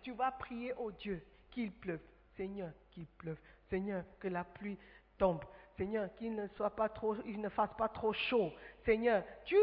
Tu 0.01 0.13
vas 0.13 0.31
prier 0.31 0.73
au 0.75 0.91
Dieu 0.91 1.21
qu'il 1.51 1.73
pleuve. 1.73 1.99
Seigneur, 2.37 2.71
qu'il 2.91 3.05
pleuve. 3.05 3.37
Seigneur, 3.69 4.03
que 4.19 4.29
la 4.29 4.45
pluie 4.45 4.77
tombe. 5.17 5.43
Seigneur, 5.82 6.13
qu'il 6.13 6.36
ne 6.36 6.47
soit 6.49 6.75
pas 6.75 6.89
trop, 6.89 7.15
il 7.25 7.41
ne 7.41 7.49
fasse 7.49 7.73
pas 7.75 7.89
trop 7.89 8.13
chaud. 8.13 8.53
Seigneur, 8.86 9.23
tu, 9.45 9.55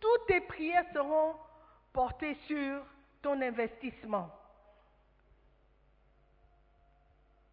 toutes 0.00 0.26
tes 0.26 0.40
prières 0.40 0.86
seront 0.94 1.34
portées 1.92 2.36
sur 2.46 2.80
ton 3.20 3.38
investissement. 3.42 4.30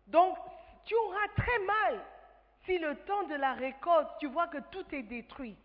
Donc, 0.07 0.37
tu 0.85 0.95
auras 0.95 1.27
très 1.35 1.59
mal 1.59 2.05
si 2.63 2.77
le 2.77 2.95
temps 3.03 3.23
de 3.23 3.35
la 3.35 3.51
récolte, 3.51 4.07
tu 4.21 4.27
vois 4.27 4.47
que 4.47 4.59
tout 4.71 4.85
est 4.95 5.03
détruit. 5.03 5.57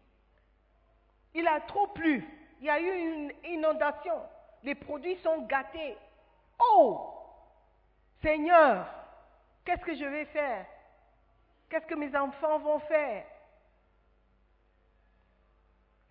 Il 1.35 1.47
a 1.47 1.61
trop 1.61 1.87
plu. 1.87 2.27
Il 2.59 2.67
y 2.67 2.71
a 2.71 2.81
eu 2.81 3.13
une 3.13 3.33
inondation. 3.45 4.21
Les 4.65 4.75
produits 4.75 5.21
sont 5.23 5.43
gâtés. 5.43 5.97
Oh 6.59 7.15
Seigneur, 8.21 8.93
qu'est-ce 9.65 9.85
que 9.85 9.95
je 9.95 10.05
vais 10.05 10.25
faire? 10.25 10.67
Qu'est-ce 11.71 11.87
que 11.87 11.95
mes 11.95 12.15
enfants 12.17 12.59
vont 12.59 12.81
faire? 12.81 13.25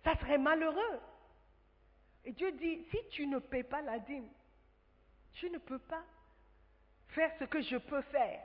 Ça 0.02 0.16
serait 0.16 0.38
malheureux. 0.38 1.00
Et 2.24 2.32
Dieu 2.32 2.50
dit, 2.52 2.84
si 2.90 2.98
tu 3.10 3.26
ne 3.26 3.38
paies 3.38 3.62
pas 3.62 3.82
la 3.82 3.98
dîme, 3.98 4.28
je 5.34 5.46
ne 5.48 5.58
peux 5.58 5.78
pas 5.78 6.02
faire 7.08 7.30
ce 7.38 7.44
que 7.44 7.60
je 7.60 7.76
peux 7.76 8.02
faire. 8.02 8.42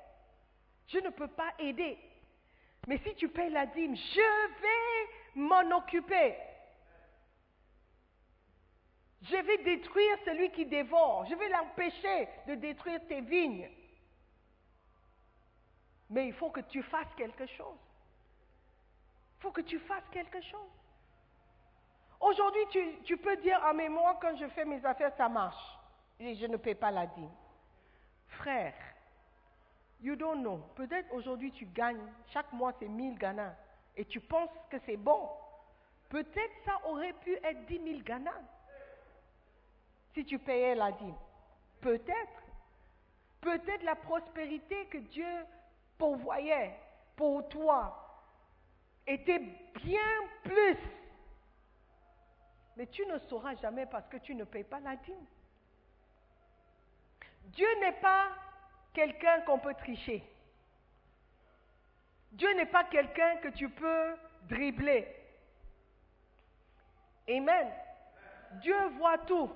Je 0.88 1.00
ne 1.00 1.10
peux 1.10 1.30
pas 1.30 1.54
aider. 1.60 1.98
Mais 2.88 3.00
si 3.00 3.16
tu 3.16 3.30
payes 3.30 3.50
la 3.50 3.66
dîme, 3.66 3.96
je 3.96 4.62
vais 4.62 5.10
m'en 5.36 5.78
occuper. 5.78 6.36
Je 9.22 9.38
vais 9.38 9.58
détruire 9.64 10.18
celui 10.26 10.52
qui 10.52 10.66
dévore. 10.66 11.26
Je 11.28 11.36
vais 11.36 11.50
l'empêcher 11.50 12.28
de 12.48 12.56
détruire 12.56 13.00
tes 13.08 13.22
vignes. 13.22 13.70
Mais 16.10 16.28
il 16.28 16.34
faut 16.34 16.50
que 16.50 16.62
tu 16.62 16.84
fasses 16.84 17.14
quelque 17.18 17.46
chose. 17.48 17.78
Il 19.38 19.42
faut 19.42 19.52
que 19.52 19.62
tu 19.62 19.80
fasses 19.80 20.08
quelque 20.12 20.42
chose. 20.42 20.72
Aujourd'hui, 22.20 22.62
tu, 23.04 23.18
peux 23.18 23.36
dire, 23.38 23.60
ah 23.64 23.74
mais 23.74 23.90
moi, 23.90 24.18
quand 24.22 24.36
je 24.38 24.48
fais 24.50 24.66
mes 24.66 24.84
affaires, 24.86 25.14
ça 25.18 25.28
marche. 25.28 25.78
Et 26.20 26.36
je 26.36 26.46
ne 26.46 26.58
paie 26.58 26.76
pas 26.76 26.92
la 26.92 27.06
dîme. 27.08 27.30
Frère, 28.30 28.74
you 30.02 30.16
don't 30.16 30.40
know. 30.40 30.58
Peut-être 30.76 31.14
aujourd'hui, 31.14 31.52
tu 31.52 31.66
gagnes, 31.66 32.02
chaque 32.32 32.52
mois, 32.54 32.74
c'est 32.80 32.88
1000 32.88 33.18
Ghana. 33.18 33.56
Et 33.98 34.06
tu 34.06 34.20
penses 34.20 34.50
que 34.70 34.78
c'est 34.86 34.98
bon. 34.98 35.30
Peut-être 36.10 36.54
ça 36.66 36.80
aurait 36.88 37.14
pu 37.14 37.34
être 37.44 37.66
10 37.66 37.84
000 37.84 38.00
Ghana. 38.02 38.34
Si 40.14 40.24
tu 40.26 40.40
payais 40.40 40.76
la 40.76 40.92
dîme. 40.94 41.16
Peut-être. 41.82 42.44
Peut-être 43.42 43.84
la 43.84 43.96
prospérité 43.96 44.86
que 44.88 44.98
Dieu 44.98 45.46
pourvoyait 45.98 46.76
pour 47.16 47.48
toi 47.50 48.02
était 49.08 49.40
bien 49.40 50.02
plus. 50.44 50.78
Mais 52.78 52.88
tu 52.88 53.06
ne 53.06 53.18
sauras 53.20 53.56
jamais 53.56 53.86
parce 53.86 54.08
que 54.08 54.18
tu 54.18 54.36
ne 54.36 54.44
payes 54.44 54.64
pas 54.64 54.80
la 54.80 54.96
dîme. 54.98 55.26
Dieu 57.46 57.68
n'est 57.80 58.00
pas 58.00 58.30
quelqu'un 58.94 59.42
qu'on 59.42 59.60
peut 59.60 59.76
tricher. 59.76 60.24
Dieu 62.32 62.54
n'est 62.56 62.66
pas 62.66 62.84
quelqu'un 62.86 63.38
que 63.38 63.50
tu 63.50 63.70
peux 63.70 64.16
dribbler. 64.44 65.08
Amen. 67.30 67.72
Dieu 68.62 68.76
voit 68.98 69.20
tout. 69.20 69.50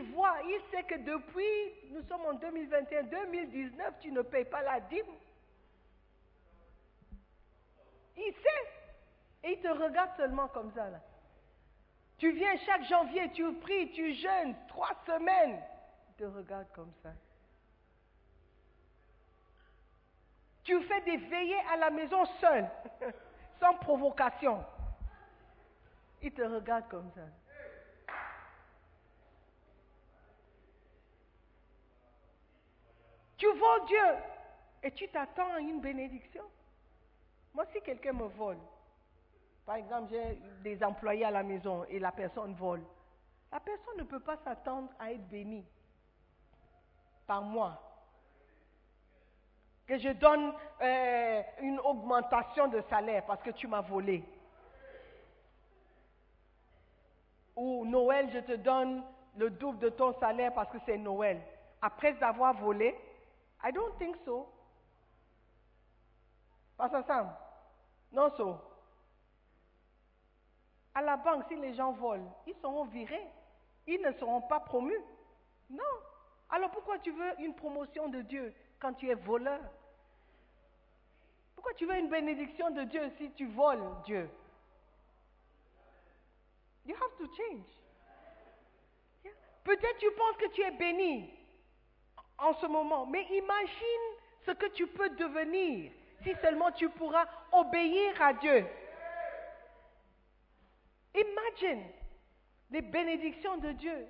Il 0.00 0.12
voit, 0.12 0.36
il 0.44 0.60
sait 0.70 0.82
que 0.84 0.94
depuis, 0.94 1.92
nous 1.92 2.02
sommes 2.04 2.24
en 2.24 2.32
2021, 2.34 3.02
2019, 3.02 3.94
tu 4.00 4.10
ne 4.10 4.22
payes 4.22 4.46
pas 4.46 4.62
la 4.62 4.80
dîme. 4.80 5.04
Il 8.16 8.32
sait. 8.32 8.70
Et 9.42 9.52
il 9.52 9.60
te 9.60 9.68
regarde 9.68 10.10
seulement 10.16 10.48
comme 10.48 10.72
ça. 10.72 10.88
Là. 10.88 11.00
Tu 12.16 12.32
viens 12.32 12.56
chaque 12.64 12.84
janvier, 12.84 13.30
tu 13.32 13.52
pries, 13.54 13.90
tu 13.92 14.14
jeûnes, 14.14 14.54
trois 14.68 14.94
semaines. 15.04 15.60
Il 16.08 16.14
te 16.14 16.24
regarde 16.24 16.66
comme 16.74 16.92
ça. 17.02 17.10
Tu 20.64 20.80
fais 20.82 21.00
des 21.02 21.16
veillées 21.16 21.62
à 21.72 21.76
la 21.76 21.90
maison 21.90 22.24
seul, 22.40 22.70
sans 23.60 23.74
provocation. 23.74 24.64
Il 26.22 26.32
te 26.32 26.42
regarde 26.42 26.88
comme 26.88 27.10
ça. 27.14 27.22
Tu 33.40 33.46
voles 33.46 33.86
Dieu 33.86 34.16
et 34.82 34.90
tu 34.90 35.08
t'attends 35.08 35.50
à 35.54 35.60
une 35.60 35.80
bénédiction. 35.80 36.44
Moi, 37.54 37.64
si 37.72 37.80
quelqu'un 37.80 38.12
me 38.12 38.26
vole, 38.26 38.58
par 39.64 39.76
exemple, 39.76 40.10
j'ai 40.10 40.38
des 40.62 40.84
employés 40.84 41.24
à 41.24 41.30
la 41.30 41.42
maison 41.42 41.86
et 41.88 41.98
la 41.98 42.12
personne 42.12 42.52
vole, 42.52 42.82
la 43.50 43.58
personne 43.58 43.96
ne 43.96 44.02
peut 44.02 44.20
pas 44.20 44.36
s'attendre 44.44 44.90
à 44.98 45.10
être 45.10 45.26
bénie 45.28 45.64
par 47.26 47.40
moi. 47.40 47.80
Que 49.86 49.98
je 49.98 50.10
donne 50.10 50.52
euh, 50.82 51.42
une 51.62 51.80
augmentation 51.80 52.68
de 52.68 52.82
salaire 52.90 53.24
parce 53.24 53.42
que 53.42 53.50
tu 53.52 53.66
m'as 53.66 53.80
volé. 53.80 54.22
Ou 57.56 57.86
Noël, 57.86 58.28
je 58.34 58.40
te 58.40 58.56
donne 58.56 59.02
le 59.38 59.48
double 59.48 59.78
de 59.78 59.88
ton 59.88 60.12
salaire 60.20 60.52
parce 60.52 60.70
que 60.70 60.78
c'est 60.84 60.98
Noël 60.98 61.40
après 61.80 62.22
avoir 62.22 62.52
volé. 62.52 62.94
I 63.62 63.72
don't 63.72 63.96
think 63.98 64.16
so. 64.24 64.48
Pas 66.76 66.88
ensemble. 66.94 67.30
Non, 68.12 68.30
so. 68.36 68.58
À 70.94 71.02
la 71.02 71.16
banque, 71.16 71.44
si 71.48 71.56
les 71.56 71.74
gens 71.74 71.92
volent, 71.92 72.34
ils 72.46 72.56
seront 72.56 72.84
virés. 72.86 73.28
Ils 73.86 74.00
ne 74.00 74.12
seront 74.12 74.42
pas 74.42 74.60
promus. 74.60 75.00
Non. 75.68 75.82
Alors 76.48 76.70
pourquoi 76.70 76.98
tu 76.98 77.12
veux 77.12 77.40
une 77.40 77.54
promotion 77.54 78.08
de 78.08 78.22
Dieu 78.22 78.54
quand 78.80 78.94
tu 78.94 79.08
es 79.08 79.14
voleur? 79.14 79.60
Pourquoi 81.54 81.74
tu 81.74 81.86
veux 81.86 81.96
une 81.96 82.08
bénédiction 82.08 82.70
de 82.70 82.84
Dieu 82.84 83.10
si 83.18 83.30
tu 83.32 83.46
voles 83.46 83.84
Dieu? 84.04 84.28
You 86.86 86.96
have 86.96 87.16
to 87.18 87.26
change. 87.36 87.66
Peut-être 89.62 89.98
tu 89.98 90.10
penses 90.12 90.36
que 90.38 90.48
tu 90.48 90.62
es 90.62 90.70
béni 90.72 91.39
en 92.40 92.54
ce 92.54 92.66
moment, 92.66 93.06
mais 93.06 93.22
imagine 93.24 94.16
ce 94.46 94.52
que 94.52 94.66
tu 94.66 94.86
peux 94.86 95.10
devenir 95.10 95.92
si 96.22 96.34
seulement 96.42 96.70
tu 96.72 96.88
pourras 96.90 97.26
obéir 97.52 98.20
à 98.20 98.32
Dieu. 98.34 98.66
Imagine 101.14 101.84
les 102.70 102.82
bénédictions 102.82 103.56
de 103.58 103.72
Dieu. 103.72 104.06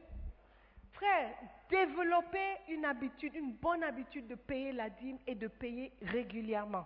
Frère, 0.92 1.30
développer 1.70 2.56
une 2.68 2.84
habitude, 2.84 3.34
une 3.34 3.52
bonne 3.52 3.82
habitude 3.82 4.26
de 4.26 4.34
payer 4.34 4.72
la 4.72 4.90
dîme 4.90 5.18
et 5.26 5.34
de 5.34 5.48
payer 5.48 5.92
régulièrement. 6.02 6.84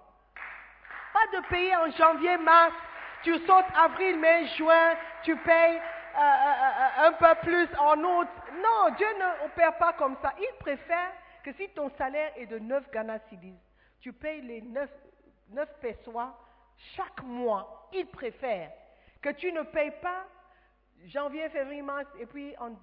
Pas 1.12 1.38
de 1.38 1.47
payer 1.49 1.74
en 1.76 1.90
janvier, 1.90 2.36
mars, 2.38 2.74
tu 3.22 3.34
sautes 3.47 3.64
avril, 3.74 4.18
mai, 4.18 4.47
juin, 4.57 4.95
tu 5.22 5.34
payes 5.36 5.80
euh, 6.16 6.20
euh, 6.20 6.22
euh, 6.22 7.09
un 7.09 7.12
peu 7.12 7.34
plus 7.42 7.68
en 7.78 7.99
août. 7.99 8.28
Non, 8.53 8.95
Dieu 8.97 9.07
ne 9.18 9.47
opère 9.47 9.76
pas 9.78 9.95
comme 9.95 10.16
ça. 10.22 10.32
Il 10.38 10.59
préfère 10.61 11.12
que 11.45 11.53
si 11.53 11.68
ton 11.68 11.90
salaire 11.90 12.32
est 12.36 12.47
de 12.47 12.59
9 12.59 12.90
Ghana 12.90 13.18
Cedis, 13.28 13.59
tu 14.01 14.12
payes 14.14 14.40
les 14.40 14.62
9, 14.62 14.90
9 15.51 15.80
pesois 15.80 16.36
chaque 16.97 17.22
mois. 17.22 17.88
Il 17.92 18.07
préfère 18.07 18.72
que 19.20 19.28
tu 19.28 19.53
ne 19.53 19.62
payes 19.62 19.92
pas 20.01 20.26
janvier, 21.05 21.49
février, 21.51 21.82
mars, 21.82 22.09
et 22.18 22.24
puis 22.24 22.57
en 22.57 22.74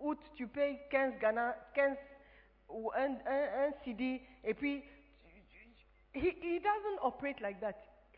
août, 0.00 0.18
tu 0.34 0.46
payes 0.46 0.80
15 0.90 1.18
Ghana, 1.18 1.54
15 1.74 1.98
ou 2.70 2.90
un, 2.94 3.14
un, 3.26 3.72
CD, 3.84 4.22
et 4.42 4.54
puis 4.54 4.82
he, 6.14 6.34
he 6.42 6.60
doesn't 6.60 6.98
operate 7.02 7.40
like 7.40 7.60
that. 7.60 7.74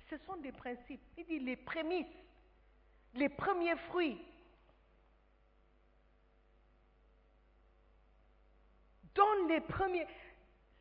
Ce 0.09 0.16
sont 0.18 0.36
des 0.36 0.52
principes. 0.52 1.02
Il 1.18 1.26
dit 1.26 1.40
les 1.40 1.56
prémices, 1.56 2.06
les 3.14 3.28
premiers 3.28 3.76
fruits. 3.88 4.24
Donne 9.19 9.49
les 9.49 9.61
premiers. 9.61 10.07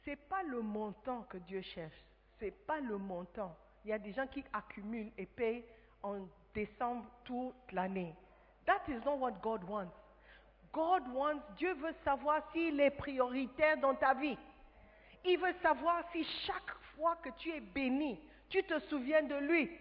Ce 0.06 0.12
n'est 0.12 0.16
pas 0.16 0.44
le 0.44 0.62
montant 0.62 1.24
que 1.24 1.38
Dieu 1.38 1.62
cherche. 1.62 2.06
Ce 2.40 2.46
n'est 2.46 2.52
pas 2.52 2.80
le 2.80 3.00
montant. 3.00 3.58
Il 3.84 3.90
y 3.90 3.94
a 3.94 3.98
des 3.98 4.14
gens 4.14 4.28
qui 4.28 4.44
accumulent 4.54 5.12
et 5.18 5.26
payent 5.26 5.66
en 6.04 6.28
décembre 6.54 7.06
toute 7.24 7.56
l'année. 7.72 8.14
That 8.68 8.82
is 8.88 9.04
not 9.04 9.18
what 9.18 9.42
God 9.42 9.64
wants. 9.64 9.92
God 10.72 11.02
wants, 11.14 11.42
Dieu 11.58 11.74
veut 11.74 11.96
savoir 12.04 12.44
s'il 12.52 12.80
est 12.80 12.92
prioritaire 12.92 13.78
dans 13.78 13.96
ta 13.96 14.14
vie. 14.14 14.38
Il 15.26 15.40
veut 15.40 15.56
savoir 15.64 16.04
si 16.12 16.24
chaque 16.46 16.72
fois 16.96 17.16
que 17.24 17.30
tu 17.38 17.50
es 17.50 17.60
béni, 17.60 18.20
tu 18.50 18.64
te 18.64 18.80
souviens 18.82 19.24
de 19.24 19.36
lui. 19.36 19.72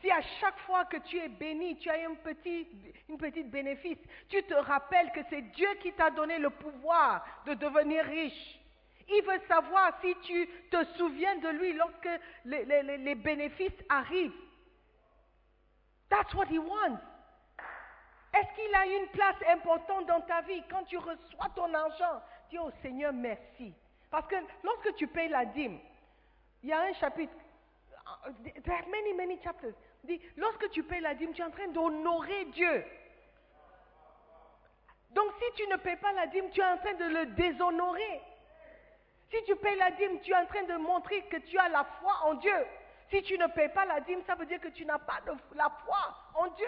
Si 0.00 0.10
à 0.10 0.20
chaque 0.40 0.58
fois 0.60 0.84
que 0.84 0.96
tu 0.98 1.18
es 1.18 1.28
béni, 1.28 1.76
tu 1.76 1.90
as 1.90 2.08
un 2.08 2.14
petit, 2.14 2.68
une 3.08 3.18
petite 3.18 3.50
bénéfice, 3.50 3.98
tu 4.28 4.42
te 4.44 4.54
rappelles 4.54 5.10
que 5.12 5.20
c'est 5.28 5.42
Dieu 5.42 5.68
qui 5.82 5.92
t'a 5.92 6.10
donné 6.10 6.38
le 6.38 6.50
pouvoir 6.50 7.24
de 7.46 7.54
devenir 7.54 8.04
riche. 8.04 8.60
Il 9.08 9.22
veut 9.22 9.40
savoir 9.48 9.98
si 10.00 10.14
tu 10.22 10.48
te 10.70 10.84
souviens 10.96 11.36
de 11.36 11.48
lui 11.48 11.72
lorsque 11.72 12.08
les, 12.44 13.14
bénéfices 13.14 13.82
arrivent. 13.88 14.32
That's 16.10 16.32
what 16.34 16.46
he 16.46 16.58
wants. 16.58 17.00
Est-ce 18.34 18.54
qu'il 18.54 18.74
a 18.74 18.86
une 18.86 19.08
place 19.08 19.36
importante 19.48 20.06
dans 20.06 20.20
ta 20.20 20.42
vie? 20.42 20.62
Quand 20.70 20.84
tu 20.84 20.98
reçois 20.98 21.48
ton 21.56 21.72
argent 21.72 22.22
Dis 22.50 22.58
au 22.58 22.70
Seigneur 22.82 23.12
merci. 23.12 23.74
Parce 24.10 24.26
que 24.26 24.36
lorsque 24.62 24.94
tu 24.94 25.06
payes 25.06 25.28
la 25.28 25.44
dîme, 25.44 25.78
il 26.62 26.70
y 26.70 26.72
a 26.72 26.80
un 26.80 26.92
chapitre, 26.94 27.34
there 28.64 28.74
are 28.74 28.88
many, 28.88 29.12
many 29.12 29.38
chapters. 29.42 29.74
Dit, 30.04 30.20
lorsque 30.36 30.70
tu 30.70 30.82
payes 30.82 31.00
la 31.00 31.14
dîme, 31.14 31.32
tu 31.32 31.42
es 31.42 31.44
en 31.44 31.50
train 31.50 31.68
d'honorer 31.68 32.44
Dieu. 32.46 32.84
Donc 35.10 35.32
si 35.38 35.62
tu 35.62 35.68
ne 35.68 35.76
payes 35.76 35.96
pas 35.96 36.12
la 36.12 36.26
dîme, 36.26 36.50
tu 36.50 36.60
es 36.60 36.64
en 36.64 36.78
train 36.78 36.94
de 36.94 37.04
le 37.04 37.26
déshonorer. 37.26 38.20
Si 39.30 39.42
tu 39.44 39.56
payes 39.56 39.76
la 39.76 39.90
dîme, 39.92 40.20
tu 40.20 40.32
es 40.32 40.36
en 40.36 40.46
train 40.46 40.64
de 40.64 40.76
montrer 40.76 41.22
que 41.22 41.36
tu 41.38 41.58
as 41.58 41.68
la 41.68 41.84
foi 41.84 42.14
en 42.24 42.34
Dieu. 42.34 42.66
Si 43.10 43.22
tu 43.22 43.38
ne 43.38 43.46
payes 43.46 43.70
pas 43.70 43.84
la 43.84 44.00
dîme, 44.00 44.22
ça 44.26 44.34
veut 44.34 44.46
dire 44.46 44.60
que 44.60 44.68
tu 44.68 44.84
n'as 44.84 44.98
pas 44.98 45.20
de, 45.26 45.32
la 45.54 45.70
foi 45.84 46.16
en 46.34 46.48
Dieu. 46.48 46.66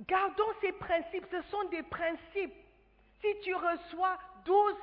Gardons 0.00 0.52
ces 0.60 0.72
principes, 0.72 1.26
ce 1.30 1.42
sont 1.42 1.64
des 1.64 1.82
principes. 1.82 2.54
Si 3.20 3.40
tu 3.40 3.54
reçois 3.54 4.18
12, 4.44 4.74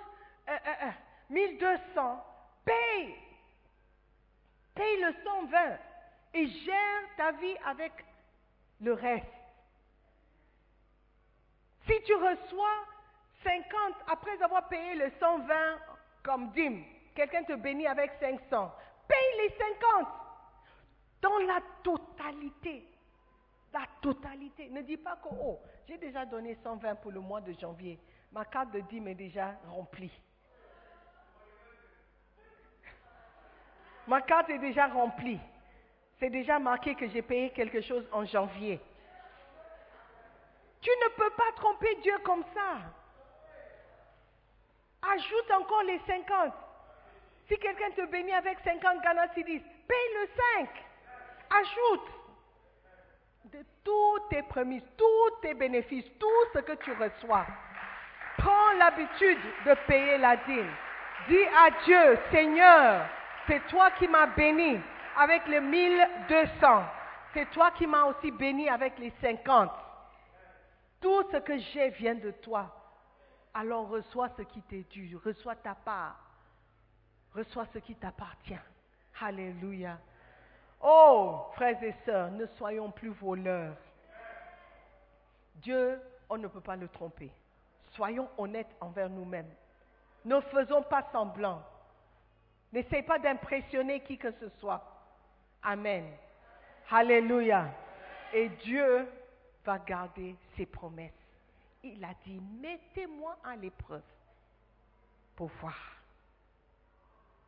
euh, 0.49 0.57
euh, 0.67 0.91
1200, 1.29 2.25
paye. 2.65 3.15
Paye 4.75 5.01
le 5.01 5.13
120 5.23 5.77
et 6.33 6.47
gère 6.47 7.15
ta 7.17 7.31
vie 7.31 7.55
avec 7.65 7.93
le 8.81 8.93
reste. 8.93 9.25
Si 11.87 11.93
tu 12.03 12.13
reçois 12.13 12.85
50 13.43 13.63
après 14.07 14.41
avoir 14.41 14.67
payé 14.67 14.95
le 14.95 15.11
120 15.19 15.79
comme 16.23 16.51
dîme, 16.51 16.83
quelqu'un 17.15 17.43
te 17.43 17.53
bénit 17.53 17.87
avec 17.87 18.11
500, 18.19 18.71
paye 19.07 19.37
les 19.43 19.49
50 19.49 20.07
dans 21.21 21.37
la 21.39 21.59
totalité. 21.83 22.87
La 23.73 23.85
totalité. 24.01 24.69
Ne 24.69 24.81
dis 24.81 24.97
pas 24.97 25.17
que, 25.17 25.29
oh, 25.29 25.59
j'ai 25.87 25.97
déjà 25.97 26.25
donné 26.25 26.57
120 26.63 26.95
pour 26.95 27.11
le 27.11 27.19
mois 27.19 27.41
de 27.41 27.53
janvier. 27.53 27.99
Ma 28.31 28.45
carte 28.45 28.71
de 28.71 28.79
dîme 28.81 29.07
est 29.07 29.15
déjà 29.15 29.55
remplie. 29.67 30.11
Ma 34.07 34.21
carte 34.21 34.49
est 34.49 34.59
déjà 34.59 34.87
remplie. 34.87 35.39
C'est 36.19 36.29
déjà 36.29 36.59
marqué 36.59 36.95
que 36.95 37.07
j'ai 37.09 37.21
payé 37.21 37.49
quelque 37.49 37.81
chose 37.81 38.07
en 38.11 38.25
janvier. 38.25 38.79
Tu 40.81 40.89
ne 40.89 41.09
peux 41.15 41.29
pas 41.31 41.51
tromper 41.55 41.95
Dieu 42.03 42.17
comme 42.23 42.43
ça. 42.53 42.77
Ajoute 45.13 45.51
encore 45.51 45.83
les 45.83 45.99
50. 46.07 46.53
Si 47.47 47.57
quelqu'un 47.57 47.91
te 47.91 48.05
bénit 48.09 48.33
avec 48.33 48.59
50 48.59 49.01
Ghana 49.01 49.27
Cedis, 49.33 49.61
paye 49.87 50.13
le 50.21 50.29
5. 50.57 50.69
Ajoute 51.59 52.09
de 53.45 53.65
tous 53.83 54.19
tes 54.29 54.41
prémices, 54.43 54.83
tous 54.97 55.41
tes 55.41 55.53
bénéfices, 55.53 56.05
tout 56.19 56.45
ce 56.53 56.59
que 56.59 56.73
tu 56.73 56.91
reçois. 56.93 57.45
Prends 58.37 58.71
l'habitude 58.77 59.39
de 59.65 59.73
payer 59.87 60.17
la 60.17 60.37
dîme. 60.37 60.71
Dis 61.27 61.45
à 61.45 61.71
Dieu, 61.85 62.19
Seigneur, 62.31 63.05
c'est 63.47 63.65
toi 63.67 63.91
qui 63.91 64.07
m'as 64.07 64.27
béni 64.27 64.79
avec 65.17 65.47
les 65.47 65.59
1200. 65.59 66.83
C'est 67.33 67.49
toi 67.51 67.71
qui 67.71 67.85
m'as 67.85 68.05
aussi 68.05 68.31
béni 68.31 68.69
avec 68.69 68.97
les 68.97 69.11
50. 69.21 69.71
Tout 71.01 71.23
ce 71.31 71.37
que 71.37 71.57
j'ai 71.57 71.89
vient 71.91 72.15
de 72.15 72.31
toi. 72.31 72.73
Alors 73.53 73.87
reçois 73.87 74.29
ce 74.37 74.41
qui 74.43 74.61
t'est 74.63 74.85
dû. 74.89 75.17
Reçois 75.23 75.55
ta 75.55 75.75
part. 75.75 76.17
Reçois 77.33 77.65
ce 77.73 77.79
qui 77.79 77.95
t'appartient. 77.95 78.59
Alléluia. 79.21 79.97
Oh, 80.81 81.47
frères 81.53 81.81
et 81.83 81.95
sœurs, 82.05 82.31
ne 82.31 82.45
soyons 82.45 82.91
plus 82.91 83.09
voleurs. 83.09 83.75
Dieu, 85.55 85.99
on 86.29 86.37
ne 86.37 86.47
peut 86.47 86.61
pas 86.61 86.75
le 86.75 86.87
tromper. 86.87 87.31
Soyons 87.91 88.29
honnêtes 88.37 88.75
envers 88.81 89.09
nous-mêmes. 89.09 89.49
Ne 90.25 90.39
faisons 90.41 90.83
pas 90.83 91.03
semblant. 91.11 91.61
N'essaye 92.75 93.03
pas 93.03 93.17
d'impressionner 93.17 94.01
qui 94.01 94.17
que 94.17 94.31
ce 94.33 94.49
soit. 94.59 94.83
Amen. 95.63 96.11
Alléluia. 96.91 97.69
Et 98.33 98.49
Dieu 98.49 99.07
va 99.63 99.79
garder 99.79 100.35
ses 100.57 100.65
promesses. 100.65 101.13
Il 101.83 102.03
a 102.03 102.13
dit, 102.25 102.41
mettez-moi 102.59 103.37
à 103.45 103.55
l'épreuve 103.55 104.03
pour 105.37 105.47
voir. 105.61 105.77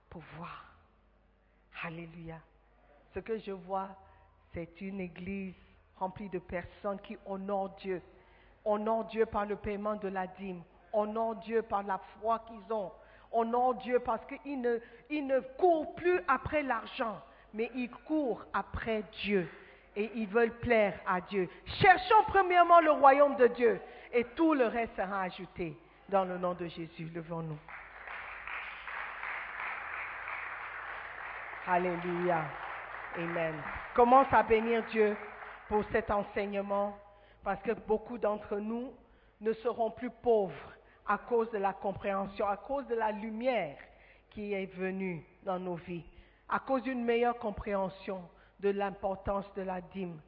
Pour 0.09 0.21
voir. 0.37 0.73
Alléluia. 1.83 2.39
Ce 3.13 3.19
que 3.19 3.37
je 3.37 3.51
vois, 3.51 3.89
c'est 4.53 4.79
une 4.79 5.01
église 5.01 5.55
remplie 5.97 6.29
de 6.29 6.39
personnes 6.39 7.01
qui 7.01 7.17
honorent 7.25 7.75
Dieu. 7.81 8.01
Honorent 8.63 9.09
Dieu 9.09 9.25
par 9.25 9.45
le 9.45 9.57
paiement 9.57 9.97
de 9.97 10.07
la 10.07 10.25
dîme. 10.25 10.63
Honorent 10.93 11.35
Dieu 11.41 11.63
par 11.63 11.83
la 11.83 11.97
foi 11.97 12.39
qu'ils 12.47 12.71
ont. 12.71 12.93
Honorent 13.31 13.75
Dieu 13.75 13.99
parce 13.99 14.25
qu'ils 14.25 14.61
ne, 14.61 14.77
ils 15.09 15.25
ne 15.25 15.39
courent 15.57 15.95
plus 15.95 16.19
après 16.27 16.63
l'argent, 16.63 17.19
mais 17.53 17.69
ils 17.75 17.89
courent 17.89 18.45
après 18.53 19.03
Dieu. 19.23 19.47
et 19.97 20.11
ils 20.13 20.27
veulent 20.27 20.59
plaire 20.59 20.93
à 21.07 21.19
Dieu. 21.19 21.49
Cherchons 21.81 22.23
premièrement 22.27 22.79
le 22.81 22.91
royaume 22.91 23.35
de 23.35 23.47
Dieu 23.47 23.81
et 24.13 24.23
tout 24.35 24.53
le 24.53 24.67
reste 24.67 24.95
sera 24.95 25.21
ajouté. 25.21 25.75
Dans 26.07 26.23
le 26.23 26.37
nom 26.37 26.53
de 26.53 26.67
Jésus, 26.67 27.09
levons-nous. 27.13 27.57
Alléluia. 31.65 32.45
Amen. 33.17 33.55
Commence 33.93 34.27
à 34.31 34.43
bénir 34.43 34.83
Dieu 34.91 35.17
pour 35.67 35.83
cet 35.91 36.11
enseignement 36.11 36.97
parce 37.43 37.61
que 37.63 37.71
beaucoup 37.71 38.17
d'entre 38.19 38.57
nous 38.57 38.93
ne 39.41 39.51
seront 39.53 39.91
plus 39.91 40.11
pauvres 40.11 40.76
à 41.07 41.17
cause 41.17 41.49
de 41.51 41.57
la 41.57 41.73
compréhension, 41.73 42.47
à 42.47 42.57
cause 42.57 42.85
de 42.87 42.95
la 42.95 43.11
lumière 43.11 43.77
qui 44.29 44.53
est 44.53 44.73
venue 44.75 45.25
dans 45.43 45.59
nos 45.59 45.75
vies, 45.75 46.03
à 46.49 46.59
cause 46.59 46.83
d'une 46.83 47.03
meilleure 47.03 47.37
compréhension 47.37 48.21
de 48.59 48.69
l'importance 48.69 49.45
de 49.55 49.61
la 49.61 49.81
dîme. 49.81 50.19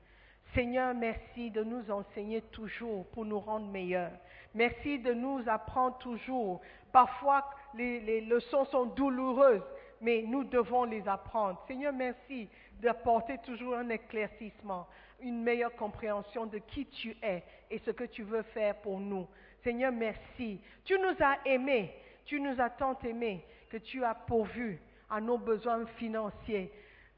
Seigneur, 0.53 0.95
merci 0.95 1.51
de 1.51 1.63
nous 1.63 1.91
enseigner 1.91 2.41
toujours 2.41 3.05
pour 3.09 3.25
nous 3.25 3.39
rendre 3.39 3.67
meilleurs. 3.67 4.11
Merci 4.55 4.97
de 4.97 5.13
nous 5.13 5.41
apprendre 5.47 5.97
toujours. 5.99 6.61
Parfois, 6.91 7.45
les, 7.75 8.21
leçons 8.21 8.65
sont 8.65 8.86
douloureuses, 8.86 9.61
mais 10.01 10.23
nous 10.25 10.43
devons 10.43 10.86
les 10.86 11.07
apprendre. 11.07 11.61
Seigneur, 11.67 11.93
merci 11.93 12.49
d'apporter 12.82 13.38
toujours 13.39 13.75
un 13.75 13.89
éclaircissement, 13.89 14.88
une 15.19 15.43
meilleure 15.43 15.75
compréhension 15.75 16.47
de 16.47 16.57
qui 16.57 16.88
tu 16.88 17.15
es 17.21 17.43
et 17.69 17.77
ce 17.80 17.91
que 17.91 18.05
tu 18.05 18.23
veux 18.23 18.41
faire 18.41 18.75
pour 18.82 18.99
nous. 18.99 19.27
Seigneur, 19.64 19.91
merci. 19.91 20.62
Tu 20.84 20.97
nous 20.97 21.16
as 21.20 21.38
aimés, 21.45 21.93
tu 22.26 22.39
nous 22.39 22.60
as 22.60 22.70
tant 22.70 22.97
aimés 22.99 23.45
que 23.70 23.78
tu 23.78 24.03
as 24.03 24.16
pourvu 24.16 24.82
à 25.10 25.20
nos 25.20 25.38
besoins 25.38 25.86
financiers. 25.97 26.72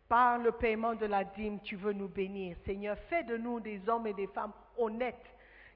Par 0.07 0.39
le 0.39 0.51
paiement 0.51 0.93
de 0.93 1.05
la 1.05 1.23
dîme, 1.23 1.61
tu 1.61 1.77
veux 1.77 1.93
nous 1.93 2.09
bénir. 2.09 2.57
Seigneur, 2.65 2.97
fais 3.09 3.23
de 3.23 3.37
nous 3.37 3.59
des 3.59 3.87
hommes 3.87 4.07
et 4.07 4.13
des 4.13 4.27
femmes 4.27 4.53
honnêtes, 4.77 5.15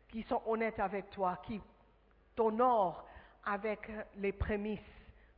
qui 0.09 0.23
sont 0.23 0.41
honnêtes 0.45 0.79
avec 0.79 1.09
toi, 1.11 1.39
qui 1.45 1.61
t'honorent 2.35 3.07
avec 3.45 3.89
les 4.17 4.33
prémices 4.33 4.79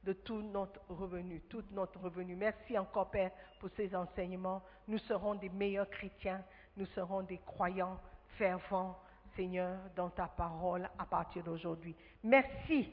de 0.04 0.14
tout 0.14 0.42
notre 0.42 0.80
revenu, 0.90 1.42
tout 1.50 1.64
notre 1.72 2.00
revenu. 2.00 2.36
Merci 2.36 2.78
encore, 2.78 3.12
Père, 3.12 3.32
pour 3.60 3.70
ces 3.76 3.96
enseignements. 3.96 4.64
Nous 4.88 5.00
serons 5.00 5.36
des 5.36 5.50
meilleurs 5.50 5.90
chrétiens, 5.90 6.44
nous 6.78 6.86
serons 6.88 7.22
des 7.22 7.40
croyants 7.40 8.00
fervents, 8.38 8.98
Seigneur, 9.38 9.78
dans 9.96 10.10
ta 10.10 10.26
parole 10.26 10.90
à 10.98 11.06
partir 11.06 11.44
d'aujourd'hui. 11.44 11.96
Merci, 12.24 12.92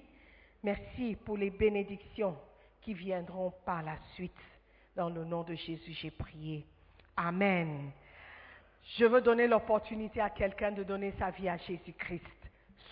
merci 0.62 1.16
pour 1.24 1.38
les 1.38 1.50
bénédictions 1.50 2.36
qui 2.82 2.92
viendront 2.92 3.52
par 3.64 3.82
la 3.82 3.96
suite. 4.14 4.32
Dans 4.94 5.08
le 5.08 5.24
nom 5.24 5.42
de 5.42 5.54
Jésus, 5.54 5.92
j'ai 5.92 6.10
prié. 6.10 6.64
Amen. 7.16 7.90
Je 8.98 9.06
veux 9.06 9.22
donner 9.22 9.48
l'opportunité 9.48 10.20
à 10.20 10.28
quelqu'un 10.28 10.70
de 10.70 10.82
donner 10.82 11.12
sa 11.18 11.30
vie 11.30 11.48
à 11.48 11.56
Jésus-Christ 11.56 12.22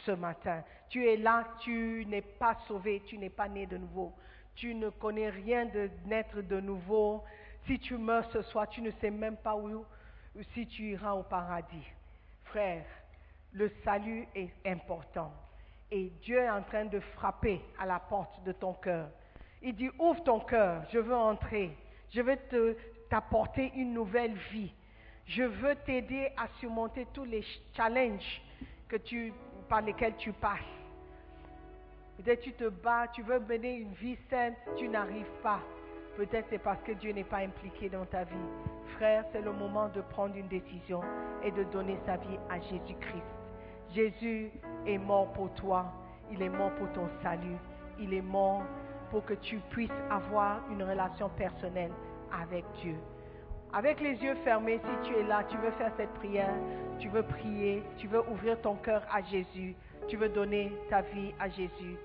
ce 0.06 0.12
matin. 0.12 0.64
Tu 0.88 1.06
es 1.06 1.18
là, 1.18 1.46
tu 1.60 2.06
n'es 2.08 2.22
pas 2.22 2.56
sauvé, 2.66 3.02
tu 3.06 3.18
n'es 3.18 3.30
pas 3.30 3.48
né 3.48 3.66
de 3.66 3.76
nouveau. 3.76 4.14
Tu 4.54 4.74
ne 4.74 4.88
connais 4.88 5.28
rien 5.28 5.66
de 5.66 5.90
naître 6.06 6.40
de 6.40 6.58
nouveau. 6.58 7.22
Si 7.66 7.78
tu 7.78 7.98
meurs 7.98 8.28
ce 8.32 8.40
soir, 8.42 8.68
tu 8.68 8.80
ne 8.80 8.90
sais 8.92 9.10
même 9.10 9.36
pas 9.36 9.54
où, 9.54 9.84
si 10.54 10.66
tu 10.66 10.90
iras 10.92 11.12
au 11.12 11.22
paradis. 11.22 11.86
Frère, 12.44 12.84
le 13.54 13.70
salut 13.84 14.26
est 14.34 14.50
important. 14.66 15.32
Et 15.90 16.10
Dieu 16.22 16.38
est 16.38 16.50
en 16.50 16.62
train 16.62 16.86
de 16.86 17.00
frapper 17.00 17.60
à 17.78 17.86
la 17.86 17.98
porte 17.98 18.42
de 18.44 18.52
ton 18.52 18.72
cœur. 18.74 19.08
Il 19.60 19.74
dit, 19.74 19.90
ouvre 19.98 20.22
ton 20.24 20.40
cœur, 20.40 20.84
je 20.90 20.98
veux 20.98 21.14
entrer. 21.14 21.76
Je 22.10 22.20
veux 22.20 22.36
te, 22.50 22.76
t'apporter 23.10 23.72
une 23.76 23.92
nouvelle 23.92 24.34
vie. 24.50 24.72
Je 25.26 25.42
veux 25.42 25.76
t'aider 25.76 26.30
à 26.36 26.48
surmonter 26.58 27.06
tous 27.12 27.24
les 27.24 27.44
challenges 27.76 28.42
que 28.88 28.96
tu, 28.96 29.32
par 29.68 29.82
lesquels 29.82 30.16
tu 30.16 30.32
passes. 30.32 30.58
Peut-être 32.16 32.40
tu 32.40 32.52
te 32.52 32.68
bats, 32.68 33.08
tu 33.08 33.22
veux 33.22 33.40
mener 33.40 33.74
une 33.74 33.92
vie 33.94 34.18
sainte, 34.30 34.54
tu 34.76 34.88
n'arrives 34.88 35.30
pas. 35.42 35.60
Peut-être 36.16 36.46
c'est 36.50 36.58
parce 36.58 36.82
que 36.82 36.92
Dieu 36.92 37.12
n'est 37.12 37.24
pas 37.24 37.38
impliqué 37.38 37.88
dans 37.88 38.04
ta 38.04 38.24
vie. 38.24 38.48
Frère, 38.96 39.24
c'est 39.32 39.40
le 39.40 39.52
moment 39.52 39.88
de 39.88 40.00
prendre 40.02 40.36
une 40.36 40.48
décision 40.48 41.00
et 41.42 41.50
de 41.50 41.64
donner 41.64 41.98
sa 42.04 42.16
vie 42.16 42.38
à 42.50 42.60
Jésus-Christ. 42.60 43.41
Jésus 43.94 44.50
est 44.86 44.98
mort 44.98 45.32
pour 45.32 45.52
toi. 45.54 45.92
Il 46.30 46.42
est 46.42 46.48
mort 46.48 46.70
pour 46.72 46.90
ton 46.92 47.08
salut. 47.22 47.56
Il 47.98 48.14
est 48.14 48.22
mort 48.22 48.62
pour 49.10 49.24
que 49.24 49.34
tu 49.34 49.58
puisses 49.70 49.90
avoir 50.10 50.60
une 50.70 50.82
relation 50.82 51.28
personnelle 51.30 51.92
avec 52.32 52.64
Dieu. 52.80 52.96
Avec 53.74 54.00
les 54.00 54.22
yeux 54.22 54.34
fermés, 54.44 54.80
si 54.84 55.08
tu 55.08 55.16
es 55.16 55.22
là, 55.22 55.44
tu 55.48 55.56
veux 55.58 55.70
faire 55.72 55.92
cette 55.96 56.12
prière, 56.14 56.54
tu 56.98 57.08
veux 57.08 57.22
prier, 57.22 57.82
tu 57.96 58.06
veux 58.06 58.20
ouvrir 58.30 58.60
ton 58.60 58.74
cœur 58.76 59.02
à 59.12 59.22
Jésus, 59.22 59.74
tu 60.08 60.16
veux 60.16 60.28
donner 60.28 60.72
ta 60.90 61.00
vie 61.00 61.34
à 61.38 61.48
Jésus, 61.48 61.96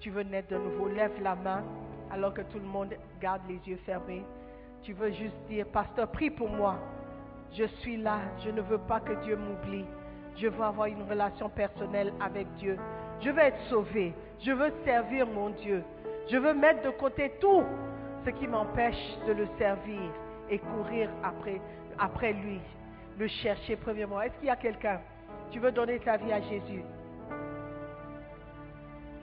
tu 0.00 0.10
veux 0.10 0.22
naître 0.22 0.48
de 0.48 0.58
nouveau, 0.58 0.88
lève 0.88 1.12
la 1.22 1.36
main 1.36 1.62
alors 2.10 2.34
que 2.34 2.42
tout 2.42 2.58
le 2.58 2.66
monde 2.66 2.94
garde 3.20 3.42
les 3.48 3.60
yeux 3.68 3.78
fermés. 3.86 4.24
Tu 4.82 4.92
veux 4.92 5.12
juste 5.12 5.36
dire, 5.48 5.66
pasteur, 5.66 6.10
prie 6.10 6.30
pour 6.30 6.48
moi. 6.48 6.76
Je 7.52 7.64
suis 7.64 7.96
là, 7.96 8.18
je 8.44 8.50
ne 8.50 8.60
veux 8.60 8.78
pas 8.78 9.00
que 9.00 9.12
Dieu 9.24 9.36
m'oublie. 9.36 9.84
Je 10.36 10.48
veux 10.48 10.64
avoir 10.64 10.86
une 10.86 11.02
relation 11.08 11.48
personnelle 11.48 12.12
avec 12.20 12.46
Dieu. 12.54 12.78
Je 13.20 13.30
veux 13.30 13.38
être 13.38 13.60
sauvé. 13.68 14.14
Je 14.40 14.52
veux 14.52 14.72
servir 14.84 15.26
mon 15.26 15.50
Dieu. 15.50 15.84
Je 16.30 16.36
veux 16.36 16.54
mettre 16.54 16.82
de 16.82 16.90
côté 16.90 17.32
tout 17.40 17.62
ce 18.24 18.30
qui 18.30 18.46
m'empêche 18.46 19.18
de 19.26 19.32
le 19.32 19.46
servir 19.58 20.00
et 20.48 20.58
courir 20.58 21.10
après, 21.98 22.32
lui, 22.32 22.60
le 23.18 23.28
chercher 23.28 23.76
premièrement. 23.76 24.20
Est-ce 24.20 24.34
qu'il 24.38 24.46
y 24.46 24.50
a 24.50 24.56
quelqu'un? 24.56 25.00
Tu 25.50 25.58
veux 25.58 25.72
donner 25.72 25.98
ta 26.00 26.16
vie 26.16 26.32
à 26.32 26.40
Jésus? 26.40 26.82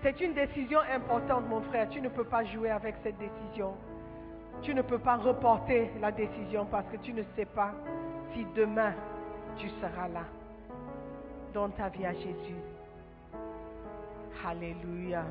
C'est 0.01 0.21
une 0.21 0.33
décision 0.33 0.79
importante, 0.93 1.49
mon 1.49 1.61
frère. 1.61 1.89
Tu 1.89 1.99
ne 1.99 2.09
peux 2.09 2.23
pas 2.23 2.43
jouer 2.45 2.69
avec 2.69 2.95
cette 3.03 3.17
décision. 3.17 3.73
Tu 4.61 4.73
ne 4.73 4.81
peux 4.81 4.99
pas 4.99 5.17
reporter 5.17 5.91
la 6.01 6.11
décision 6.11 6.65
parce 6.65 6.85
que 6.89 6.97
tu 6.97 7.13
ne 7.13 7.23
sais 7.35 7.45
pas 7.45 7.71
si 8.33 8.45
demain 8.55 8.93
tu 9.57 9.69
seras 9.81 10.07
là. 10.09 10.23
Donne 11.53 11.71
ta 11.71 11.89
vie 11.89 12.05
à 12.05 12.13
Jésus. 12.13 12.61
Alléluia. 14.45 15.23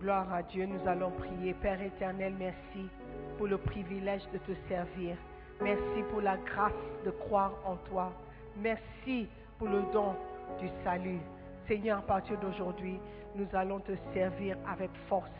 Gloire 0.00 0.32
à 0.32 0.42
Dieu, 0.42 0.66
nous 0.66 0.86
allons 0.86 1.10
prier. 1.10 1.54
Père 1.54 1.80
éternel, 1.80 2.34
merci 2.38 2.88
pour 3.38 3.46
le 3.46 3.56
privilège 3.56 4.22
de 4.32 4.38
te 4.38 4.52
servir. 4.68 5.16
Merci 5.62 6.02
pour 6.10 6.20
la 6.20 6.36
grâce 6.38 6.72
de 7.04 7.10
croire 7.10 7.52
en 7.64 7.76
toi. 7.88 8.12
Merci 8.56 9.28
pour 9.58 9.68
le 9.68 9.82
don 9.92 10.14
du 10.60 10.68
salut. 10.84 11.20
Seigneur, 11.66 11.98
à 11.98 12.02
partir 12.02 12.38
d'aujourd'hui, 12.38 12.98
nous 13.36 13.46
allons 13.52 13.80
te 13.80 13.92
servir 14.12 14.56
avec 14.70 14.90
force, 15.08 15.30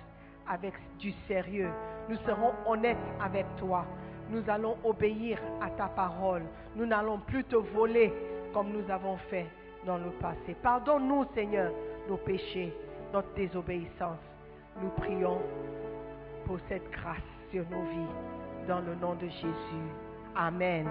avec 0.48 0.74
du 0.98 1.12
sérieux. 1.28 1.70
Nous 2.08 2.16
serons 2.26 2.52
honnêtes 2.66 2.96
avec 3.22 3.44
toi. 3.58 3.84
Nous 4.30 4.42
allons 4.48 4.76
obéir 4.84 5.38
à 5.60 5.70
ta 5.70 5.88
parole. 5.88 6.42
Nous 6.76 6.86
n'allons 6.86 7.18
plus 7.18 7.44
te 7.44 7.56
voler 7.56 8.12
comme 8.52 8.72
nous 8.72 8.90
avons 8.90 9.16
fait 9.30 9.46
dans 9.86 9.98
le 9.98 10.10
passé. 10.20 10.56
Pardonne-nous, 10.62 11.24
Seigneur, 11.34 11.72
nos 12.08 12.16
péchés, 12.16 12.72
notre 13.12 13.32
désobéissance. 13.34 14.18
Nous 14.82 14.90
prions 14.90 15.40
pour 16.46 16.58
cette 16.68 16.88
grâce 16.90 17.16
sur 17.50 17.64
nos 17.70 17.82
vies. 17.82 18.66
Dans 18.68 18.80
le 18.80 18.94
nom 18.94 19.14
de 19.14 19.26
Jésus. 19.26 19.88
Amen. 20.36 20.86